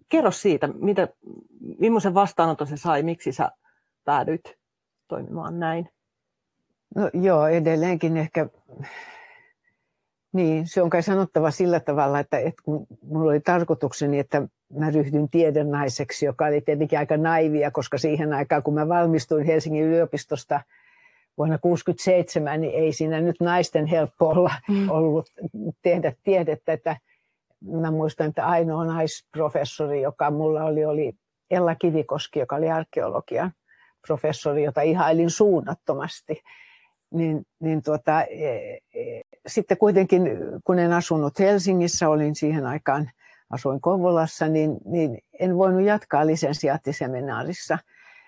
Kerro 0.10 0.32
siitä, 0.32 0.68
mitä, 0.68 1.08
millaisen 1.80 2.14
vastaanoton 2.14 2.68
se 2.68 2.78
sai, 2.78 3.04
miksi 3.04 3.32
sä 3.32 3.52
päädyit 4.06 4.58
toimimaan 5.08 5.60
näin? 5.60 5.90
No 6.96 7.10
joo, 7.14 7.48
edelleenkin 7.48 8.18
ehkä, 8.18 8.50
niin 10.34 10.68
se 10.68 10.82
on 10.82 10.90
kai 10.90 11.04
sanottava 11.04 11.52
sillä 11.52 11.80
tavalla, 11.80 12.20
että, 12.20 12.38
että 12.38 12.64
kun 12.64 12.88
mulla 13.02 13.32
oli 13.32 13.40
tarkoitukseni, 13.40 14.20
että 14.20 14.48
mä 14.76 14.90
ryhdyin 14.90 15.30
tiedennaiseksi, 15.30 16.26
joka 16.26 16.46
oli 16.46 16.62
tietenkin 16.62 17.00
aika 17.00 17.18
naivia, 17.18 17.72
koska 17.72 17.98
siihen 17.98 18.34
aikaan, 18.34 18.64
kun 18.64 18.74
mä 18.74 18.88
valmistuin 18.88 19.46
Helsingin 19.46 19.84
yliopistosta 19.84 20.62
vuonna 21.38 21.58
1967, 21.58 22.62
niin 22.62 22.74
ei 22.74 22.94
siinä 22.94 23.22
nyt 23.22 23.36
naisten 23.40 23.86
helppo 23.86 24.30
olla 24.30 24.52
mm. 24.70 24.90
ollut 24.90 25.30
tehdä 25.82 26.14
tiedettä. 26.24 26.74
Että 26.74 26.98
mä 27.62 27.92
muistan, 27.92 28.28
että 28.28 28.46
ainoa 28.46 28.86
naisprofessori, 28.86 30.02
joka 30.02 30.32
mulla 30.32 30.64
oli, 30.64 30.86
oli 30.86 31.14
Ella 31.52 31.76
Kivikoski, 31.76 32.40
joka 32.40 32.56
oli 32.56 32.72
arkeologian 32.72 33.52
professori, 34.08 34.64
jota 34.64 34.82
ihailin 34.82 35.30
suunnattomasti. 35.30 36.42
Niin, 37.12 37.46
niin 37.60 37.84
tuota, 37.84 38.24
e, 38.24 38.74
e, 38.94 39.22
sitten 39.48 39.78
kuitenkin, 39.78 40.22
kun 40.64 40.80
en 40.80 40.94
asunut 40.94 41.40
Helsingissä, 41.40 42.10
olin 42.10 42.36
siihen 42.36 42.66
aikaan– 42.66 43.10
asuin 43.56 43.82
Kouvolassa, 43.82 44.48
niin, 44.48 44.78
niin 44.86 45.18
en 45.40 45.58
voinut 45.58 45.82
jatkaa 45.82 46.28
lisensiaattiseminaarissa. 46.28 47.78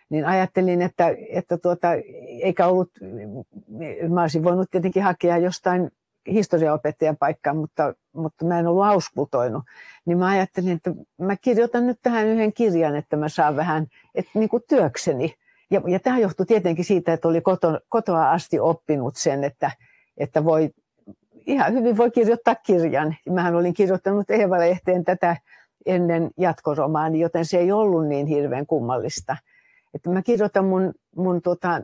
Niin 0.10 0.26
ajattelin, 0.26 0.82
että, 0.82 1.16
että 1.30 1.58
tuota, 1.58 1.88
eikä 2.42 2.68
ollut, 2.68 2.90
mä 4.10 4.22
olisin 4.22 4.44
voinut 4.44 4.72
tietenkin 4.72 5.04
hakea 5.04 5.38
jostain 5.38 5.92
historiaopettajan 6.32 7.18
paikkaa, 7.18 7.54
mutta, 7.54 7.94
mutta 8.14 8.46
mä 8.46 8.60
en 8.60 8.68
ollut 8.68 8.86
auskultoinut. 8.86 9.64
Niin 10.06 10.18
mä 10.18 10.28
ajattelin, 10.28 10.72
että 10.72 10.92
mä 11.18 11.36
kirjoitan 11.36 11.88
nyt 11.88 12.00
tähän 12.02 12.28
yhden 12.28 12.54
kirjan, 12.54 12.96
että 12.96 13.18
mä 13.18 13.30
saan 13.30 13.56
vähän 13.56 13.88
että 14.16 14.32
niin 14.34 14.50
kuin 14.50 14.64
työkseni. 14.70 15.34
Ja, 15.72 15.82
ja 15.88 16.00
tämä 16.00 16.20
johtui 16.20 16.46
tietenkin 16.46 16.86
siitä, 16.86 17.14
että 17.14 17.28
oli 17.28 17.42
koto, 17.42 17.80
kotoa 17.90 18.32
asti 18.32 18.60
oppinut 18.60 19.16
sen, 19.16 19.44
että, 19.44 19.72
että 20.18 20.44
voi 20.46 20.70
ihan 21.48 21.74
hyvin 21.74 21.98
voi 21.98 22.12
kirjoittaa 22.12 22.56
kirjan. 22.56 23.16
Mähän 23.30 23.56
olin 23.56 23.74
kirjoittanut 23.74 24.32
Eeva-lehteen 24.32 25.04
tätä 25.04 25.38
ennen 25.86 26.30
jatkoromaani, 26.38 27.20
joten 27.20 27.46
se 27.46 27.58
ei 27.58 27.72
ollut 27.72 28.08
niin 28.08 28.28
hirveän 28.28 28.66
kummallista. 28.66 29.38
Että 29.94 30.10
mä 30.10 30.22
kirjoitan 30.22 30.66
mun, 30.66 30.94
mun 31.16 31.42
tota, 31.42 31.82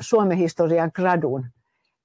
Suomen 0.00 0.38
historian 0.38 0.90
gradun 0.94 1.46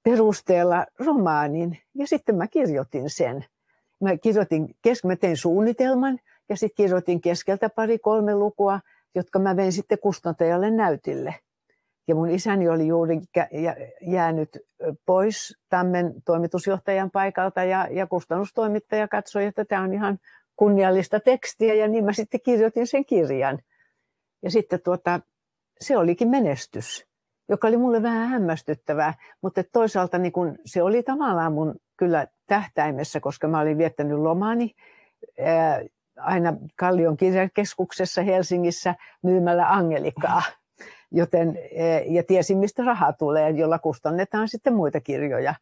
perusteella 0.02 0.86
romaanin 0.98 1.78
ja 1.94 2.06
sitten 2.06 2.34
mä 2.34 2.46
kirjoitin 2.46 3.10
sen. 3.10 3.44
Mä, 4.00 4.16
kirjoitin, 4.16 4.76
mä 5.04 5.16
tein 5.16 5.36
suunnitelman 5.36 6.18
ja 6.48 6.56
sitten 6.56 6.84
kirjoitin 6.84 7.20
keskeltä 7.20 7.68
pari 7.68 7.98
kolme 7.98 8.34
lukua, 8.34 8.80
jotka 9.14 9.38
mä 9.38 9.56
vein 9.56 9.72
sitten 9.72 9.98
kustantajalle 9.98 10.70
näytille– 10.70 11.34
ja 12.08 12.14
mun 12.14 12.30
isäni 12.30 12.68
oli 12.68 12.86
juuri 12.86 13.20
jäänyt 14.00 14.58
pois 15.06 15.58
Tammen 15.68 16.14
toimitusjohtajan 16.24 17.10
paikalta 17.10 17.64
ja, 17.64 17.88
ja 17.90 18.06
kustannustoimittaja 18.06 19.08
katsoi, 19.08 19.44
että 19.44 19.64
tämä 19.64 19.82
on 19.82 19.94
ihan 19.94 20.18
kunniallista 20.56 21.20
tekstiä 21.20 21.74
ja 21.74 21.88
niin 21.88 22.04
mä 22.04 22.12
sitten 22.12 22.40
kirjoitin 22.40 22.86
sen 22.86 23.04
kirjan. 23.04 23.58
Ja 24.42 24.50
sitten 24.50 24.80
tuota, 24.84 25.20
se 25.80 25.98
olikin 25.98 26.28
menestys, 26.28 27.06
joka 27.48 27.68
oli 27.68 27.76
mulle 27.76 28.02
vähän 28.02 28.28
hämmästyttävää, 28.28 29.14
mutta 29.42 29.64
toisaalta 29.72 30.18
niin 30.18 30.32
kun 30.32 30.58
se 30.64 30.82
oli 30.82 31.02
tavallaan 31.02 31.52
mun 31.52 31.74
kyllä 31.96 32.26
tähtäimessä, 32.46 33.20
koska 33.20 33.48
mä 33.48 33.60
olin 33.60 33.78
viettänyt 33.78 34.18
lomani 34.18 34.74
ää, 35.40 35.82
aina 36.16 36.54
Kallion 36.76 37.16
kirjakeskuksessa 37.16 38.22
Helsingissä 38.22 38.94
myymällä 39.22 39.70
Angelikaa 39.72 40.42
joten, 41.10 41.58
e, 41.70 41.98
ja 41.98 42.22
tiesin, 42.22 42.58
mistä 42.58 42.84
raha 42.84 43.12
tulee, 43.12 43.50
jolla 43.50 43.78
kustannetaan 43.78 44.48
sitten 44.48 44.74
muita 44.74 45.00
kirjoja. 45.00 45.54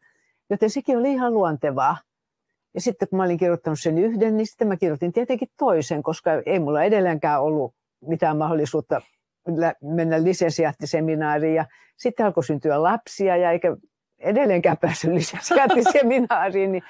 Joten 0.49 0.69
sekin 0.69 0.97
oli 0.97 1.11
ihan 1.11 1.33
luontevaa. 1.33 1.97
Ja 2.73 2.81
sitten 2.81 3.07
kun 3.07 3.17
mä 3.17 3.23
olin 3.23 3.37
kirjoittanut 3.37 3.79
sen 3.79 3.97
yhden, 3.97 4.37
niin 4.37 4.47
sitten 4.47 4.67
mä 4.67 4.77
kirjoitin 4.77 5.13
tietenkin 5.13 5.49
toisen, 5.57 6.03
koska 6.03 6.31
ei 6.45 6.59
mulla 6.59 6.83
edelleenkään 6.83 7.41
ollut 7.41 7.75
mitään 8.01 8.37
mahdollisuutta 8.37 9.01
mennä 9.81 10.23
lisensiaattiseminaariin. 10.23 11.55
Ja 11.55 11.65
sitten 11.97 12.25
alkoi 12.25 12.43
syntyä 12.43 12.83
lapsia 12.83 13.37
ja 13.37 13.51
eikä 13.51 13.77
edelleenkään 14.19 14.77
päässyt 14.77 15.13
lisäskäänti 15.13 15.83
seminaariin, 15.91 16.71
niin 16.71 16.83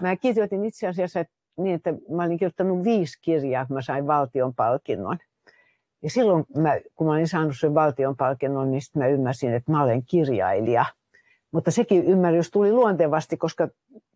mä 0.00 0.16
kirjoitin 0.16 0.64
itse 0.64 0.86
asiassa 0.86 1.24
niin, 1.58 1.74
että 1.74 1.94
mä 2.10 2.24
olin 2.24 2.38
kirjoittanut 2.38 2.84
viisi 2.84 3.18
kirjaa, 3.22 3.66
kun 3.66 3.74
mä 3.74 3.82
sain 3.82 4.06
valtion 4.06 4.54
palkinnon. 4.54 5.18
Ja 6.02 6.10
silloin, 6.10 6.44
mä, 6.56 6.80
kun 6.94 7.06
mä 7.06 7.12
olin 7.12 7.28
saanut 7.28 7.58
sen 7.60 7.74
valtion 7.74 8.16
palkinnon, 8.16 8.70
niin 8.70 8.82
mä 8.94 9.06
ymmärsin, 9.06 9.54
että 9.54 9.72
mä 9.72 9.82
olen 9.82 10.02
kirjailija. 10.02 10.84
Mutta 11.50 11.70
sekin 11.70 12.04
ymmärrys 12.04 12.50
tuli 12.50 12.72
luontevasti, 12.72 13.36
koska 13.36 13.68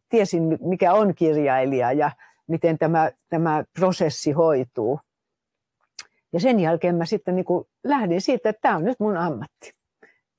tiesin, 0.09 0.59
mikä 0.61 0.93
on 0.93 1.15
kirjailija 1.15 1.93
ja 1.93 2.11
miten 2.47 2.79
tämä, 2.79 3.11
tämä 3.29 3.65
prosessi 3.79 4.33
hoituu. 4.33 5.01
Ja 6.33 6.41
sen 6.41 6.61
jälkeen 6.61 6.95
mä 6.95 7.07
sitten 7.07 7.37
niin 7.37 7.47
lähdin 7.85 8.21
siitä, 8.21 8.49
että 8.49 8.61
tämä 8.63 8.77
on 8.77 8.85
nyt 8.85 9.01
mun 9.01 9.17
ammatti. 9.17 9.73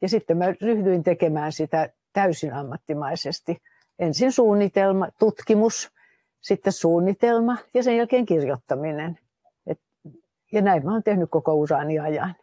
Ja 0.01 0.09
sitten 0.09 0.37
mä 0.37 0.45
ryhdyin 0.61 1.03
tekemään 1.03 1.51
sitä 1.51 1.89
täysin 2.13 2.53
ammattimaisesti. 2.53 3.57
Ensin 3.99 4.31
suunnitelma, 4.31 5.07
tutkimus, 5.19 5.91
sitten 6.41 6.73
suunnitelma 6.73 7.57
ja 7.73 7.83
sen 7.83 7.97
jälkeen 7.97 8.25
kirjoittaminen. 8.25 9.19
Ja 10.53 10.61
näin 10.61 10.85
mä 10.85 10.91
oon 10.91 11.03
tehnyt 11.03 11.29
koko 11.29 11.53
urani 11.53 11.99
ajan. 11.99 12.35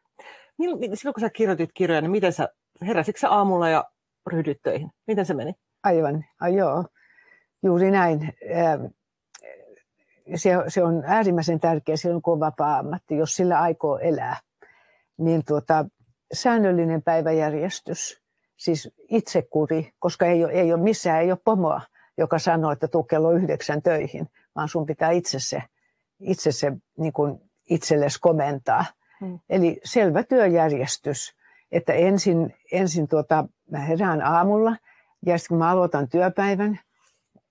Silloin 0.94 1.14
kun 1.14 1.20
sä 1.20 1.30
kirjoitit 1.30 1.70
kirjoja, 1.74 2.00
niin 2.00 2.10
miten 2.10 2.32
sä, 2.32 2.48
heräsitkö 2.86 3.20
sä 3.20 3.30
aamulla 3.30 3.68
ja 3.68 3.84
ryhdyit 4.26 4.62
töihin? 4.62 4.90
Miten 5.06 5.26
se 5.26 5.34
meni? 5.34 5.54
Aivan, 5.82 6.24
ai 6.40 6.56
joo. 6.56 6.84
Juuri 7.62 7.90
näin. 7.90 8.34
Se, 10.34 10.50
se 10.68 10.82
on 10.82 11.02
äärimmäisen 11.06 11.60
tärkeä 11.60 11.96
silloin, 11.96 12.22
kun 12.22 12.32
on 12.32 12.40
vapaa-ammatti, 12.40 13.16
jos 13.16 13.36
sillä 13.36 13.60
aikoo 13.60 13.98
elää. 13.98 14.36
Niin 15.18 15.44
tuota, 15.44 15.84
säännöllinen 16.32 17.02
päiväjärjestys, 17.02 18.22
siis 18.56 18.90
itsekuri, 19.08 19.92
koska 19.98 20.26
ei 20.26 20.44
ole, 20.44 20.52
ei 20.52 20.72
ole, 20.72 20.82
missään 20.82 21.22
ei 21.22 21.30
ole 21.30 21.38
pomoa, 21.44 21.80
joka 22.18 22.38
sanoo, 22.38 22.72
että 22.72 22.88
tuu 22.88 23.02
kello 23.02 23.30
yhdeksän 23.30 23.82
töihin, 23.82 24.28
vaan 24.56 24.68
sun 24.68 24.86
pitää 24.86 25.10
itse 25.10 25.38
se, 25.40 25.62
itse 26.20 26.52
se 26.52 26.72
niin 26.98 27.12
kuin 27.12 27.49
itsellesi 27.70 28.20
komentaa. 28.20 28.84
Hmm. 29.20 29.38
Eli 29.50 29.80
selvä 29.84 30.22
työjärjestys, 30.22 31.36
että 31.72 31.92
ensin, 31.92 32.54
ensin 32.72 33.08
tuota, 33.08 33.44
mä 33.70 33.78
herään 33.78 34.22
aamulla 34.22 34.76
ja 35.26 35.38
sitten 35.38 35.48
kun 35.48 35.58
mä 35.58 35.70
aloitan 35.70 36.08
työpäivän, 36.08 36.80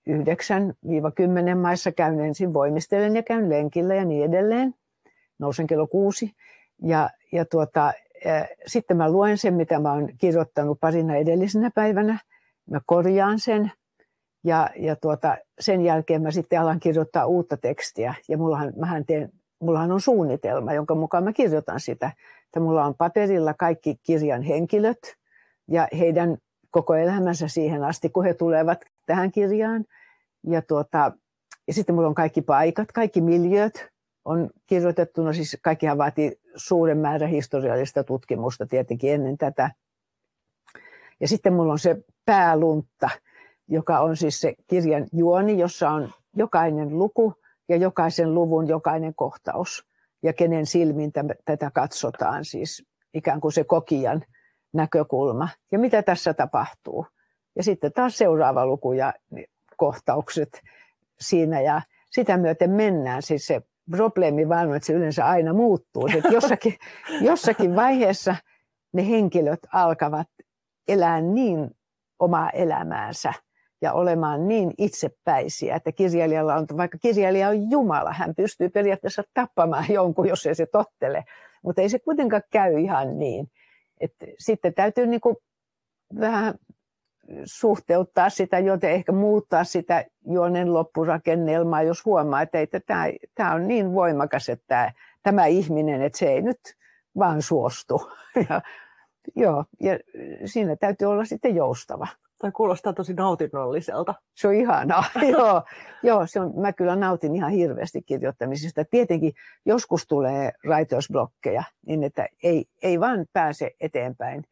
9-10 0.08 1.56
maissa 1.56 1.92
käyn 1.92 2.20
ensin 2.20 2.54
voimistelen 2.54 3.16
ja 3.16 3.22
käyn 3.22 3.50
lenkillä 3.50 3.94
ja 3.94 4.04
niin 4.04 4.24
edelleen. 4.24 4.74
Nousen 5.38 5.66
kello 5.66 5.86
kuusi. 5.86 6.34
Ja, 6.82 7.10
ja 7.32 7.44
tuota, 7.44 7.92
sitten 8.66 8.96
mä 8.96 9.10
luen 9.10 9.38
sen, 9.38 9.54
mitä 9.54 9.78
mä 9.78 9.92
oon 9.92 10.08
kirjoittanut 10.18 10.80
parina 10.80 11.16
edellisenä 11.16 11.70
päivänä. 11.74 12.18
Mä 12.70 12.80
korjaan 12.86 13.38
sen 13.38 13.72
ja, 14.44 14.70
ja 14.76 14.96
tuota, 14.96 15.36
sen 15.60 15.80
jälkeen 15.80 16.22
mä 16.22 16.30
sitten 16.30 16.60
alan 16.60 16.80
kirjoittaa 16.80 17.26
uutta 17.26 17.56
tekstiä. 17.56 18.14
Ja 18.28 18.38
mullahan, 18.38 18.72
mähän 18.76 19.06
teen, 19.06 19.32
mullahan 19.60 19.92
on 19.92 20.00
suunnitelma, 20.00 20.72
jonka 20.72 20.94
mukaan 20.94 21.24
mä 21.24 21.32
kirjoitan 21.32 21.80
sitä. 21.80 22.12
Että 22.46 22.60
mulla 22.60 22.84
on 22.84 22.94
paperilla 22.94 23.54
kaikki 23.54 23.96
kirjan 24.02 24.42
henkilöt 24.42 25.16
ja 25.68 25.88
heidän 25.98 26.38
koko 26.70 26.94
elämänsä 26.94 27.48
siihen 27.48 27.84
asti, 27.84 28.10
kun 28.10 28.24
he 28.24 28.34
tulevat 28.34 28.80
tähän 29.06 29.32
kirjaan. 29.32 29.84
Ja, 30.46 30.62
tuota, 30.62 31.12
ja 31.66 31.74
sitten 31.74 31.94
mulla 31.94 32.08
on 32.08 32.14
kaikki 32.14 32.42
paikat, 32.42 32.92
kaikki 32.92 33.20
miljööt 33.20 33.90
on 34.24 34.50
kirjoitettuna, 34.66 35.32
siis 35.32 35.58
kaikkihan 35.62 35.98
vaatii 35.98 36.40
suuren 36.56 36.98
määrän 36.98 37.30
historiallista 37.30 38.04
tutkimusta 38.04 38.66
tietenkin 38.66 39.12
ennen 39.12 39.38
tätä. 39.38 39.70
Ja 41.20 41.28
sitten 41.28 41.52
mulla 41.52 41.72
on 41.72 41.78
se 41.78 41.96
pääluntta, 42.24 43.10
joka 43.68 44.00
on 44.00 44.16
siis 44.16 44.40
se 44.40 44.54
kirjan 44.66 45.06
juoni, 45.12 45.58
jossa 45.58 45.90
on 45.90 46.12
jokainen 46.36 46.98
luku 46.98 47.34
ja 47.70 47.76
jokaisen 47.76 48.34
luvun 48.34 48.68
jokainen 48.68 49.14
kohtaus. 49.14 49.84
Ja 50.22 50.32
kenen 50.32 50.66
silmin 50.66 51.12
tätä 51.44 51.70
katsotaan, 51.74 52.44
siis 52.44 52.84
ikään 53.14 53.40
kuin 53.40 53.52
se 53.52 53.64
kokijan 53.64 54.24
näkökulma. 54.72 55.48
Ja 55.72 55.78
mitä 55.78 56.02
tässä 56.02 56.34
tapahtuu. 56.34 57.06
Ja 57.56 57.62
sitten 57.62 57.92
taas 57.92 58.18
seuraava 58.18 58.66
luku 58.66 58.92
ja 58.92 59.14
kohtaukset 59.76 60.60
siinä 61.20 61.60
ja 61.60 61.82
sitä 62.10 62.36
myöten 62.36 62.70
mennään. 62.70 63.22
Siis 63.22 63.46
se 63.46 63.62
probleemi 63.90 64.48
vaan 64.48 64.76
että 64.76 64.86
se 64.86 64.92
yleensä 64.92 65.26
aina 65.26 65.52
muuttuu. 65.52 66.08
Että 66.16 66.28
jossakin, 66.38 66.74
jossakin 67.20 67.76
vaiheessa 67.76 68.36
ne 68.92 69.08
henkilöt 69.08 69.60
alkavat 69.72 70.28
elää 70.88 71.20
niin 71.20 71.70
omaa 72.18 72.50
elämäänsä 72.50 73.32
ja 73.82 73.92
olemaan 73.92 74.48
niin 74.48 74.74
itsepäisiä, 74.78 75.76
että 75.76 75.92
kirjailijalla 75.92 76.54
on, 76.54 76.66
vaikka 76.76 76.98
kirjailija 76.98 77.48
on 77.48 77.70
Jumala, 77.70 78.12
hän 78.12 78.34
pystyy 78.34 78.68
periaatteessa 78.68 79.22
tappamaan 79.34 79.84
jonkun, 79.88 80.28
jos 80.28 80.46
ei 80.46 80.54
se 80.54 80.66
tottele, 80.66 81.24
mutta 81.62 81.82
ei 81.82 81.88
se 81.88 81.98
kuitenkaan 81.98 82.42
käy 82.50 82.80
ihan 82.80 83.18
niin. 83.18 83.50
Että 84.00 84.26
sitten 84.38 84.74
täytyy 84.74 85.06
niin 85.06 85.20
kuin 85.20 85.36
vähän 86.20 86.54
suhteuttaa 87.44 88.30
sitä, 88.30 88.58
joten 88.58 88.90
ehkä 88.90 89.12
muuttaa 89.12 89.64
sitä 89.64 90.04
juonen 90.26 90.74
loppurakennelmaa, 90.74 91.82
jos 91.82 92.04
huomaa, 92.04 92.42
että, 92.42 92.60
että 92.60 92.80
tämä, 92.80 93.04
tämä 93.34 93.54
on 93.54 93.68
niin 93.68 93.92
voimakas, 93.92 94.48
että 94.48 94.64
tämä, 94.68 94.92
tämä 95.22 95.46
ihminen, 95.46 96.02
että 96.02 96.18
se 96.18 96.32
ei 96.32 96.42
nyt 96.42 96.60
vaan 97.18 97.42
suostu. 97.42 98.10
Ja, 98.48 98.62
joo, 99.36 99.64
ja 99.80 99.98
siinä 100.44 100.76
täytyy 100.76 101.08
olla 101.08 101.24
sitten 101.24 101.54
joustava. 101.54 102.06
Tai 102.40 102.52
kuulostaa 102.52 102.92
tosi 102.92 103.14
nautinnolliselta. 103.14 104.14
Se 104.36 104.48
on 104.48 104.54
ihanaa, 104.54 105.04
joo. 105.38 105.62
joo 106.02 106.26
se 106.26 106.40
on, 106.40 106.52
mä 106.60 106.72
kyllä 106.72 106.96
nautin 106.96 107.34
ihan 107.34 107.50
hirveästi 107.50 108.02
kirjoittamisesta. 108.02 108.84
Tietenkin 108.84 109.32
joskus 109.66 110.06
tulee 110.06 110.52
writersblokkeja, 110.66 111.62
niin 111.86 112.04
että 112.04 112.28
ei, 112.42 112.64
ei 112.82 113.00
vaan 113.00 113.26
pääse 113.32 113.70
eteenpäin, 113.80 114.44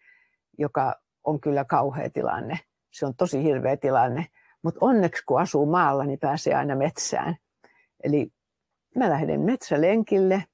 joka 0.58 0.94
on 1.24 1.40
kyllä 1.40 1.64
kauhea 1.64 2.10
tilanne. 2.10 2.58
Se 2.90 3.06
on 3.06 3.14
tosi 3.14 3.42
hirveä 3.42 3.76
tilanne. 3.76 4.26
Mutta 4.62 4.78
onneksi 4.82 5.22
kun 5.26 5.40
asuu 5.40 5.66
maalla, 5.66 6.04
niin 6.04 6.18
pääsee 6.18 6.54
aina 6.54 6.76
metsään. 6.76 7.36
Eli 8.04 8.28
mä 8.96 9.10
lähden 9.10 9.40
metsälenkille 9.40 10.44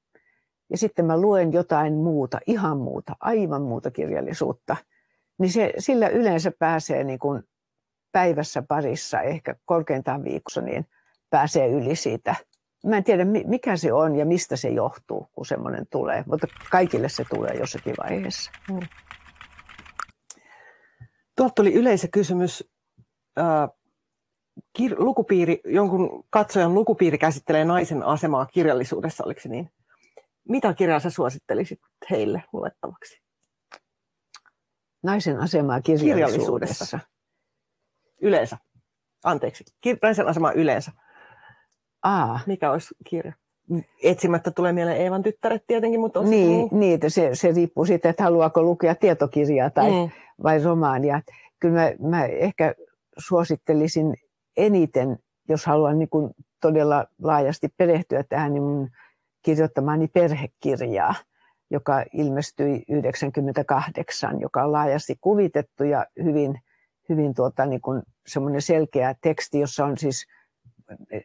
ja 0.70 0.78
sitten 0.78 1.04
mä 1.04 1.20
luen 1.20 1.52
jotain 1.52 1.94
muuta, 1.94 2.40
ihan 2.46 2.78
muuta, 2.78 3.16
aivan 3.20 3.62
muuta 3.62 3.90
kirjallisuutta. 3.90 4.76
Niin 5.38 5.52
se, 5.52 5.72
sillä 5.78 6.08
yleensä 6.08 6.52
pääsee 6.58 7.04
niin 7.04 7.18
kuin 7.18 7.42
päivässä 8.12 8.62
parissa, 8.62 9.20
ehkä 9.20 9.54
korkeintaan 9.64 10.24
viikossa, 10.24 10.60
niin 10.60 10.86
pääsee 11.30 11.68
yli 11.68 11.96
siitä. 11.96 12.34
Mä 12.86 12.96
en 12.96 13.04
tiedä, 13.04 13.24
mikä 13.24 13.76
se 13.76 13.92
on 13.92 14.16
ja 14.16 14.26
mistä 14.26 14.56
se 14.56 14.68
johtuu, 14.68 15.28
kun 15.32 15.46
semmoinen 15.46 15.86
tulee, 15.90 16.24
mutta 16.26 16.46
kaikille 16.70 17.08
se 17.08 17.24
tulee 17.34 17.54
jossakin 17.54 17.94
vaiheessa. 18.04 18.50
Mm. 18.70 18.80
Tuolta 21.36 21.54
tuli 21.54 21.74
yleisökysymys. 21.74 22.70
Äh, 23.38 23.68
kir- 24.78 24.98
lukupiiri, 24.98 25.60
jonkun 25.64 26.24
katsojan 26.30 26.74
lukupiiri 26.74 27.18
käsittelee 27.18 27.64
naisen 27.64 28.02
asemaa 28.02 28.46
kirjallisuudessa, 28.46 29.24
oliko 29.24 29.40
se 29.40 29.48
niin? 29.48 29.70
Mitä 30.48 30.74
kirjaa 30.74 31.00
sä 31.00 31.10
suosittelisit 31.10 31.80
heille 32.10 32.42
luettavaksi? 32.52 33.23
Naisen 35.04 35.40
asemaa 35.40 35.80
kirjallisuudessa. 35.80 36.14
kirjallisuudessa. 36.14 36.98
Yleensä. 38.22 38.58
Anteeksi. 39.24 39.64
Kir- 39.86 39.98
naisen 40.02 40.26
asemaa 40.26 40.52
yleensä. 40.52 40.92
Aa. 42.02 42.40
Mikä 42.46 42.70
olisi 42.70 42.94
kirja? 43.06 43.32
Etsimättä 44.02 44.50
tulee 44.50 44.72
mieleen 44.72 44.96
Eevan 45.00 45.22
tyttäret 45.22 45.64
tietenkin, 45.66 46.00
mutta 46.00 46.20
on 46.20 46.30
niin, 46.30 46.68
niin 46.72 47.00
se, 47.08 47.30
se 47.34 47.52
riippuu 47.52 47.84
siitä, 47.84 48.08
että 48.08 48.22
haluaako 48.22 48.62
lukea 48.62 48.94
tietokirjaa 48.94 49.70
tai 49.70 49.90
mm. 49.90 50.10
vai 50.42 50.62
romaania. 50.62 51.22
Kyllä 51.60 51.74
mä, 51.74 52.08
mä 52.08 52.24
ehkä 52.24 52.74
suosittelisin 53.18 54.14
eniten, 54.56 55.18
jos 55.48 55.66
haluan 55.66 55.98
niin 55.98 56.08
kuin 56.08 56.30
todella 56.60 57.06
laajasti 57.22 57.68
perehtyä 57.76 58.24
tähän, 58.28 58.52
niin 58.52 58.62
mun 58.62 58.90
kirjoittamaani 59.42 60.08
perhekirjaa, 60.08 61.14
joka 61.74 62.04
ilmestyi 62.12 62.82
98, 62.88 64.40
joka 64.40 64.64
on 64.64 64.72
laajasti 64.72 65.16
kuvitettu 65.20 65.84
ja 65.84 66.06
hyvin, 66.24 66.60
hyvin 67.08 67.34
tuota, 67.34 67.66
niin 67.66 67.80
kuin 67.80 68.02
semmoinen 68.26 68.62
selkeä 68.62 69.14
teksti, 69.20 69.60
jossa 69.60 69.84
on 69.84 69.98
siis, 69.98 70.26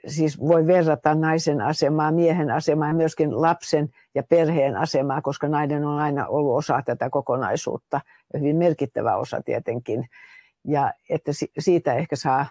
siis 0.08 0.40
voi 0.40 0.68
verrata 0.68 1.16
naisen 1.16 1.62
asemaa, 1.62 2.12
miehen 2.12 2.52
asemaa 2.52 2.88
ja 2.88 2.94
myöskin 2.94 3.42
lapsen 3.42 3.90
ja 4.16 4.24
perheen 4.24 4.78
asemaa, 4.78 5.22
koska 5.22 5.48
nainen 5.48 5.86
on 5.86 6.00
aina 6.00 6.28
ollut 6.28 6.58
osa 6.58 6.82
tätä 6.86 7.10
kokonaisuutta 7.10 8.02
ja 8.34 8.40
hyvin 8.40 8.56
merkittävä 8.56 9.16
osa 9.16 9.42
tietenkin. 9.42 10.10
Ja 10.68 10.94
että 11.10 11.32
siitä 11.60 11.94
ehkä 11.94 12.16
saa 12.16 12.46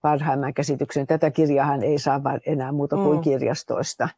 parhaimman 0.00 0.54
käsityksen. 0.54 1.06
Tätä 1.06 1.30
kirjahan 1.30 1.82
ei 1.82 1.98
saa 1.98 2.20
enää 2.46 2.72
muuta 2.72 2.96
kuin 2.96 3.18
mm. 3.18 3.22
kirjastoista. 3.22 4.08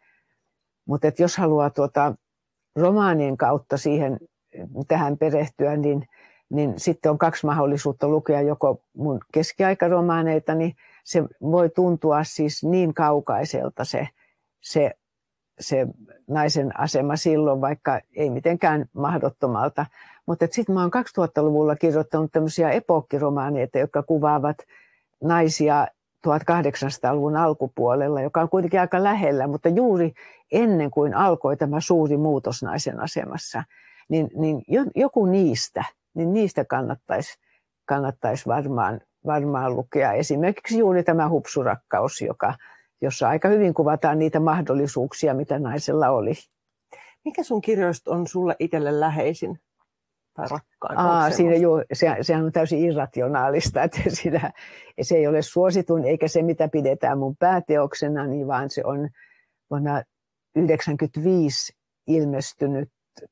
Mutta 0.87 1.09
jos 1.19 1.37
haluaa 1.37 1.71
tuota 1.71 2.15
romaanien 2.77 3.37
kautta 3.37 3.77
siihen, 3.77 4.19
tähän 4.89 5.19
perehtyä, 5.19 5.77
niin, 5.77 6.09
niin 6.51 6.75
sitten 6.77 7.11
on 7.11 7.19
kaksi 7.19 7.47
mahdollisuutta 7.47 8.09
lukea 8.09 8.41
joko 8.41 8.83
mun 8.97 9.21
keskiaikaromaaneita, 9.33 10.55
niin 10.55 10.77
se 11.05 11.23
voi 11.43 11.71
tuntua 11.71 12.25
siis 12.25 12.65
niin 12.65 12.95
kaukaiselta 12.95 13.85
se, 13.85 14.09
se, 14.61 14.91
se 15.61 15.87
naisen 16.29 16.81
asema 16.81 17.17
silloin, 17.17 17.61
vaikka 17.61 18.01
ei 18.17 18.31
mitenkään 18.31 18.87
mahdottomalta. 18.93 19.87
Mutta 20.27 20.47
sitten 20.51 20.75
mä 20.75 20.81
oon 20.81 20.91
2000-luvulla 21.19 21.77
kirjoittanut 21.77 22.33
tämmöisiä 22.33 22.71
epokkiromaaneita, 22.71 23.79
jotka 23.79 24.03
kuvaavat 24.03 24.57
naisia 25.23 25.87
1800-luvun 26.29 27.37
alkupuolella, 27.37 28.21
joka 28.21 28.41
on 28.41 28.49
kuitenkin 28.49 28.81
aika 28.81 29.03
lähellä, 29.03 29.47
mutta 29.47 29.69
juuri 29.69 30.13
ennen 30.53 30.91
kuin 30.91 31.15
alkoi 31.15 31.57
tämä 31.57 31.81
suuri 31.81 32.17
muutos 32.17 32.63
naisen 32.63 33.01
asemassa, 33.01 33.65
niin, 34.09 34.31
niin 34.35 34.63
joku 34.95 35.27
niistä, 35.27 35.85
niin 36.15 36.33
niistä 36.33 36.65
kannattaisi, 36.65 37.39
kannattaisi 37.85 38.47
varmaan, 38.47 39.01
varmaan 39.27 39.77
lukea. 39.77 40.13
Esimerkiksi 40.13 40.79
juuri 40.79 41.03
tämä 41.03 41.29
hupsurakkaus, 41.29 42.21
joka, 42.21 42.55
jossa 43.01 43.29
aika 43.29 43.49
hyvin 43.49 43.75
kuvataan 43.75 44.19
niitä 44.19 44.41
mahdollisuuksia, 44.41 45.35
mitä 45.35 45.59
naisella 45.59 46.09
oli. 46.11 46.33
Mikä 47.25 47.43
sun 47.43 47.61
kirjoista 47.61 48.11
on 48.11 48.27
sulle 48.27 48.57
itselle 48.59 49.01
läheisin? 49.01 49.61
Tai 50.35 50.47
rakkain. 50.51 50.99
Aa, 50.99 51.31
siinä 51.31 51.55
jo, 51.55 51.85
se, 51.93 52.17
sehän 52.21 52.45
on 52.45 52.53
täysin 52.53 52.79
irrationaalista, 52.79 53.83
että 53.83 54.01
siinä, 54.21 54.53
se 55.03 55.17
ei 55.17 55.27
ole 55.27 55.43
suositun 55.43 56.05
eikä 56.05 56.29
se, 56.29 56.43
mitä 56.43 56.69
pidetään 56.69 57.19
mun 57.19 57.37
pääteoksena, 57.37 58.27
niin 58.27 58.47
vaan 58.47 58.71
se 58.71 58.83
on 58.85 59.09
vuonna 59.71 59.93
1995 59.93 61.73
ilmestynyt 62.07 62.89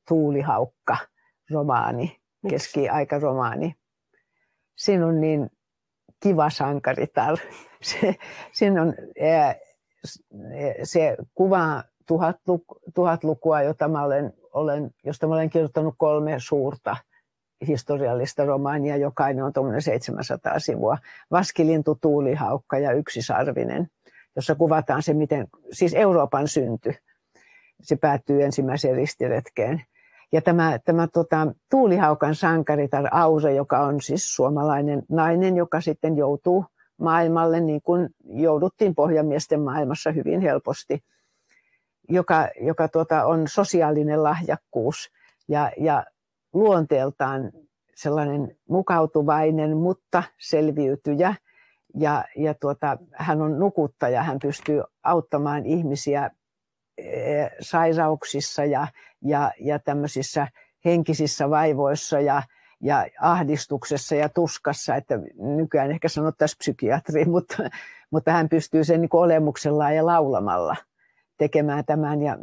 Tuulihaukka 0.07 0.97
romaani, 1.51 2.17
keski-aikaromaani. 2.49 3.75
Siinä 4.75 5.05
on 5.07 5.21
niin 5.21 5.49
kiva 6.23 6.49
sankaritar. 6.49 7.37
Se, 7.81 8.15
siinä 8.51 8.81
on, 8.81 8.93
se 10.83 11.17
kuvaa 11.35 11.83
tuhat, 12.07 12.35
tuhat 12.95 13.23
lukua, 13.23 13.61
jota 13.61 13.87
mä 13.87 14.03
olen 14.03 14.33
olen, 14.53 14.91
josta 15.03 15.27
mä 15.27 15.33
olen 15.33 15.49
kirjoittanut 15.49 15.95
kolme 15.97 16.35
suurta 16.37 16.95
historiallista 17.67 18.45
romaania, 18.45 18.97
jokainen 18.97 19.43
on 19.43 19.53
tuommoinen 19.53 19.81
700 19.81 20.59
sivua. 20.59 20.97
Vaskilintu, 21.31 21.97
tuulihaukka 22.01 22.77
ja 22.77 22.91
yksisarvinen, 22.91 23.87
jossa 24.35 24.55
kuvataan 24.55 25.03
se, 25.03 25.13
miten, 25.13 25.47
siis 25.71 25.93
Euroopan 25.93 26.47
synty. 26.47 26.93
Se 27.81 27.95
päättyy 27.95 28.43
ensimmäiseen 28.43 28.95
ristiretkeen. 28.95 29.81
Ja 30.31 30.41
tämä, 30.41 30.79
tämä 30.85 31.07
tota, 31.07 31.47
tuulihaukan 31.71 32.35
sankaritar 32.35 33.07
Aure, 33.11 33.53
joka 33.53 33.79
on 33.79 34.01
siis 34.01 34.35
suomalainen 34.35 35.03
nainen, 35.09 35.57
joka 35.57 35.81
sitten 35.81 36.17
joutuu 36.17 36.65
maailmalle, 36.97 37.59
niin 37.59 37.81
kuin 37.81 38.09
jouduttiin 38.23 38.95
pohjamiesten 38.95 39.61
maailmassa 39.61 40.11
hyvin 40.11 40.41
helposti– 40.41 40.99
joka, 42.11 42.49
joka 42.61 42.87
tuota, 42.87 43.25
on 43.25 43.47
sosiaalinen 43.47 44.23
lahjakkuus 44.23 45.11
ja, 45.47 45.71
ja 45.77 46.05
luonteeltaan 46.53 47.51
sellainen 47.95 48.57
mukautuvainen, 48.69 49.77
mutta 49.77 50.23
selviytyjä. 50.37 51.35
Ja, 51.99 52.23
ja 52.35 52.53
tuota, 52.53 52.97
hän 53.11 53.41
on 53.41 53.59
nukuttaja, 53.59 54.23
hän 54.23 54.39
pystyy 54.39 54.83
auttamaan 55.03 55.65
ihmisiä 55.65 56.29
e, 56.97 57.03
sairauksissa 57.59 58.65
ja, 58.65 58.87
ja, 59.21 59.51
ja 59.59 59.79
tämmöisissä 59.79 60.47
henkisissä 60.85 61.49
vaivoissa 61.49 62.19
ja, 62.19 62.43
ja 62.81 63.07
ahdistuksessa 63.21 64.15
ja 64.15 64.29
tuskassa, 64.29 64.95
että 64.95 65.19
nykyään 65.39 65.91
ehkä 65.91 66.09
sanottaisiin 66.09 66.57
psykiatri, 66.57 67.25
mutta, 67.25 67.55
mutta 68.11 68.31
hän 68.31 68.49
pystyy 68.49 68.83
sen 68.83 69.01
niin 69.01 69.09
olemuksellaan 69.13 69.95
ja 69.95 70.05
laulamalla– 70.05 70.75
tekemään 71.41 71.85
tämän 71.85 72.21
ja 72.21 72.37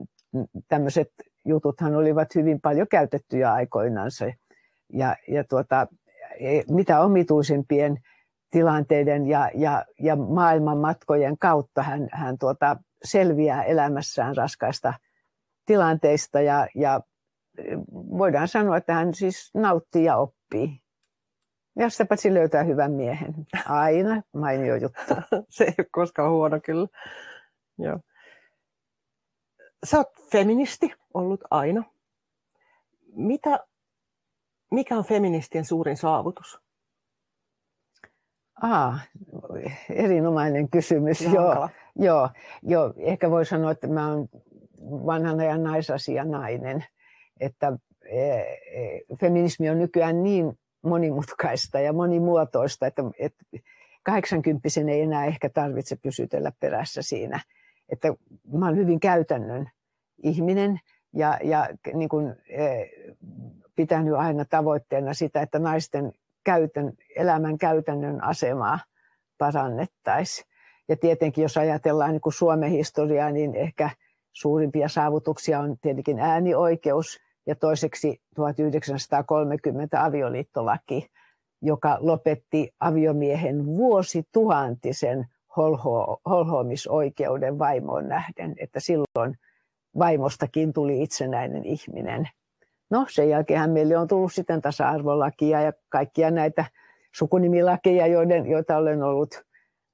tämmöiset 0.68 1.08
jututhan 1.44 1.94
olivat 1.94 2.34
hyvin 2.34 2.60
paljon 2.60 2.86
käytettyjä 2.90 3.52
aikoinansa. 3.52 4.24
Ja, 4.92 5.16
ja 5.28 5.44
tuota, 5.44 5.86
e, 6.40 6.62
mitä 6.68 7.00
omituisimpien 7.00 7.96
tilanteiden 8.50 9.26
ja, 9.26 9.50
ja, 9.54 9.84
ja 10.00 10.16
maailman 10.16 10.78
matkojen 10.78 11.38
kautta 11.38 11.82
hän, 11.82 12.08
hän 12.12 12.38
tuota, 12.38 12.76
selviää 13.04 13.62
elämässään 13.62 14.36
raskaista 14.36 14.94
tilanteista 15.66 16.40
ja, 16.40 16.66
ja 16.74 17.00
voidaan 17.94 18.48
sanoa, 18.48 18.76
että 18.76 18.94
hän 18.94 19.14
siis 19.14 19.50
nauttii 19.54 20.04
ja 20.04 20.16
oppii. 20.16 20.80
Ja 21.76 21.90
sitä 21.90 22.04
paitsi 22.04 22.34
löytää 22.34 22.62
hyvän 22.62 22.92
miehen. 22.92 23.34
Aina 23.66 24.22
mainio 24.32 24.76
juttu. 24.76 25.14
Se 25.56 25.64
ei 25.64 25.74
ole 25.78 25.86
koskaan 25.92 26.30
huono 26.30 26.60
kyllä. 26.64 26.88
Joo 27.78 27.98
sä 29.86 29.96
oot 29.98 30.08
feministi 30.32 30.92
ollut 31.14 31.40
aina. 31.50 31.84
Mitä, 33.14 33.66
mikä 34.70 34.98
on 34.98 35.04
feministien 35.04 35.64
suurin 35.64 35.96
saavutus? 35.96 36.60
Ah, 38.62 39.08
erinomainen 39.90 40.70
kysymys. 40.70 41.20
Joo, 41.20 41.68
joo, 41.96 42.30
joo, 42.62 42.94
ehkä 42.96 43.30
voi 43.30 43.44
sanoa, 43.46 43.70
että 43.70 43.86
mä 43.86 44.08
oon 44.08 44.28
vanhan 44.82 45.40
ajan 45.40 45.62
naisasia 45.62 46.24
nainen. 46.24 46.84
Että 47.40 47.72
e, 48.04 48.30
e, 48.30 49.00
feminismi 49.20 49.70
on 49.70 49.78
nykyään 49.78 50.22
niin 50.22 50.58
monimutkaista 50.82 51.80
ja 51.80 51.92
monimuotoista, 51.92 52.86
että, 52.86 53.02
että 53.18 53.44
80 54.02 54.68
ei 54.90 55.00
enää 55.00 55.24
ehkä 55.24 55.48
tarvitse 55.48 55.96
pysytellä 55.96 56.52
perässä 56.60 57.02
siinä– 57.02 57.40
että 57.88 58.14
mä 58.52 58.66
olen 58.66 58.76
hyvin 58.76 59.00
käytännön 59.00 59.70
ihminen 60.22 60.80
ja, 61.12 61.38
ja 61.44 61.68
niin 61.94 62.08
kuin, 62.08 62.34
e, 62.48 62.84
pitänyt 63.76 64.14
aina 64.14 64.44
tavoitteena 64.44 65.14
sitä, 65.14 65.42
että 65.42 65.58
naisten 65.58 66.12
käytön, 66.44 66.92
elämän 67.16 67.58
käytännön 67.58 68.24
asemaa 68.24 68.78
parannettaisiin. 69.38 70.48
Ja 70.88 70.96
tietenkin, 70.96 71.42
jos 71.42 71.56
ajatellaan 71.56 72.10
niin 72.10 72.20
kuin 72.20 72.32
Suomen 72.32 72.70
historiaa, 72.70 73.30
niin 73.30 73.54
ehkä 73.54 73.90
suurimpia 74.32 74.88
saavutuksia 74.88 75.60
on 75.60 75.78
tietenkin 75.78 76.18
äänioikeus 76.18 77.20
ja 77.46 77.54
toiseksi 77.54 78.20
1930 78.34 80.04
avioliittolaki, 80.04 81.10
joka 81.62 81.98
lopetti 82.00 82.74
aviomiehen 82.80 83.66
vuosituhantisen 83.66 85.26
holho, 85.58 86.20
holhoamisoikeuden 86.28 87.58
vaimoon 87.58 88.08
nähden, 88.08 88.54
että 88.60 88.80
silloin 88.80 89.38
vaimostakin 89.98 90.72
tuli 90.72 91.02
itsenäinen 91.02 91.64
ihminen. 91.64 92.28
No 92.90 93.06
sen 93.10 93.28
jälkeen 93.28 93.70
meille 93.70 93.96
on 93.96 94.08
tullut 94.08 94.32
sitten 94.32 94.62
tasa-arvolakia 94.62 95.62
ja 95.62 95.72
kaikkia 95.88 96.30
näitä 96.30 96.64
sukunimilakeja, 97.14 98.06
joiden, 98.06 98.46
joita 98.46 98.76
olen 98.76 99.02
ollut 99.02 99.42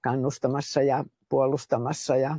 kannustamassa 0.00 0.83
ja 0.83 1.05
puolustamassa. 1.29 2.16
Ja 2.16 2.37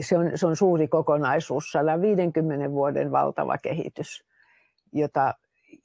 se, 0.00 0.18
on, 0.18 0.30
se 0.34 0.46
on 0.46 0.56
suuri 0.56 0.88
kokonaisuus, 0.88 1.72
150 1.72 2.70
vuoden 2.70 3.12
valtava 3.12 3.58
kehitys, 3.58 4.24
jota 4.92 5.34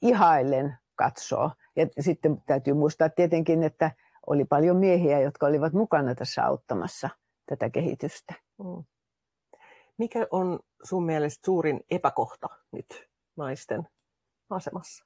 ihailen 0.02 0.76
katsoo. 0.94 1.50
Ja 1.76 1.86
sitten 2.00 2.42
täytyy 2.46 2.74
muistaa 2.74 3.08
tietenkin, 3.08 3.62
että 3.62 3.90
oli 4.26 4.44
paljon 4.44 4.76
miehiä, 4.76 5.20
jotka 5.20 5.46
olivat 5.46 5.72
mukana 5.72 6.14
tässä 6.14 6.44
auttamassa 6.44 7.10
tätä 7.46 7.70
kehitystä. 7.70 8.34
Mm. 8.58 8.84
Mikä 9.98 10.26
on 10.30 10.60
sun 10.82 11.04
mielestä 11.04 11.46
suurin 11.46 11.80
epäkohta 11.90 12.46
nyt 12.72 13.08
naisten 13.36 13.88
asemassa? 14.50 15.04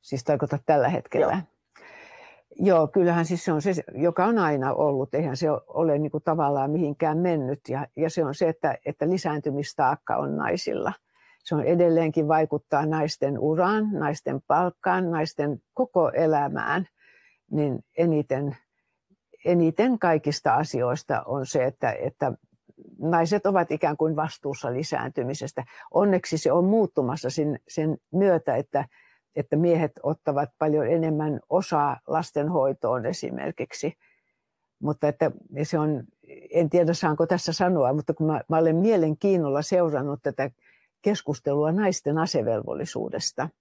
Siis 0.00 0.24
tarkoitat 0.24 0.62
tällä 0.66 0.88
hetkellä? 0.88 1.32
Joo. 1.32 1.42
Joo, 2.56 2.88
kyllähän 2.88 3.26
siis 3.26 3.44
se 3.44 3.52
on 3.52 3.62
se, 3.62 3.74
joka 3.94 4.24
on 4.26 4.38
aina 4.38 4.72
ollut. 4.74 5.14
Eihän 5.14 5.36
se 5.36 5.46
ole 5.50 5.98
niin 5.98 6.10
kuin 6.10 6.24
tavallaan 6.24 6.70
mihinkään 6.70 7.18
mennyt. 7.18 7.60
Ja, 7.68 7.86
ja 7.96 8.10
se 8.10 8.24
on 8.24 8.34
se, 8.34 8.48
että, 8.48 8.78
että 8.86 9.08
lisääntymistaakka 9.08 10.16
on 10.16 10.36
naisilla. 10.36 10.92
Se 11.44 11.54
on 11.54 11.64
edelleenkin 11.64 12.28
vaikuttaa 12.28 12.86
naisten 12.86 13.38
uraan, 13.38 13.90
naisten 13.92 14.40
palkkaan, 14.46 15.10
naisten 15.10 15.62
koko 15.74 16.10
elämään– 16.10 16.86
niin 17.50 17.84
eniten, 17.98 18.56
eniten 19.44 19.98
kaikista 19.98 20.54
asioista 20.54 21.22
on 21.26 21.46
se, 21.46 21.64
että, 21.64 21.92
että 21.92 22.32
naiset 22.98 23.46
ovat 23.46 23.70
ikään 23.70 23.96
kuin 23.96 24.16
vastuussa 24.16 24.72
lisääntymisestä. 24.72 25.64
Onneksi 25.90 26.38
se 26.38 26.52
on 26.52 26.64
muuttumassa 26.64 27.30
sen, 27.30 27.58
sen 27.68 27.98
myötä, 28.12 28.56
että, 28.56 28.84
että 29.36 29.56
miehet 29.56 29.92
ottavat 30.02 30.50
paljon 30.58 30.86
enemmän 30.86 31.40
osaa 31.48 32.00
lastenhoitoon 32.06 33.06
esimerkiksi. 33.06 33.92
Mutta 34.82 35.08
että 35.08 35.30
se 35.62 35.78
on, 35.78 36.02
en 36.50 36.70
tiedä 36.70 36.92
saanko 36.92 37.26
tässä 37.26 37.52
sanoa, 37.52 37.92
mutta 37.92 38.14
kun 38.14 38.26
mä, 38.26 38.40
mä 38.48 38.58
olen 38.58 38.76
mielenkiinnolla 38.76 39.62
seurannut 39.62 40.20
tätä 40.22 40.50
keskustelua 41.02 41.72
naisten 41.72 42.18
asevelvollisuudesta– 42.18 43.48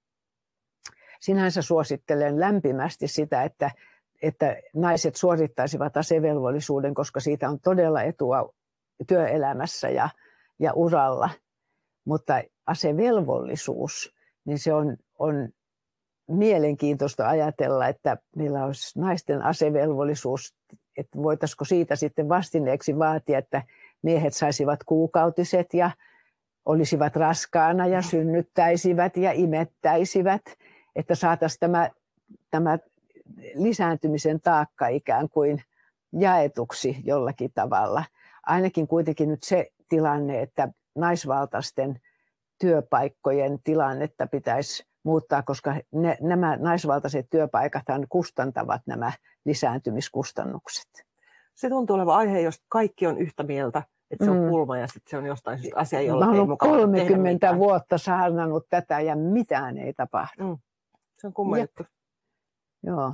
sinänsä 1.20 1.62
suosittelen 1.62 2.40
lämpimästi 2.40 3.08
sitä, 3.08 3.44
että, 3.44 3.72
että 4.22 4.56
naiset 4.76 5.16
suorittaisivat 5.16 5.98
asevelvollisuuden, 5.98 6.94
koska 6.94 7.20
siitä 7.20 7.50
on 7.50 7.60
todella 7.60 8.02
etua 8.02 8.54
työelämässä 9.08 9.90
ja, 9.90 10.10
ja 10.60 10.74
uralla. 10.74 11.30
Mutta 12.06 12.42
asevelvollisuus, 12.66 14.16
niin 14.46 14.60
se 14.60 14.74
on, 14.74 14.98
on 15.20 15.50
mielenkiintoista 16.28 17.30
ajatella, 17.30 17.88
että 17.88 18.18
meillä 18.36 18.66
olisi 18.66 19.00
naisten 19.00 19.42
asevelvollisuus, 19.42 20.56
että 20.98 21.18
voitaisiko 21.24 21.66
siitä 21.66 21.96
sitten 21.96 22.30
vastineeksi 22.30 23.00
vaatia, 23.00 23.38
että 23.38 23.64
miehet 24.02 24.34
saisivat 24.34 24.80
kuukautiset 24.84 25.74
ja 25.74 25.92
olisivat 26.66 27.16
raskaana 27.16 27.88
ja 27.88 28.02
synnyttäisivät 28.02 29.18
ja 29.18 29.32
imettäisivät, 29.32 30.42
että 30.46 30.56
saataisiin 31.14 31.60
tämä, 31.60 31.90
tämä 32.52 32.80
lisääntymisen 33.56 34.42
taakka 34.42 34.88
ikään 34.88 35.30
kuin 35.30 35.64
jaetuksi 36.14 36.98
jollakin 37.04 37.52
tavalla. 37.54 38.04
Ainakin 38.44 38.88
kuitenkin 38.88 39.30
nyt 39.30 39.44
se 39.44 39.72
tilanne, 39.90 40.42
että 40.42 40.70
naisvaltaisten 40.96 42.02
työpaikkojen 42.60 43.60
tilannetta 43.64 44.28
pitäisi 44.28 44.90
muuttaa, 45.04 45.44
koska 45.44 45.76
ne, 45.92 46.18
nämä 46.22 46.58
naisvaltaiset 46.58 47.28
työpaikathan 47.30 48.06
kustantavat 48.10 48.82
nämä 48.86 49.12
lisääntymiskustannukset. 49.46 51.06
Se 51.56 51.70
tuntuu 51.70 51.96
olevan 51.96 52.16
aihe, 52.16 52.42
josta 52.42 52.66
kaikki 52.70 53.08
on 53.08 53.18
yhtä 53.18 53.44
mieltä, 53.44 53.84
että 54.12 54.26
se 54.26 54.32
on 54.32 54.38
mm. 54.38 54.50
pulma 54.50 54.78
ja 54.78 54.88
sitten 54.88 55.10
se 55.10 55.18
on 55.18 55.26
jostain 55.26 55.60
syystä 55.60 55.80
asia, 55.80 56.02
jolla 56.02 56.26
Mä 56.26 56.34
ei 56.34 56.46
mukaan 56.46 56.72
30 56.72 57.58
vuotta 57.58 57.98
saarnannut 57.98 58.66
tätä 58.70 59.00
ja 59.00 59.16
mitään 59.16 59.78
ei 59.78 59.94
tapahdu. 59.94 60.48
Mm. 60.48 60.58
Se 61.22 61.28
on 61.28 61.34
kumma 61.34 61.58
juttu. 61.58 61.84
Joo. 62.84 63.14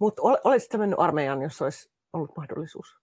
Mutta 0.00 0.22
olisitko 0.44 0.78
mennyt 0.78 0.98
armeijaan, 0.98 1.42
jos 1.42 1.62
olisi 1.62 1.90
ollut 2.12 2.36
mahdollisuus? 2.36 2.98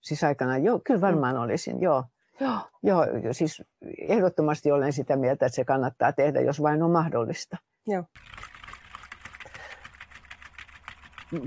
Siis 0.00 0.24
aikanaan, 0.24 0.64
joo, 0.64 0.80
kyllä 0.84 1.00
varmaan 1.00 1.34
mm. 1.36 1.42
olisin, 1.42 1.80
joo. 1.80 2.04
Joo, 2.82 3.04
joo, 3.04 3.32
siis 3.32 3.62
ehdottomasti 3.98 4.72
olen 4.72 4.92
sitä 4.92 5.16
mieltä, 5.16 5.46
että 5.46 5.56
se 5.56 5.64
kannattaa 5.64 6.12
tehdä, 6.12 6.40
jos 6.40 6.62
vain 6.62 6.82
on 6.82 6.90
mahdollista. 6.90 7.56
Joo. 7.86 8.04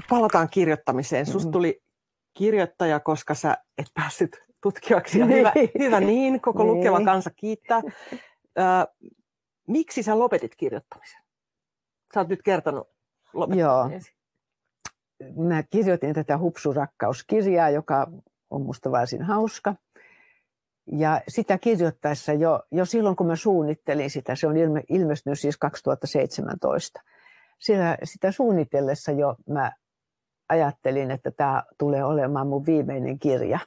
Palataan 0.10 0.50
kirjoittamiseen. 0.50 1.26
Susta 1.26 1.52
tuli 1.52 1.84
kirjoittaja, 2.34 3.00
koska 3.00 3.34
sä 3.34 3.58
et 3.78 3.88
päässyt 3.94 4.38
tutkijaksi. 4.64 5.20
Ja 5.20 5.26
hyvä, 5.26 5.54
hyvä 5.80 6.00
niin, 6.00 6.42
koko 6.42 6.64
niin. 6.64 6.74
lukeva 6.74 7.06
kansa 7.06 7.30
kiittää. 7.30 7.82
Ö, 8.14 8.62
miksi 9.68 10.04
sä 10.04 10.20
lopetit 10.20 10.56
kirjoittamisen? 10.56 11.23
Sä 12.14 12.20
oot 12.20 12.30
nyt 12.30 12.44
kertonut. 12.44 12.90
Joo. 13.56 13.90
Mä 15.36 15.64
kirjoitin 15.64 16.14
tätä 16.14 16.38
Hupsurakkauskirjaa, 16.38 17.70
joka 17.70 18.08
on 18.50 18.62
musta 18.62 18.92
varsin 18.92 19.22
hauska. 19.22 19.76
Ja 20.92 21.22
sitä 21.28 21.58
kirjoittaessa 21.58 22.34
jo, 22.34 22.64
jo 22.72 22.86
silloin, 22.86 23.16
kun 23.16 23.28
mä 23.28 23.36
suunnittelin 23.36 24.10
sitä, 24.10 24.36
se 24.36 24.48
on 24.48 24.58
ilme, 24.58 24.84
ilmestynyt 24.90 25.40
siis 25.40 25.58
2017, 25.58 27.02
sitä, 27.60 27.98
sitä 28.04 28.32
suunnitellessa 28.32 29.12
jo 29.12 29.36
mä 29.50 29.72
ajattelin, 30.50 31.12
että 31.12 31.32
tämä 31.32 31.64
tulee 31.78 32.04
olemaan 32.04 32.48
mun 32.48 32.66
viimeinen 32.66 33.20
kirja. 33.20 33.60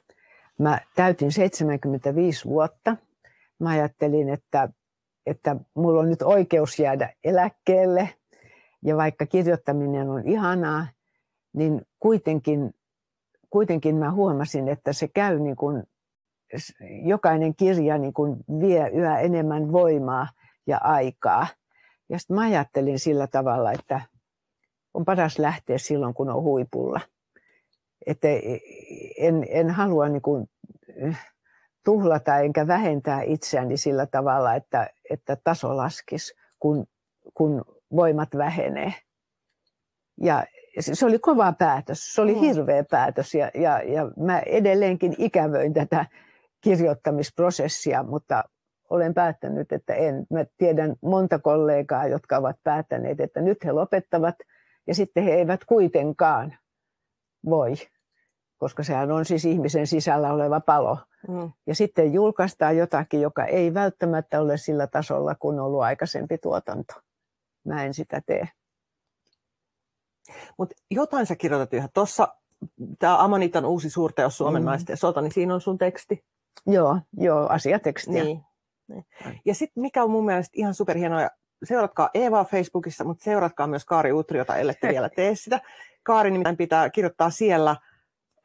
Mä 0.59 0.79
täytin 0.95 1.31
75 1.31 2.45
vuotta. 2.45 2.97
Mä 3.59 3.69
ajattelin, 3.69 4.29
että, 4.29 4.69
että 5.25 5.55
mulla 5.73 5.99
on 5.99 6.09
nyt 6.09 6.21
oikeus 6.21 6.79
jäädä 6.79 7.13
eläkkeelle. 7.23 8.09
Ja 8.85 8.97
vaikka 8.97 9.25
kirjoittaminen 9.25 10.09
on 10.09 10.27
ihanaa, 10.27 10.87
niin 11.53 11.81
kuitenkin, 11.99 12.73
kuitenkin 13.49 13.95
mä 13.95 14.11
huomasin, 14.11 14.67
että 14.67 14.93
se 14.93 15.07
käy 15.07 15.39
niin 15.39 15.55
kuin 15.55 15.83
jokainen 17.03 17.55
kirja 17.55 17.97
niin 17.97 18.13
kuin 18.13 18.37
vie 18.59 18.89
yhä 18.89 19.19
enemmän 19.19 19.71
voimaa 19.71 20.27
ja 20.67 20.77
aikaa. 20.77 21.47
Ja 22.09 22.19
sitten 22.19 22.35
mä 22.35 22.41
ajattelin 22.41 22.99
sillä 22.99 23.27
tavalla, 23.27 23.71
että 23.71 24.01
on 24.93 25.05
paras 25.05 25.39
lähteä 25.39 25.77
silloin, 25.77 26.13
kun 26.13 26.29
on 26.29 26.43
huipulla. 26.43 26.99
Että 28.05 28.27
en, 29.17 29.45
en 29.49 29.69
halua 29.69 30.09
niin 30.09 30.21
kuin 30.21 30.49
tuhlata 31.85 32.37
enkä 32.37 32.67
vähentää 32.67 33.21
itseäni 33.21 33.77
sillä 33.77 34.05
tavalla, 34.05 34.55
että, 34.55 34.89
että 35.09 35.37
taso 35.43 35.77
laskisi, 35.77 36.33
kun, 36.59 36.87
kun 37.33 37.65
voimat 37.95 38.29
vähenee. 38.37 38.93
Ja 40.21 40.45
se 40.79 41.05
oli 41.05 41.19
kova 41.19 41.53
päätös, 41.53 42.13
se 42.13 42.21
oli 42.21 42.35
mm. 42.35 42.39
hirveä 42.39 42.83
päätös 42.83 43.35
ja, 43.35 43.51
ja, 43.53 43.81
ja 43.83 44.11
mä 44.17 44.39
edelleenkin 44.39 45.15
ikävöin 45.17 45.73
tätä 45.73 46.05
kirjoittamisprosessia, 46.61 48.03
mutta 48.03 48.43
olen 48.89 49.13
päättänyt, 49.13 49.71
että 49.71 49.93
en. 49.93 50.27
Mä 50.29 50.45
tiedän 50.57 50.95
monta 51.01 51.39
kollegaa, 51.39 52.07
jotka 52.07 52.37
ovat 52.37 52.55
päättäneet, 52.63 53.19
että 53.19 53.41
nyt 53.41 53.65
he 53.65 53.71
lopettavat 53.71 54.35
ja 54.87 54.95
sitten 54.95 55.23
he 55.23 55.33
eivät 55.33 55.65
kuitenkaan 55.65 56.57
voi, 57.45 57.73
koska 58.57 58.83
sehän 58.83 59.11
on 59.11 59.25
siis 59.25 59.45
ihmisen 59.45 59.87
sisällä 59.87 60.33
oleva 60.33 60.59
palo. 60.59 60.97
Mm. 61.27 61.51
Ja 61.67 61.75
sitten 61.75 62.13
julkaistaan 62.13 62.77
jotakin, 62.77 63.21
joka 63.21 63.45
ei 63.45 63.73
välttämättä 63.73 64.41
ole 64.41 64.57
sillä 64.57 64.87
tasolla, 64.87 65.35
kun 65.35 65.59
on 65.59 65.65
ollut 65.65 65.81
aikaisempi 65.81 66.37
tuotanto. 66.37 66.93
Mä 67.67 67.83
en 67.83 67.93
sitä 67.93 68.21
tee. 68.25 68.49
Mutta 70.57 70.75
jotain 70.91 71.25
sä 71.25 71.35
kirjoitat 71.35 71.73
yhä. 71.73 71.89
Tuossa 71.93 72.27
tämä 72.99 73.23
Amanitan 73.23 73.65
uusi 73.65 73.89
suurteos 73.89 74.37
Suomen 74.37 74.61
mm. 74.61 74.65
naisten 74.65 74.97
sota, 74.97 75.21
niin 75.21 75.31
siinä 75.31 75.53
on 75.53 75.61
sun 75.61 75.77
teksti. 75.77 76.23
Joo, 76.67 76.99
joo 77.17 77.47
asiatekstiä. 77.47 78.23
Niin. 78.23 78.43
niin. 78.87 79.05
Ja 79.45 79.55
sitten 79.55 79.81
mikä 79.81 80.03
on 80.03 80.11
mun 80.11 80.25
mielestä 80.25 80.53
ihan 80.53 80.73
superhienoa, 80.73 81.29
seuratkaa 81.63 82.09
Eevaa 82.13 82.45
Facebookissa, 82.45 83.03
mutta 83.03 83.23
seuratkaa 83.23 83.67
myös 83.67 83.85
Kaari 83.85 84.13
Utriota, 84.13 84.55
ellette 84.55 84.87
vielä 84.93 85.09
tee 85.09 85.35
sitä. 85.35 85.61
Kaari 86.03 86.31
nimittäin 86.31 86.57
pitää 86.57 86.89
kirjoittaa 86.89 87.29
siellä 87.29 87.75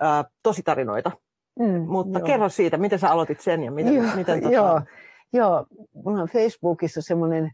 ää, 0.01 0.25
tostarinoita. 0.43 1.11
Mm, 1.59 1.81
mutta 1.89 2.19
joo. 2.19 2.27
kerro 2.27 2.49
siitä, 2.49 2.77
miten 2.77 2.99
sä 2.99 3.11
aloitit 3.11 3.41
sen 3.41 3.65
ja 3.65 3.71
miten, 3.71 3.95
joo, 3.95 4.17
miten 4.17 4.41
tota... 4.43 4.55
joo, 4.55 4.81
joo, 5.33 5.67
mulla 6.05 6.23
on 6.23 6.29
Facebookissa 6.29 7.03
semmoinen 7.03 7.53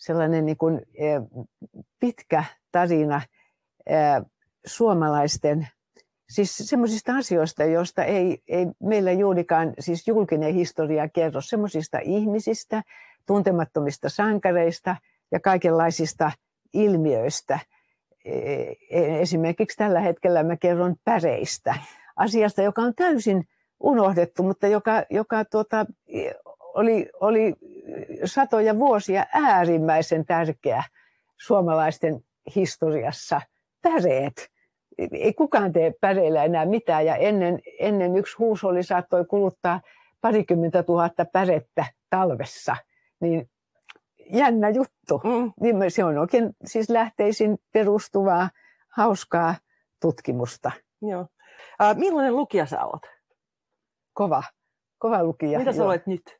sellainen 0.00 0.46
niin 0.46 0.56
kuin, 0.56 0.80
pitkä 2.00 2.44
tarina 2.72 3.20
suomalaisten 4.66 5.68
Siis 6.30 6.56
semmoisista 6.56 7.16
asioista, 7.16 7.64
joista 7.64 8.04
ei, 8.04 8.42
ei 8.48 8.66
meillä 8.82 9.12
juurikaan 9.12 9.74
siis 9.78 10.08
julkinen 10.08 10.54
historia 10.54 11.08
kerro, 11.08 11.40
semmoisista 11.40 11.98
ihmisistä, 12.02 12.82
tuntemattomista 13.26 14.08
sankareista 14.08 14.96
ja 15.32 15.40
kaikenlaisista 15.40 16.32
ilmiöistä. 16.72 17.58
E, 18.24 18.32
e, 18.90 19.20
esimerkiksi 19.20 19.76
tällä 19.76 20.00
hetkellä 20.00 20.42
mä 20.42 20.56
kerron 20.56 20.96
päreistä, 21.04 21.74
asiasta, 22.16 22.62
joka 22.62 22.82
on 22.82 22.94
täysin 22.94 23.44
unohdettu, 23.80 24.42
mutta 24.42 24.66
joka, 24.66 25.02
joka 25.10 25.44
tuota, 25.44 25.86
oli, 26.74 27.08
oli 27.20 27.54
satoja 28.24 28.78
vuosia 28.78 29.26
äärimmäisen 29.32 30.26
tärkeä 30.26 30.82
suomalaisten 31.36 32.20
historiassa. 32.56 33.40
Päreet 33.82 34.50
ei 35.12 35.32
kukaan 35.32 35.72
tee 35.72 35.94
päreillä 36.00 36.44
enää 36.44 36.66
mitään 36.66 37.06
ja 37.06 37.16
ennen, 37.16 37.58
ennen 37.80 38.16
yksi 38.16 38.36
huusoli 38.38 38.82
saattoi 38.82 39.24
kuluttaa 39.24 39.80
parikymmentä 40.20 40.82
tuhatta 40.82 41.24
pärettä 41.24 41.84
talvessa. 42.10 42.76
Niin 43.20 43.50
jännä 44.30 44.68
juttu. 44.68 45.20
Mm. 45.24 45.52
Niin 45.60 45.90
se 45.90 46.04
on 46.04 46.18
oikein 46.18 46.50
siis 46.64 46.90
lähteisin 46.90 47.58
perustuvaa, 47.72 48.50
hauskaa 48.88 49.54
tutkimusta. 50.00 50.70
Joo. 51.02 51.26
Äh, 51.82 51.96
millainen 51.96 52.36
lukija 52.36 52.66
sä 52.66 52.84
oot? 52.84 53.02
Kova. 54.12 54.42
Kova 54.98 55.24
lukija. 55.24 55.58
Mitä 55.58 55.72
sä 55.72 55.84
olet 55.84 56.06
nyt? 56.06 56.39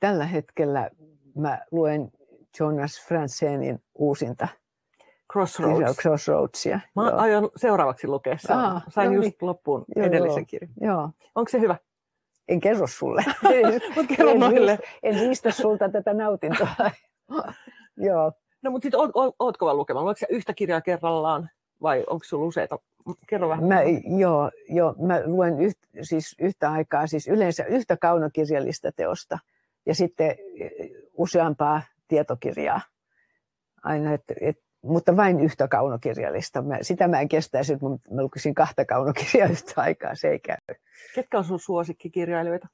Tällä 0.00 0.26
hetkellä 0.26 0.90
mä 1.34 1.58
luen 1.70 2.12
Jonas 2.60 3.06
Franzenin 3.08 3.82
uusinta 3.94 4.48
Crossroads. 5.32 5.96
Crossroadsia. 5.96 6.80
Mä 6.96 7.02
joo. 7.02 7.18
aion 7.18 7.50
seuraavaksi 7.56 8.08
lukea 8.08 8.36
sen. 8.38 8.56
Aa, 8.56 8.80
Sain 8.88 9.12
just 9.12 9.24
niin. 9.24 9.36
loppuun 9.40 9.84
joo, 9.96 10.06
edellisen 10.06 10.46
kirjan. 10.46 10.72
Joo. 10.80 11.10
Onko 11.34 11.48
se 11.48 11.60
hyvä? 11.60 11.76
En 12.48 12.60
kerro 12.60 12.86
sulle. 12.86 13.24
Mutta 13.96 14.14
kerro 14.16 14.30
en, 14.30 14.40
noille. 14.40 14.78
En 15.02 15.14
riistä 15.14 15.50
sulta 15.50 15.88
tätä 15.88 16.14
nautintoa. 16.14 16.68
joo. 17.96 18.32
No 18.62 18.70
mutta 18.70 18.84
sitten 18.84 19.00
oot, 19.00 19.10
oot, 19.14 19.34
oot 19.38 19.56
kova 19.56 19.74
lukemaan. 19.74 20.04
Luetko 20.04 20.26
yhtä 20.28 20.54
kirjaa 20.54 20.80
kerrallaan 20.80 21.50
vai 21.82 22.04
onko 22.06 22.24
sinulla 22.24 22.48
useita? 22.48 22.78
Kerro 23.26 23.48
vähän. 23.48 23.64
Mä, 23.64 23.80
joo, 24.18 24.50
joo, 24.68 24.94
mä 24.98 25.22
luen 25.24 25.60
yht, 25.60 25.78
siis 26.02 26.36
yhtä 26.40 26.72
aikaa, 26.72 27.06
siis 27.06 27.28
yleensä 27.28 27.64
yhtä 27.64 27.96
kaunokirjallista 27.96 28.92
teosta 28.92 29.38
ja 29.86 29.94
sitten 29.94 30.36
useampaa 31.14 31.82
tietokirjaa. 32.08 32.80
Aina, 33.82 34.12
et, 34.12 34.24
et, 34.40 34.56
mutta 34.82 35.16
vain 35.16 35.40
yhtä 35.40 35.68
kaunokirjallista. 35.68 36.62
Mä, 36.62 36.78
sitä 36.82 37.08
mä 37.08 37.20
en 37.20 37.28
kestäisi, 37.28 37.72
että 37.72 37.86
mä 38.10 38.22
lukisin 38.22 38.54
kahta 38.54 38.84
kaunokirjaa 38.84 39.48
yhtä 39.56 39.72
aikaa, 39.76 40.14
se 40.14 40.28
ei 40.28 40.38
käy. 40.38 40.76
Ketkä 41.14 41.38
on 41.38 41.44
sun 41.44 41.60
suosikkikirjailijoita? 41.60 42.68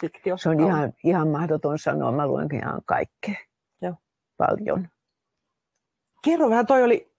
Fiktiossa 0.00 0.42
se 0.42 0.56
on 0.56 0.66
ihan, 0.66 0.92
ihan 1.04 1.28
mahdoton 1.28 1.78
sanoa, 1.78 2.12
mä 2.12 2.26
luen 2.26 2.48
ihan 2.54 2.80
kaikkea. 2.86 3.34
Joo. 3.82 3.94
Paljon. 4.36 4.88
Kerro 6.24 6.50
vähän, 6.50 6.66
toi 6.66 6.82
oli, 6.82 7.12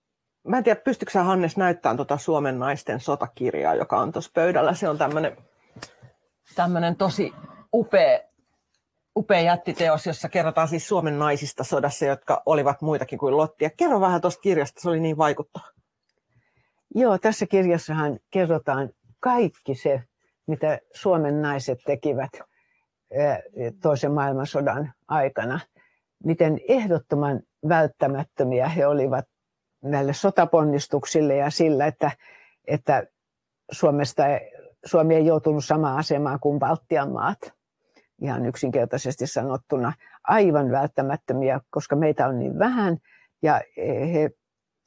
mä 0.47 0.57
en 0.57 0.63
tiedä, 0.63 0.81
pystytkö 0.81 1.11
sä 1.11 1.23
Hannes 1.23 1.57
näyttämään 1.57 1.95
tuota 1.95 2.17
Suomen 2.17 2.59
naisten 2.59 2.99
sotakirjaa, 2.99 3.75
joka 3.75 3.99
on 3.99 4.11
tuossa 4.11 4.31
pöydällä. 4.33 4.73
Se 4.73 4.89
on 4.89 4.97
tämmöinen 4.97 5.37
tämmönen 6.55 6.95
tosi 6.95 7.33
upea, 7.73 8.19
upea 9.20 9.41
jättiteos, 9.41 10.05
jossa 10.05 10.30
kerrotaan 10.30 10.67
siis 10.67 10.88
Suomen 10.88 11.20
naisista 11.20 11.63
sodassa, 11.63 12.05
jotka 12.05 12.43
olivat 12.45 12.82
muitakin 12.82 13.20
kuin 13.20 13.38
Lottia. 13.38 13.70
Kerro 13.78 14.01
vähän 14.01 14.22
tuosta 14.22 14.41
kirjasta, 14.41 14.82
se 14.82 14.89
oli 14.89 14.99
niin 14.99 15.17
vaikuttava. 15.17 15.65
Joo, 16.95 17.17
tässä 17.17 17.45
kirjassahan 17.45 18.20
kerrotaan 18.32 18.89
kaikki 19.20 19.76
se, 19.76 20.03
mitä 20.47 20.80
Suomen 20.93 21.41
naiset 21.41 21.80
tekivät 21.86 22.32
toisen 23.82 24.11
maailmansodan 24.11 24.93
aikana. 25.07 25.59
Miten 26.24 26.59
ehdottoman 26.67 27.39
välttämättömiä 27.70 28.70
he 28.70 28.88
olivat 28.88 29.26
näille 29.82 30.13
sotaponnistuksille 30.13 31.36
ja 31.36 31.49
sillä, 31.49 31.86
että, 31.86 32.11
että 32.67 33.03
Suomesta, 33.72 34.24
Suomi 34.86 35.15
ei 35.15 35.26
joutunut 35.26 35.65
samaan 35.65 35.97
asemaan 35.97 36.39
kuin 36.39 36.59
Baltian 36.59 37.11
maat. 37.11 37.59
Ihan 38.22 38.45
yksinkertaisesti 38.45 39.28
sanottuna 39.28 39.93
aivan 40.24 40.72
välttämättömiä, 40.72 41.59
koska 41.70 41.95
meitä 41.95 42.28
on 42.28 42.39
niin 42.39 42.59
vähän 42.59 42.97
ja 43.41 43.61
he 44.13 44.30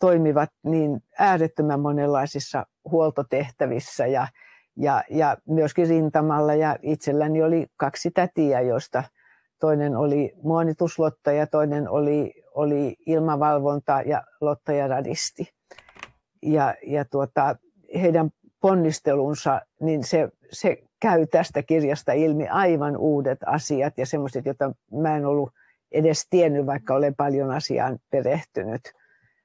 toimivat 0.00 0.50
niin 0.64 1.00
äärettömän 1.18 1.80
monenlaisissa 1.80 2.66
huoltotehtävissä 2.90 4.06
ja, 4.06 4.26
ja, 4.76 5.02
ja 5.10 5.36
myöskin 5.48 5.88
rintamalla. 5.88 6.54
Ja 6.54 6.76
itselläni 6.82 7.42
oli 7.42 7.66
kaksi 7.76 8.10
tätiä, 8.10 8.60
joista 8.60 9.04
toinen 9.60 9.96
oli 9.96 10.32
muonituslotta 10.42 11.32
ja 11.32 11.46
toinen 11.46 11.88
oli 11.88 12.42
oli 12.54 12.96
ilmavalvonta 13.06 14.02
ja 14.06 14.22
Lotta 14.40 14.72
ja 14.72 14.88
radisti. 14.88 15.48
Ja, 16.42 16.74
ja 16.86 17.04
tuota, 17.04 17.56
heidän 18.02 18.30
ponnistelunsa, 18.60 19.60
niin 19.80 20.04
se, 20.04 20.28
se 20.52 20.76
käy 21.02 21.26
tästä 21.26 21.62
kirjasta 21.62 22.12
ilmi 22.12 22.48
aivan 22.48 22.96
uudet 22.96 23.38
asiat 23.46 23.98
ja 23.98 24.06
semmoiset, 24.06 24.46
joita 24.46 24.72
mä 24.92 25.16
en 25.16 25.26
ollut 25.26 25.52
edes 25.92 26.26
tiennyt, 26.30 26.66
vaikka 26.66 26.94
olen 26.94 27.14
paljon 27.14 27.50
asiaan 27.50 27.98
perehtynyt. 28.10 28.80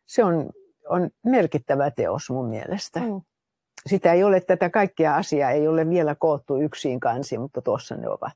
Se 0.06 0.24
on, 0.24 0.50
on 0.90 1.10
merkittävä 1.26 1.92
teos 1.92 2.30
mun 2.30 2.50
mielestä. 2.50 3.00
Mm. 3.00 3.22
Sitä 3.86 4.14
ei 4.14 4.24
ole, 4.24 4.42
tätä 4.42 4.70
kaikkia 4.70 5.16
asiaa 5.16 5.52
ei 5.52 5.68
ole 5.68 5.90
vielä 5.90 6.16
koottu 6.16 6.58
yksin 6.58 7.00
kansi, 7.00 7.38
mutta 7.38 7.62
tuossa 7.62 7.96
ne 7.96 8.10
ovat. 8.10 8.36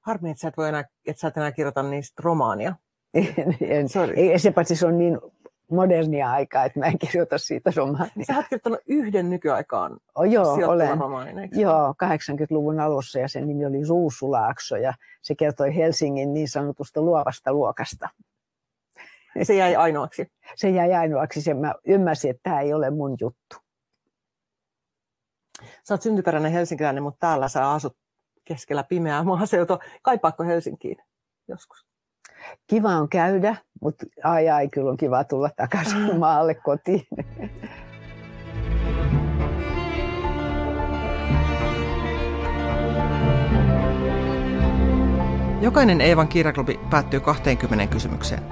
Harmi, 0.00 0.30
että 0.30 0.40
sä 0.40 0.48
et, 0.48 0.56
voi 0.56 0.68
enää, 0.68 0.84
että 1.06 1.20
sä 1.20 1.28
et 1.28 1.36
enää 1.36 1.52
kirjoita 1.52 1.82
niistä 1.82 2.22
romaania. 2.24 2.74
En, 3.14 3.56
en, 3.60 3.86
ei, 4.16 4.38
se 4.38 4.50
paitsi 4.50 4.76
se 4.76 4.86
on 4.86 4.98
niin 4.98 5.18
modernia 5.72 6.30
aikaa, 6.30 6.64
että 6.64 6.80
mä 6.80 6.86
en 6.86 6.98
kirjoita 6.98 7.38
siitä 7.38 7.72
romaania. 7.76 8.24
Sä 8.26 8.36
oot 8.36 8.44
kirjoittanut 8.48 8.80
yhden 8.86 9.30
nykyaikaan 9.30 9.98
oh, 10.14 10.24
joo, 10.24 10.52
olen. 10.66 10.98
romaanin, 10.98 11.48
Joo, 11.52 11.94
80-luvun 12.04 12.80
alussa 12.80 13.18
ja 13.18 13.28
sen 13.28 13.48
nimi 13.48 13.66
oli 13.66 13.84
Ruusulaakso 13.88 14.76
ja 14.76 14.94
se 15.22 15.34
kertoi 15.34 15.76
Helsingin 15.76 16.34
niin 16.34 16.48
sanotusta 16.48 17.02
luovasta 17.02 17.52
luokasta. 17.52 18.08
Se 19.42 19.54
jäi 19.54 19.76
ainoaksi? 19.76 20.26
Se 20.56 20.70
jäi 20.70 20.94
ainoaksi. 20.94 21.42
Sen 21.42 21.56
mä 21.56 21.74
ymmärsin, 21.86 22.30
että 22.30 22.40
tämä 22.42 22.60
ei 22.60 22.72
ole 22.74 22.90
mun 22.90 23.16
juttu. 23.20 23.56
Sä 25.84 25.94
oot 25.94 26.02
syntyperäinen 26.02 26.52
helsinkiläinen, 26.52 27.02
mutta 27.02 27.26
täällä 27.26 27.48
sä 27.48 27.70
asut 27.70 27.96
keskellä 28.44 28.84
pimeää 28.84 29.24
maaseutua. 29.24 29.78
Kaipaako 30.02 30.44
Helsinkiin 30.44 30.96
joskus? 31.48 31.91
Kiva 32.66 32.88
on 32.88 33.08
käydä, 33.08 33.56
mutta 33.82 34.06
ai 34.24 34.48
ai, 34.48 34.68
kyllä 34.68 34.90
on 34.90 34.96
kiva 34.96 35.24
tulla 35.24 35.50
takaisin 35.56 36.18
maalle 36.18 36.54
kotiin. 36.54 37.06
Jokainen 45.60 46.00
Eevan 46.00 46.28
kirjaklubi 46.28 46.80
päättyy 46.90 47.20
20 47.20 47.86
kysymykseen. 47.86 48.42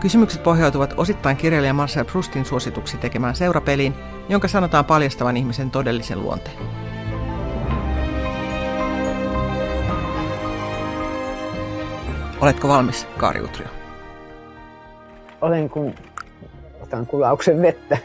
Kysymykset 0.00 0.42
pohjautuvat 0.42 0.94
osittain 0.96 1.36
kirjailija 1.36 1.74
Marcel 1.74 2.04
Proustin 2.04 2.44
suosituksi 2.44 2.96
tekemään 2.96 3.36
seurapeliin, 3.36 3.94
jonka 4.28 4.48
sanotaan 4.48 4.84
paljastavan 4.84 5.36
ihmisen 5.36 5.70
todellisen 5.70 6.22
luonteen. 6.22 6.85
Oletko 12.46 12.68
valmis, 12.68 13.06
Kaari 13.18 13.40
Utrio? 13.40 13.68
Olen, 15.40 15.70
kun 15.70 15.94
otan 16.80 17.06
kulauksen 17.06 17.62
vettä. 17.62 17.98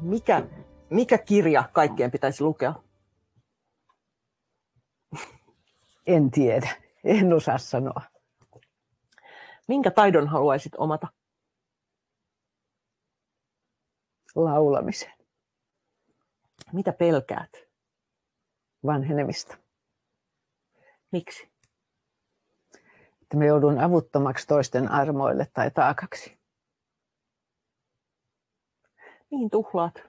Mikä, 0.00 0.42
mikä 0.90 1.18
kirja 1.18 1.64
kaikkien 1.72 2.10
pitäisi 2.10 2.44
lukea? 2.44 2.74
En 6.06 6.30
tiedä. 6.30 6.70
En 7.04 7.32
osaa 7.32 7.58
sanoa. 7.58 8.02
Minkä 9.68 9.90
taidon 9.90 10.28
haluaisit 10.28 10.72
omata? 10.78 11.08
Laulamisen. 14.34 15.12
Mitä 16.72 16.92
pelkäät? 16.92 17.52
Vanhenemista. 18.86 19.69
Miksi? 21.10 21.48
Että 23.22 23.36
me 23.36 23.46
joudun 23.46 23.78
avuttomaksi 23.78 24.46
toisten 24.46 24.90
armoille 24.90 25.46
tai 25.52 25.70
taakaksi. 25.70 26.38
Mihin 29.30 29.50
tuhlaat? 29.50 30.02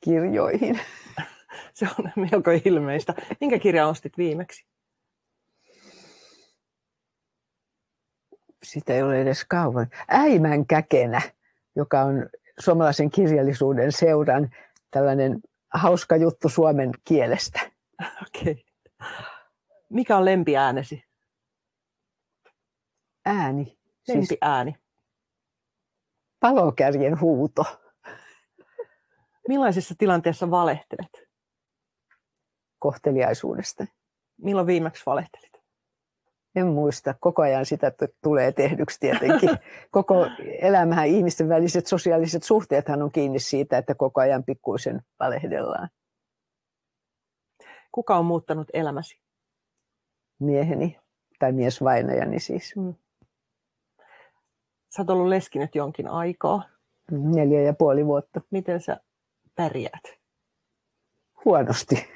Kirjoihin. 0.00 0.80
Se 1.74 1.88
on 1.98 2.12
melko 2.16 2.50
ilmeistä. 2.64 3.14
Minkä 3.40 3.58
kirja 3.58 3.88
ostit 3.88 4.18
viimeksi? 4.18 4.66
Sitä 8.62 8.94
ei 8.94 9.02
ole 9.02 9.20
edes 9.20 9.44
kauan. 9.44 9.86
Äimän 10.08 10.66
käkenä, 10.66 11.20
joka 11.76 12.02
on 12.02 12.28
suomalaisen 12.58 13.10
kirjallisuuden 13.10 13.92
seuran 13.92 14.50
tällainen 14.90 15.40
hauska 15.74 16.16
juttu 16.16 16.48
suomen 16.48 16.90
kielestä. 17.04 17.60
Okei. 18.26 18.52
Okay. 18.52 19.37
Mikä 19.88 20.16
on 20.16 20.24
lempiäänesi? 20.24 21.04
Ääni. 23.24 23.78
Lempiääni. 24.08 24.72
Siis 24.72 24.88
palokärjen 26.40 27.20
huuto. 27.20 27.64
Millaisessa 29.48 29.94
tilanteessa 29.98 30.50
valehtelet? 30.50 31.28
Kohteliaisuudesta. 32.78 33.84
Milloin 34.36 34.66
viimeksi 34.66 35.02
valehtelit? 35.06 35.52
En 36.54 36.66
muista. 36.66 37.14
Koko 37.20 37.42
ajan 37.42 37.66
sitä 37.66 37.92
tulee 38.22 38.52
tehdyksi 38.52 39.00
tietenkin. 39.00 39.50
Koko 39.90 40.26
elämähän, 40.60 41.06
ihmisten 41.06 41.48
väliset 41.48 41.86
sosiaaliset 41.86 42.42
suhteethan 42.42 43.02
on 43.02 43.12
kiinni 43.12 43.38
siitä, 43.38 43.78
että 43.78 43.94
koko 43.94 44.20
ajan 44.20 44.44
pikkuisen 44.44 45.02
valehdellaan. 45.20 45.88
Kuka 47.92 48.16
on 48.16 48.24
muuttanut 48.24 48.68
elämäsi? 48.72 49.27
Mieheni 50.38 50.98
tai 51.38 51.52
miesvainajani 51.52 52.40
siis. 52.40 52.76
Mm. 52.76 52.94
Sä 54.96 55.02
oot 55.02 55.10
ollut 55.10 55.28
leski 55.28 55.58
nyt 55.58 55.74
jonkin 55.74 56.08
aikaa. 56.08 56.62
Neljä 57.10 57.62
ja 57.62 57.74
puoli 57.74 58.06
vuotta. 58.06 58.40
Miten 58.50 58.80
sä 58.80 59.00
pärjäät? 59.54 60.02
Huonosti. 61.44 62.08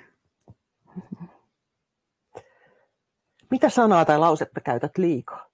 Mitä 3.50 3.68
sanaa 3.68 4.04
tai 4.04 4.18
lausetta 4.18 4.60
käytät 4.60 4.98
liikaa? 4.98 5.50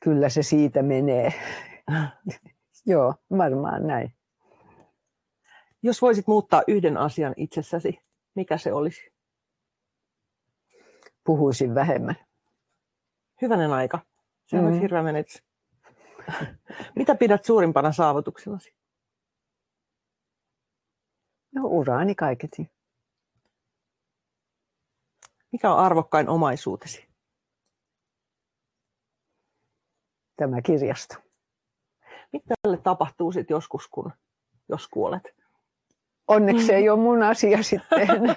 Kyllä 0.00 0.28
se 0.28 0.42
siitä 0.42 0.82
menee. 0.82 1.32
Joo, 2.86 3.14
varmaan 3.38 3.86
näin. 3.86 4.14
Jos 5.84 6.02
voisit 6.02 6.26
muuttaa 6.26 6.62
yhden 6.68 6.96
asian 6.96 7.34
itsessäsi, 7.36 8.00
mikä 8.34 8.58
se 8.58 8.72
olisi? 8.72 9.12
Puhuisin 11.24 11.74
vähemmän. 11.74 12.16
Hyvänen 13.42 13.72
aika. 13.72 14.00
Se 14.46 14.58
on 14.58 14.72
mm. 14.72 14.80
hirveä 14.80 15.02
menetys. 15.02 15.42
Mitä 16.96 17.14
pidät 17.14 17.44
suurimpana 17.44 17.92
saavutuksenasi? 17.92 18.74
No 21.52 21.62
uraani 21.64 22.14
kaiketi. 22.14 22.70
Mikä 25.52 25.72
on 25.72 25.78
arvokkain 25.78 26.28
omaisuutesi? 26.28 27.08
Tämä 30.36 30.62
kirjasto. 30.62 31.14
Mitä 32.32 32.54
tälle 32.62 32.76
tapahtuu 32.76 33.32
sitten 33.32 33.54
joskus, 33.54 33.88
kun, 33.88 34.12
jos 34.68 34.88
kuolet? 34.88 35.43
Onneksi 36.28 36.72
ei 36.72 36.88
ole 36.88 37.00
mun 37.00 37.22
asia 37.22 37.62
sitten. 37.62 38.08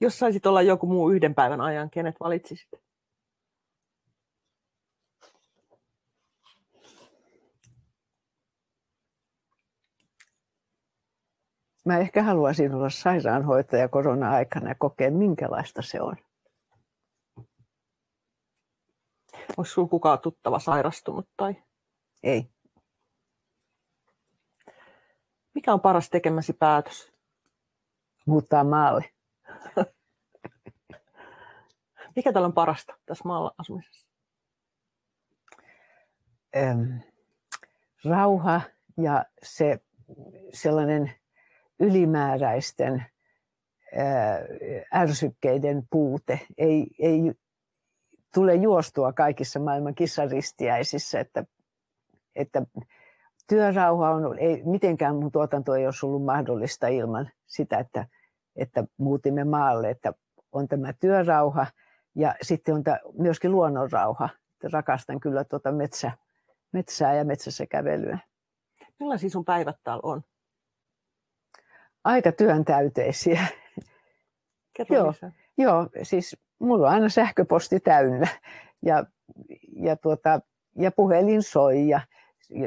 jos 0.00 0.18
saisit 0.18 0.46
olla 0.46 0.62
joku 0.62 0.86
muu 0.86 1.10
yhden 1.10 1.34
päivän 1.34 1.60
ajan, 1.60 1.90
kenet 1.90 2.14
valitsisit? 2.20 2.68
Mä 11.84 11.98
ehkä 11.98 12.22
haluaisin 12.22 12.74
olla 12.74 12.90
sairaanhoitaja 12.90 13.88
korona-aikana 13.88 14.68
ja 14.68 14.74
kokea, 14.74 15.10
minkälaista 15.10 15.82
se 15.82 16.00
on. 16.00 16.16
Onko 19.48 19.64
sinulla 19.64 19.90
kukaan 19.90 20.18
tuttava 20.18 20.58
sairastunut 20.58 21.28
tai? 21.36 21.54
Ei. 22.22 22.50
Mikä 25.54 25.72
on 25.72 25.80
paras 25.80 26.10
tekemäsi 26.10 26.52
päätös? 26.52 27.12
Muuttaa 28.26 28.64
maalle. 28.64 29.04
Mikä 32.16 32.32
täällä 32.32 32.46
on 32.46 32.52
parasta 32.52 32.94
tässä 33.06 33.24
maalla 33.24 33.54
asumisessa? 33.58 34.08
Öm, 36.56 37.00
rauha 38.04 38.60
ja 38.96 39.24
se 39.42 39.80
sellainen 40.52 41.12
ylimääräisten 41.80 43.06
ärsykkeiden 44.94 45.82
puute. 45.90 46.40
Ei, 46.58 46.86
ei 46.98 47.32
tule 48.34 48.54
juostua 48.54 49.12
kaikissa 49.12 49.60
maailman 49.60 49.94
kissaristiäisissä, 49.94 51.20
että, 51.20 51.44
että 52.34 52.62
työrauha 53.48 54.10
on, 54.10 54.38
ei, 54.38 54.62
mitenkään 54.64 55.16
mun 55.16 55.32
tuotanto 55.32 55.74
ei 55.74 55.86
olisi 55.86 56.06
ollut 56.06 56.24
mahdollista 56.24 56.88
ilman 56.88 57.30
sitä, 57.46 57.78
että, 57.78 58.06
että 58.56 58.84
muutimme 58.96 59.44
maalle, 59.44 59.90
että 59.90 60.12
on 60.52 60.68
tämä 60.68 60.92
työrauha 60.92 61.66
ja 62.14 62.34
sitten 62.42 62.74
on 62.74 62.84
tämä, 62.84 62.98
myöskin 63.18 63.52
luonnonrauha. 63.52 64.28
Rakastan 64.72 65.20
kyllä 65.20 65.44
tuota 65.44 65.72
metsä, 65.72 66.12
metsää 66.72 67.14
ja 67.14 67.24
metsässä 67.24 67.66
kävelyä. 67.66 68.18
Millaisia 69.00 69.30
sun 69.30 69.44
päivät 69.44 69.76
täällä 69.84 70.00
on? 70.02 70.22
aika 72.04 72.32
työntäyteisiä. 72.32 73.46
joo, 74.90 75.14
joo, 75.58 75.88
siis 76.02 76.36
mulla 76.58 76.86
on 76.86 76.94
aina 76.94 77.08
sähköposti 77.08 77.80
täynnä 77.80 78.28
ja, 78.82 79.04
ja, 79.76 79.96
tuota, 79.96 80.40
ja 80.76 80.92
puhelin 80.92 81.42
soi 81.42 81.88
ja 81.88 82.00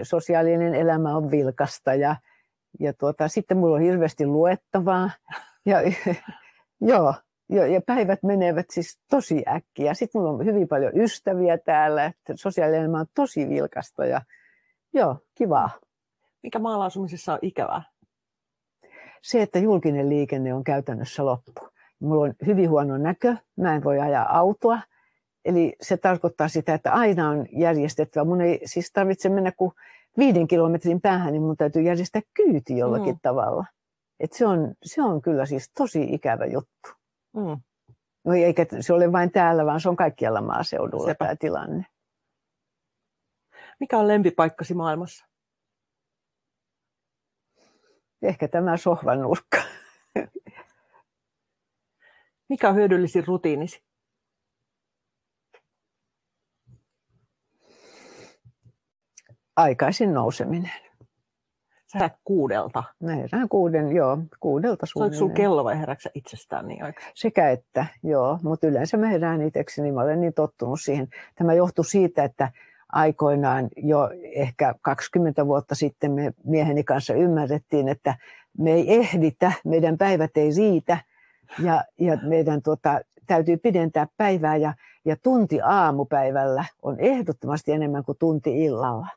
sosiaalinen 0.03 0.75
elämä 0.75 1.15
on 1.15 1.31
vilkasta 1.31 1.93
ja, 1.93 2.15
ja 2.79 2.93
tuota, 2.93 3.27
sitten 3.27 3.57
mulla 3.57 3.75
on 3.75 3.81
hirveästi 3.81 4.25
luettavaa. 4.25 5.09
Ja, 5.65 5.77
joo, 6.91 7.13
jo, 7.49 7.65
ja 7.65 7.81
päivät 7.81 8.23
menevät 8.23 8.65
siis 8.69 8.99
tosi 9.09 9.43
äkkiä. 9.47 9.93
Sitten 9.93 10.21
mulla 10.21 10.33
on 10.33 10.45
hyvin 10.45 10.67
paljon 10.67 10.97
ystäviä 10.97 11.57
täällä, 11.57 12.05
että 12.05 12.33
sosiaalinen 12.35 12.81
elämä 12.81 12.99
on 12.99 13.05
tosi 13.15 13.49
vilkasta 13.49 14.05
ja 14.05 14.21
joo, 14.93 15.17
kivaa. 15.35 15.69
Mikä 16.43 16.59
maalla 16.59 16.85
asumisessa 16.85 17.33
on 17.33 17.39
ikävää? 17.41 17.83
se, 19.21 19.41
että 19.41 19.59
julkinen 19.59 20.09
liikenne 20.09 20.53
on 20.53 20.63
käytännössä 20.63 21.25
loppu. 21.25 21.69
Mulla 21.99 22.23
on 22.23 22.33
hyvin 22.45 22.69
huono 22.69 22.97
näkö, 22.97 23.35
mä 23.57 23.75
en 23.75 23.83
voi 23.83 23.99
ajaa 23.99 24.37
autoa, 24.37 24.79
eli 25.45 25.75
se 25.81 25.97
tarkoittaa 25.97 26.47
sitä, 26.47 26.73
että 26.73 26.91
aina 26.91 27.29
on 27.29 27.47
järjestettävä. 27.51 28.25
Mun 28.25 28.41
ei 28.41 28.59
siis 28.65 28.91
tarvitse 28.91 29.29
mennä 29.29 29.51
kuin 29.51 29.71
viiden 30.17 30.47
kilometrin 30.47 31.01
päähän, 31.01 31.33
niin 31.33 31.43
mun 31.43 31.57
täytyy 31.57 31.81
järjestää 31.81 32.21
kyyti 32.33 32.77
jollakin 32.77 33.13
mm. 33.13 33.19
tavalla. 33.21 33.65
Et 34.19 34.33
se, 34.33 34.45
on, 34.45 34.73
se 34.83 35.01
on 35.01 35.21
kyllä 35.21 35.45
siis 35.45 35.71
tosi 35.77 36.03
ikävä 36.13 36.45
juttu. 36.45 36.89
Mm. 37.35 37.61
No 38.25 38.33
eikä 38.33 38.65
se 38.79 38.93
ole 38.93 39.11
vain 39.11 39.31
täällä, 39.31 39.65
vaan 39.65 39.79
se 39.81 39.89
on 39.89 39.95
kaikkialla 39.95 40.41
maaseudulla 40.41 41.05
Sepä. 41.05 41.25
tämä 41.25 41.35
tilanne. 41.35 41.85
Mikä 43.79 43.97
on 43.97 44.07
lempipaikkasi 44.07 44.73
maailmassa? 44.73 45.25
Ehkä 48.21 48.47
tämä 48.47 48.77
sohvan 48.77 49.21
nurkka. 49.21 49.57
Mikä 52.49 52.69
on 52.69 52.75
hyödyllisin 52.75 53.27
rutiinisi? 53.27 53.83
Aikaisin 59.61 60.13
nouseminen. 60.13 60.71
Sä 61.99 62.09
kuudelta. 62.23 62.83
Herään 63.07 63.49
kuuden, 63.49 63.95
joo, 63.95 64.17
kuudelta 64.39 64.85
suunnilleen. 64.85 65.19
Soiko 65.19 65.27
sun 65.27 65.35
kello 65.35 65.63
vai 65.63 65.79
herääksä 65.79 66.09
itsestään 66.13 66.67
niin 66.67 66.83
aikaa? 66.83 67.03
Sekä 67.13 67.49
että, 67.49 67.85
joo, 68.03 68.39
mutta 68.43 68.67
yleensä 68.67 68.97
mä 68.97 69.07
herään 69.07 69.41
itseksi, 69.41 69.81
niin 69.81 69.93
mä 69.93 70.01
olen 70.01 70.21
niin 70.21 70.33
tottunut 70.33 70.81
siihen. 70.81 71.07
Tämä 71.35 71.53
johtuu 71.53 71.83
siitä, 71.83 72.23
että 72.23 72.51
aikoinaan 72.91 73.69
jo 73.77 74.09
ehkä 74.35 74.75
20 74.81 75.47
vuotta 75.47 75.75
sitten 75.75 76.11
me 76.11 76.33
mieheni 76.43 76.83
kanssa 76.83 77.13
ymmärrettiin, 77.13 77.87
että 77.87 78.15
me 78.57 78.71
ei 78.71 78.95
ehditä, 78.95 79.51
meidän 79.65 79.97
päivät 79.97 80.37
ei 80.37 80.49
riitä 80.57 80.97
ja, 81.63 81.83
ja 81.99 82.17
meidän 82.23 82.61
tota, 82.61 83.01
täytyy 83.27 83.57
pidentää 83.57 84.07
päivää 84.17 84.55
ja, 84.55 84.73
ja 85.05 85.15
tunti 85.23 85.61
aamupäivällä 85.61 86.65
on 86.81 86.99
ehdottomasti 86.99 87.71
enemmän 87.71 88.03
kuin 88.03 88.17
tunti 88.17 88.63
illalla. 88.63 89.07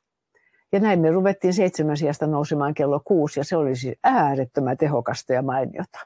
Ja 0.75 0.81
näin 0.81 1.01
me 1.01 1.11
ruvettiin 1.11 1.55
seitsemän 1.55 1.97
sijasta 1.97 2.27
nousemaan 2.27 2.75
kello 2.75 3.01
kuusi 3.05 3.41
ja 3.41 3.45
se 3.45 3.57
oli 3.57 3.77
siis 3.77 3.99
äärettömän 4.05 4.77
tehokasta 4.77 5.33
ja 5.33 5.43
mainiota. 5.43 5.99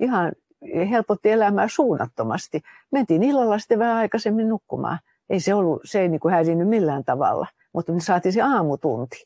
Ihan 0.00 0.32
helpotti 0.90 1.30
elämää 1.30 1.68
suunnattomasti. 1.68 2.60
Mentiin 2.90 3.22
illalla 3.22 3.58
sitten 3.58 3.78
vähän 3.78 3.96
aikaisemmin 3.96 4.48
nukkumaan 4.48 4.98
ei 5.30 5.40
se 5.40 5.54
ollut, 5.54 5.80
se 5.84 6.00
ei 6.00 6.08
niin 6.08 6.20
häirinyt 6.30 6.68
millään 6.68 7.04
tavalla, 7.04 7.46
mutta 7.72 7.92
me 7.92 8.00
saatiin 8.00 8.32
se 8.32 8.42
aamutunti. 8.42 9.24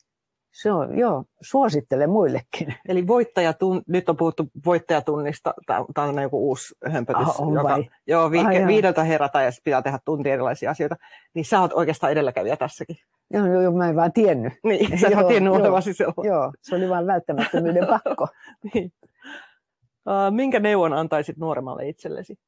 Se 0.52 0.72
on, 0.72 0.98
joo, 0.98 1.24
suosittelen 1.40 2.10
muillekin. 2.10 2.74
Eli 2.88 3.06
voittajatun, 3.06 3.82
nyt 3.86 4.08
on 4.08 4.16
puhuttu 4.16 4.50
voittajatunnista, 4.66 5.54
tämä 5.66 6.08
on 6.08 6.22
joku 6.22 6.48
uusi 6.48 6.74
hömpötys, 6.90 7.28
ah, 7.28 7.40
on 7.40 7.54
joka, 7.54 7.68
vai? 7.68 7.90
joo, 8.06 8.30
vi, 8.30 8.38
ah, 8.38 8.66
viideltä 8.66 9.04
herätä 9.04 9.42
ja 9.42 9.50
pitää 9.64 9.82
tehdä 9.82 9.98
tunti 10.04 10.30
erilaisia 10.30 10.70
asioita, 10.70 10.96
niin 11.34 11.44
sä 11.44 11.60
oot 11.60 11.72
oikeastaan 11.72 12.12
edelläkävijä 12.12 12.56
tässäkin. 12.56 12.96
Joo, 13.30 13.46
joo, 13.46 13.72
mä 13.72 13.88
en 13.88 13.96
vaan 13.96 14.12
tiennyt. 14.12 14.52
Niin, 14.64 14.98
sä 14.98 15.08
joo, 15.18 15.28
tiennyt 15.28 15.52
olevasi 15.52 15.94
joo, 16.02 16.14
joo, 16.24 16.52
se 16.60 16.76
oli 16.76 16.88
vain 16.88 17.06
välttämättömyyden 17.06 17.86
pakko. 17.86 18.28
niin. 18.74 18.92
uh, 20.06 20.34
minkä 20.34 20.60
neuvon 20.60 20.92
antaisit 20.92 21.36
nuoremmalle 21.36 21.88
itsellesi? 21.88 22.38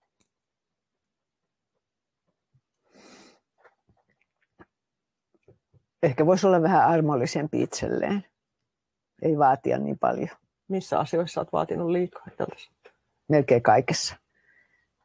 Ehkä 6.05 6.26
voisi 6.26 6.46
olla 6.46 6.62
vähän 6.62 6.88
armollisempi 6.88 7.62
itselleen. 7.62 8.24
Ei 9.22 9.38
vaatia 9.38 9.78
niin 9.78 9.98
paljon. 9.98 10.28
Missä 10.68 10.98
asioissa 10.98 11.40
olet 11.40 11.52
vaatinut 11.52 11.90
liikaa? 11.90 12.26
Melkein 13.28 13.62
kaikessa. 13.62 14.16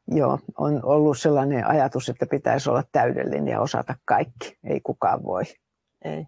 Joo, 0.08 0.38
on 0.58 0.84
ollut 0.84 1.18
sellainen 1.18 1.66
ajatus, 1.66 2.08
että 2.08 2.26
pitäisi 2.26 2.70
olla 2.70 2.84
täydellinen 2.92 3.48
ja 3.48 3.60
osata 3.60 3.94
kaikki. 4.04 4.58
Ei 4.64 4.80
kukaan 4.80 5.24
voi. 5.24 5.42
Ei. 6.04 6.26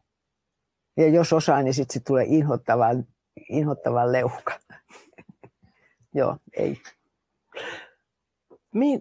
Ja 0.97 1.09
jos 1.09 1.33
osaa, 1.33 1.63
niin 1.63 1.75
sitten 1.75 1.93
sit 1.93 2.05
tulee 2.05 2.25
inhottavan, 2.29 3.05
inhottavan 3.49 4.13
leuhka. 4.13 4.59
Joo, 6.15 6.37
ei. 6.57 6.83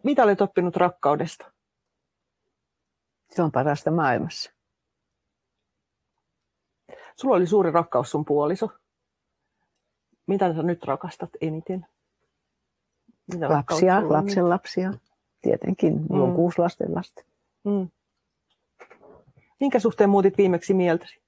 Mitä 0.04 0.24
olet 0.24 0.42
oppinut 0.42 0.76
rakkaudesta? 0.76 1.52
Se 3.30 3.42
on 3.42 3.52
parasta 3.52 3.92
maailmassa. 3.92 4.52
Sulla 7.22 7.36
oli 7.36 7.48
suuri 7.48 7.72
rakkaus 7.72 8.12
sun 8.12 8.26
puoliso. 8.26 8.70
Mitä 10.28 10.54
sä 10.54 10.64
nyt 10.64 10.84
rakastat 10.84 11.30
eniten? 11.42 11.86
Mitä 13.34 13.50
lapsia, 13.50 14.10
lapsen 14.10 14.50
lapsia. 14.50 14.94
Tietenkin. 15.42 16.06
Mulla 16.10 16.26
mm. 16.26 16.30
on 16.30 16.36
kuusi 16.36 16.60
lasten 16.60 16.96
lasta. 16.96 17.24
Mm. 17.64 17.90
Minkä 19.60 19.80
suhteen 19.80 20.10
muutit 20.10 20.38
viimeksi 20.38 20.74
mieltäsi? 20.74 21.22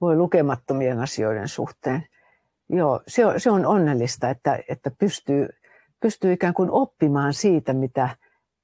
Voi 0.00 0.16
lukemattomien 0.16 1.00
asioiden 1.00 1.48
suhteen. 1.48 2.06
Joo, 2.68 3.00
se 3.08 3.26
on, 3.26 3.40
se 3.40 3.50
on 3.50 3.66
onnellista, 3.66 4.30
että, 4.30 4.58
että 4.68 4.90
pystyy, 4.98 5.48
pystyy 6.00 6.32
ikään 6.32 6.54
kuin 6.54 6.70
oppimaan 6.70 7.34
siitä, 7.34 7.72
mitä, 7.72 8.16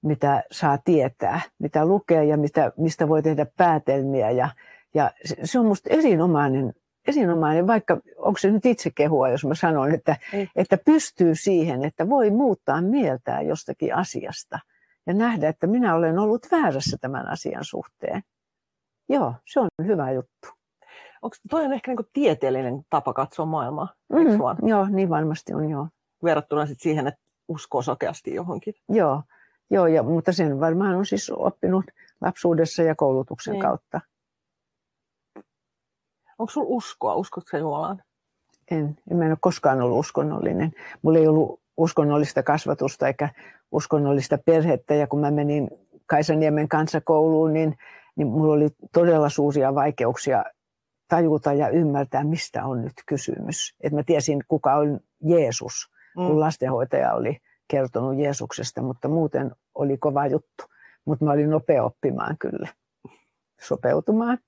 mitä 0.02 0.42
saa 0.50 0.78
tietää, 0.78 1.40
mitä 1.58 1.86
lukee 1.86 2.24
ja 2.24 2.36
mitä, 2.36 2.72
mistä 2.76 3.08
voi 3.08 3.22
tehdä 3.22 3.46
päätelmiä 3.56 4.30
ja, 4.30 4.48
ja 4.94 5.10
se 5.44 5.58
on 5.58 5.64
minusta 5.64 5.90
erinomainen, 5.90 6.74
esinomainen, 7.08 7.66
vaikka 7.66 8.00
onko 8.16 8.38
se 8.38 8.50
nyt 8.50 8.66
itse 8.66 8.90
kehua, 8.94 9.28
jos 9.28 9.44
mä 9.44 9.54
sanon, 9.54 9.94
että, 9.94 10.16
että 10.56 10.78
pystyy 10.84 11.34
siihen, 11.34 11.84
että 11.84 12.08
voi 12.08 12.30
muuttaa 12.30 12.82
mieltään 12.82 13.46
jostakin 13.46 13.94
asiasta 13.94 14.58
ja 15.06 15.14
nähdä, 15.14 15.48
että 15.48 15.66
minä 15.66 15.94
olen 15.94 16.18
ollut 16.18 16.46
väärässä 16.50 16.96
tämän 17.00 17.28
asian 17.28 17.64
suhteen. 17.64 18.22
Joo, 19.08 19.34
se 19.44 19.60
on 19.60 19.68
hyvä 19.84 20.10
juttu. 20.10 20.48
Onko 21.22 21.36
toi 21.50 21.64
on 21.64 21.72
ehkä 21.72 21.94
niin 21.94 22.08
tieteellinen 22.12 22.82
tapa 22.90 23.12
katsoa 23.12 23.46
maailmaa, 23.46 23.94
mm, 24.12 24.68
Joo, 24.68 24.88
niin 24.88 25.08
varmasti 25.08 25.54
on, 25.54 25.70
joo. 25.70 25.88
Verrattuna 26.24 26.66
sit 26.66 26.80
siihen, 26.80 27.06
että 27.06 27.20
uskoo 27.48 27.82
sokeasti 27.82 28.34
johonkin. 28.34 28.74
Joo, 28.88 29.22
joo 29.70 29.86
ja, 29.86 30.02
mutta 30.02 30.32
sen 30.32 30.60
varmaan 30.60 30.94
on 30.94 31.06
siis 31.06 31.30
oppinut 31.30 31.84
lapsuudessa 32.20 32.82
ja 32.82 32.94
koulutuksen 32.94 33.52
niin. 33.52 33.62
kautta. 33.62 34.00
Onko 36.38 36.50
sinulla 36.50 36.76
uskoa? 36.76 37.14
Uskotko 37.14 37.56
Jumalaan? 37.56 38.02
En. 38.70 38.98
en. 39.10 39.16
Mä 39.16 39.24
en 39.24 39.30
ole 39.30 39.38
koskaan 39.40 39.82
ollut 39.82 39.98
uskonnollinen. 39.98 40.72
Mulla 41.02 41.18
ei 41.18 41.28
ollut 41.28 41.60
uskonnollista 41.76 42.42
kasvatusta 42.42 43.06
eikä 43.06 43.28
uskonnollista 43.72 44.38
perhettä. 44.38 44.94
Ja 44.94 45.06
kun 45.06 45.20
mä 45.20 45.30
menin 45.30 45.70
Kaisaniemen 46.06 46.68
kanssa 46.68 47.00
kouluun, 47.00 47.52
niin, 47.52 47.78
niin 48.16 48.28
mulla 48.28 48.52
oli 48.52 48.68
todella 48.92 49.28
suuria 49.28 49.74
vaikeuksia 49.74 50.44
tajuta 51.08 51.52
ja 51.52 51.68
ymmärtää, 51.68 52.24
mistä 52.24 52.64
on 52.64 52.82
nyt 52.82 52.92
kysymys. 53.06 53.74
Et 53.80 53.92
mä 53.92 54.02
tiesin, 54.02 54.44
kuka 54.48 54.74
on 54.74 55.00
Jeesus, 55.24 55.90
kun 56.14 56.34
mm. 56.34 56.40
lastenhoitaja 56.40 57.12
oli 57.12 57.38
kertonut 57.68 58.18
Jeesuksesta, 58.18 58.82
mutta 58.82 59.08
muuten 59.08 59.52
oli 59.74 59.98
kova 59.98 60.26
juttu. 60.26 60.64
Mutta 61.04 61.24
mä 61.24 61.30
olin 61.30 61.50
nopea 61.50 61.84
oppimaan 61.84 62.36
kyllä, 62.38 62.68
sopeutumaan. 63.60 64.38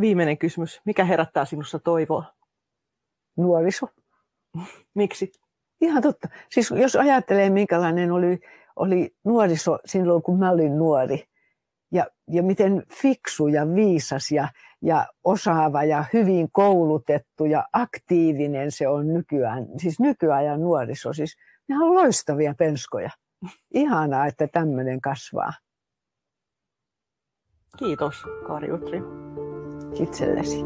Viimeinen 0.00 0.38
kysymys. 0.38 0.80
Mikä 0.84 1.04
herättää 1.04 1.44
sinussa 1.44 1.78
toivoa? 1.78 2.24
Nuoriso. 3.36 3.86
Miksi? 4.94 5.32
Ihan 5.80 6.02
totta. 6.02 6.28
Siis 6.50 6.70
jos 6.70 6.96
ajattelee, 6.96 7.50
minkälainen 7.50 8.12
oli, 8.12 8.38
oli 8.76 9.14
nuoriso 9.24 9.78
silloin, 9.84 10.22
kun 10.22 10.38
mä 10.38 10.50
olin 10.50 10.78
nuori, 10.78 11.24
ja, 11.92 12.06
ja 12.28 12.42
miten 12.42 12.82
fiksu 13.02 13.48
ja 13.48 13.74
viisas 13.74 14.30
ja, 14.30 14.48
ja 14.82 15.06
osaava 15.24 15.84
ja 15.84 16.04
hyvin 16.12 16.48
koulutettu 16.52 17.44
ja 17.44 17.64
aktiivinen 17.72 18.72
se 18.72 18.88
on 18.88 19.08
nykyään. 19.08 19.66
Siis 19.76 20.00
nykyajan 20.00 20.60
nuoriso, 20.60 21.12
siis 21.12 21.36
ne 21.68 21.74
on 21.84 21.94
loistavia 21.94 22.54
penskoja. 22.58 23.10
Ihanaa, 23.74 24.26
että 24.26 24.48
tämmöinen 24.48 25.00
kasvaa. 25.00 25.52
Kiitos, 27.78 28.24
Kari 28.46 28.72
Utri 28.72 29.00
itsellesi. 30.02 30.64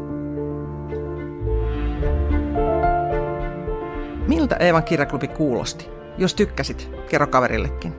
Miltä 4.27 4.55
Eevan 4.55 4.83
kirjaklubi 4.83 5.27
kuulosti? 5.27 5.89
Jos 6.17 6.35
tykkäsit, 6.35 6.91
kerro 7.09 7.27
kaverillekin. 7.27 7.93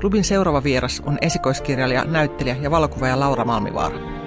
Klubin 0.00 0.24
seuraava 0.24 0.64
vieras 0.64 1.02
on 1.06 1.18
esikoiskirjailija, 1.20 2.04
näyttelijä 2.04 2.56
ja 2.60 2.70
valokuvaaja 2.70 3.20
Laura 3.20 3.44
Malmivaara. 3.44 4.17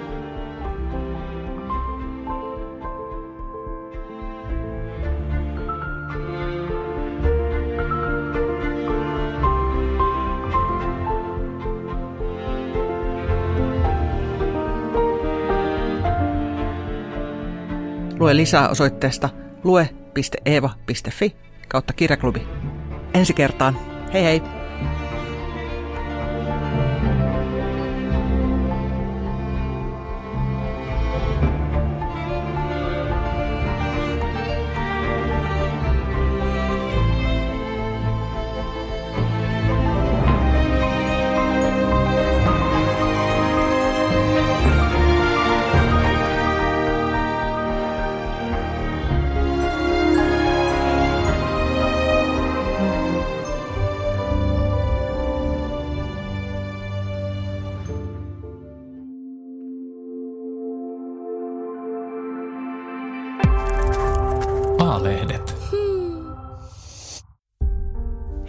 Lue 18.32 18.36
lisää 18.36 18.68
osoitteesta 18.68 19.28
lue.eeva.fi 19.64 21.36
kautta 21.68 21.92
kirjaklubi. 21.92 22.42
Ensi 23.14 23.34
kertaan. 23.34 23.76
Hei 24.12 24.24
hei! 24.24 24.61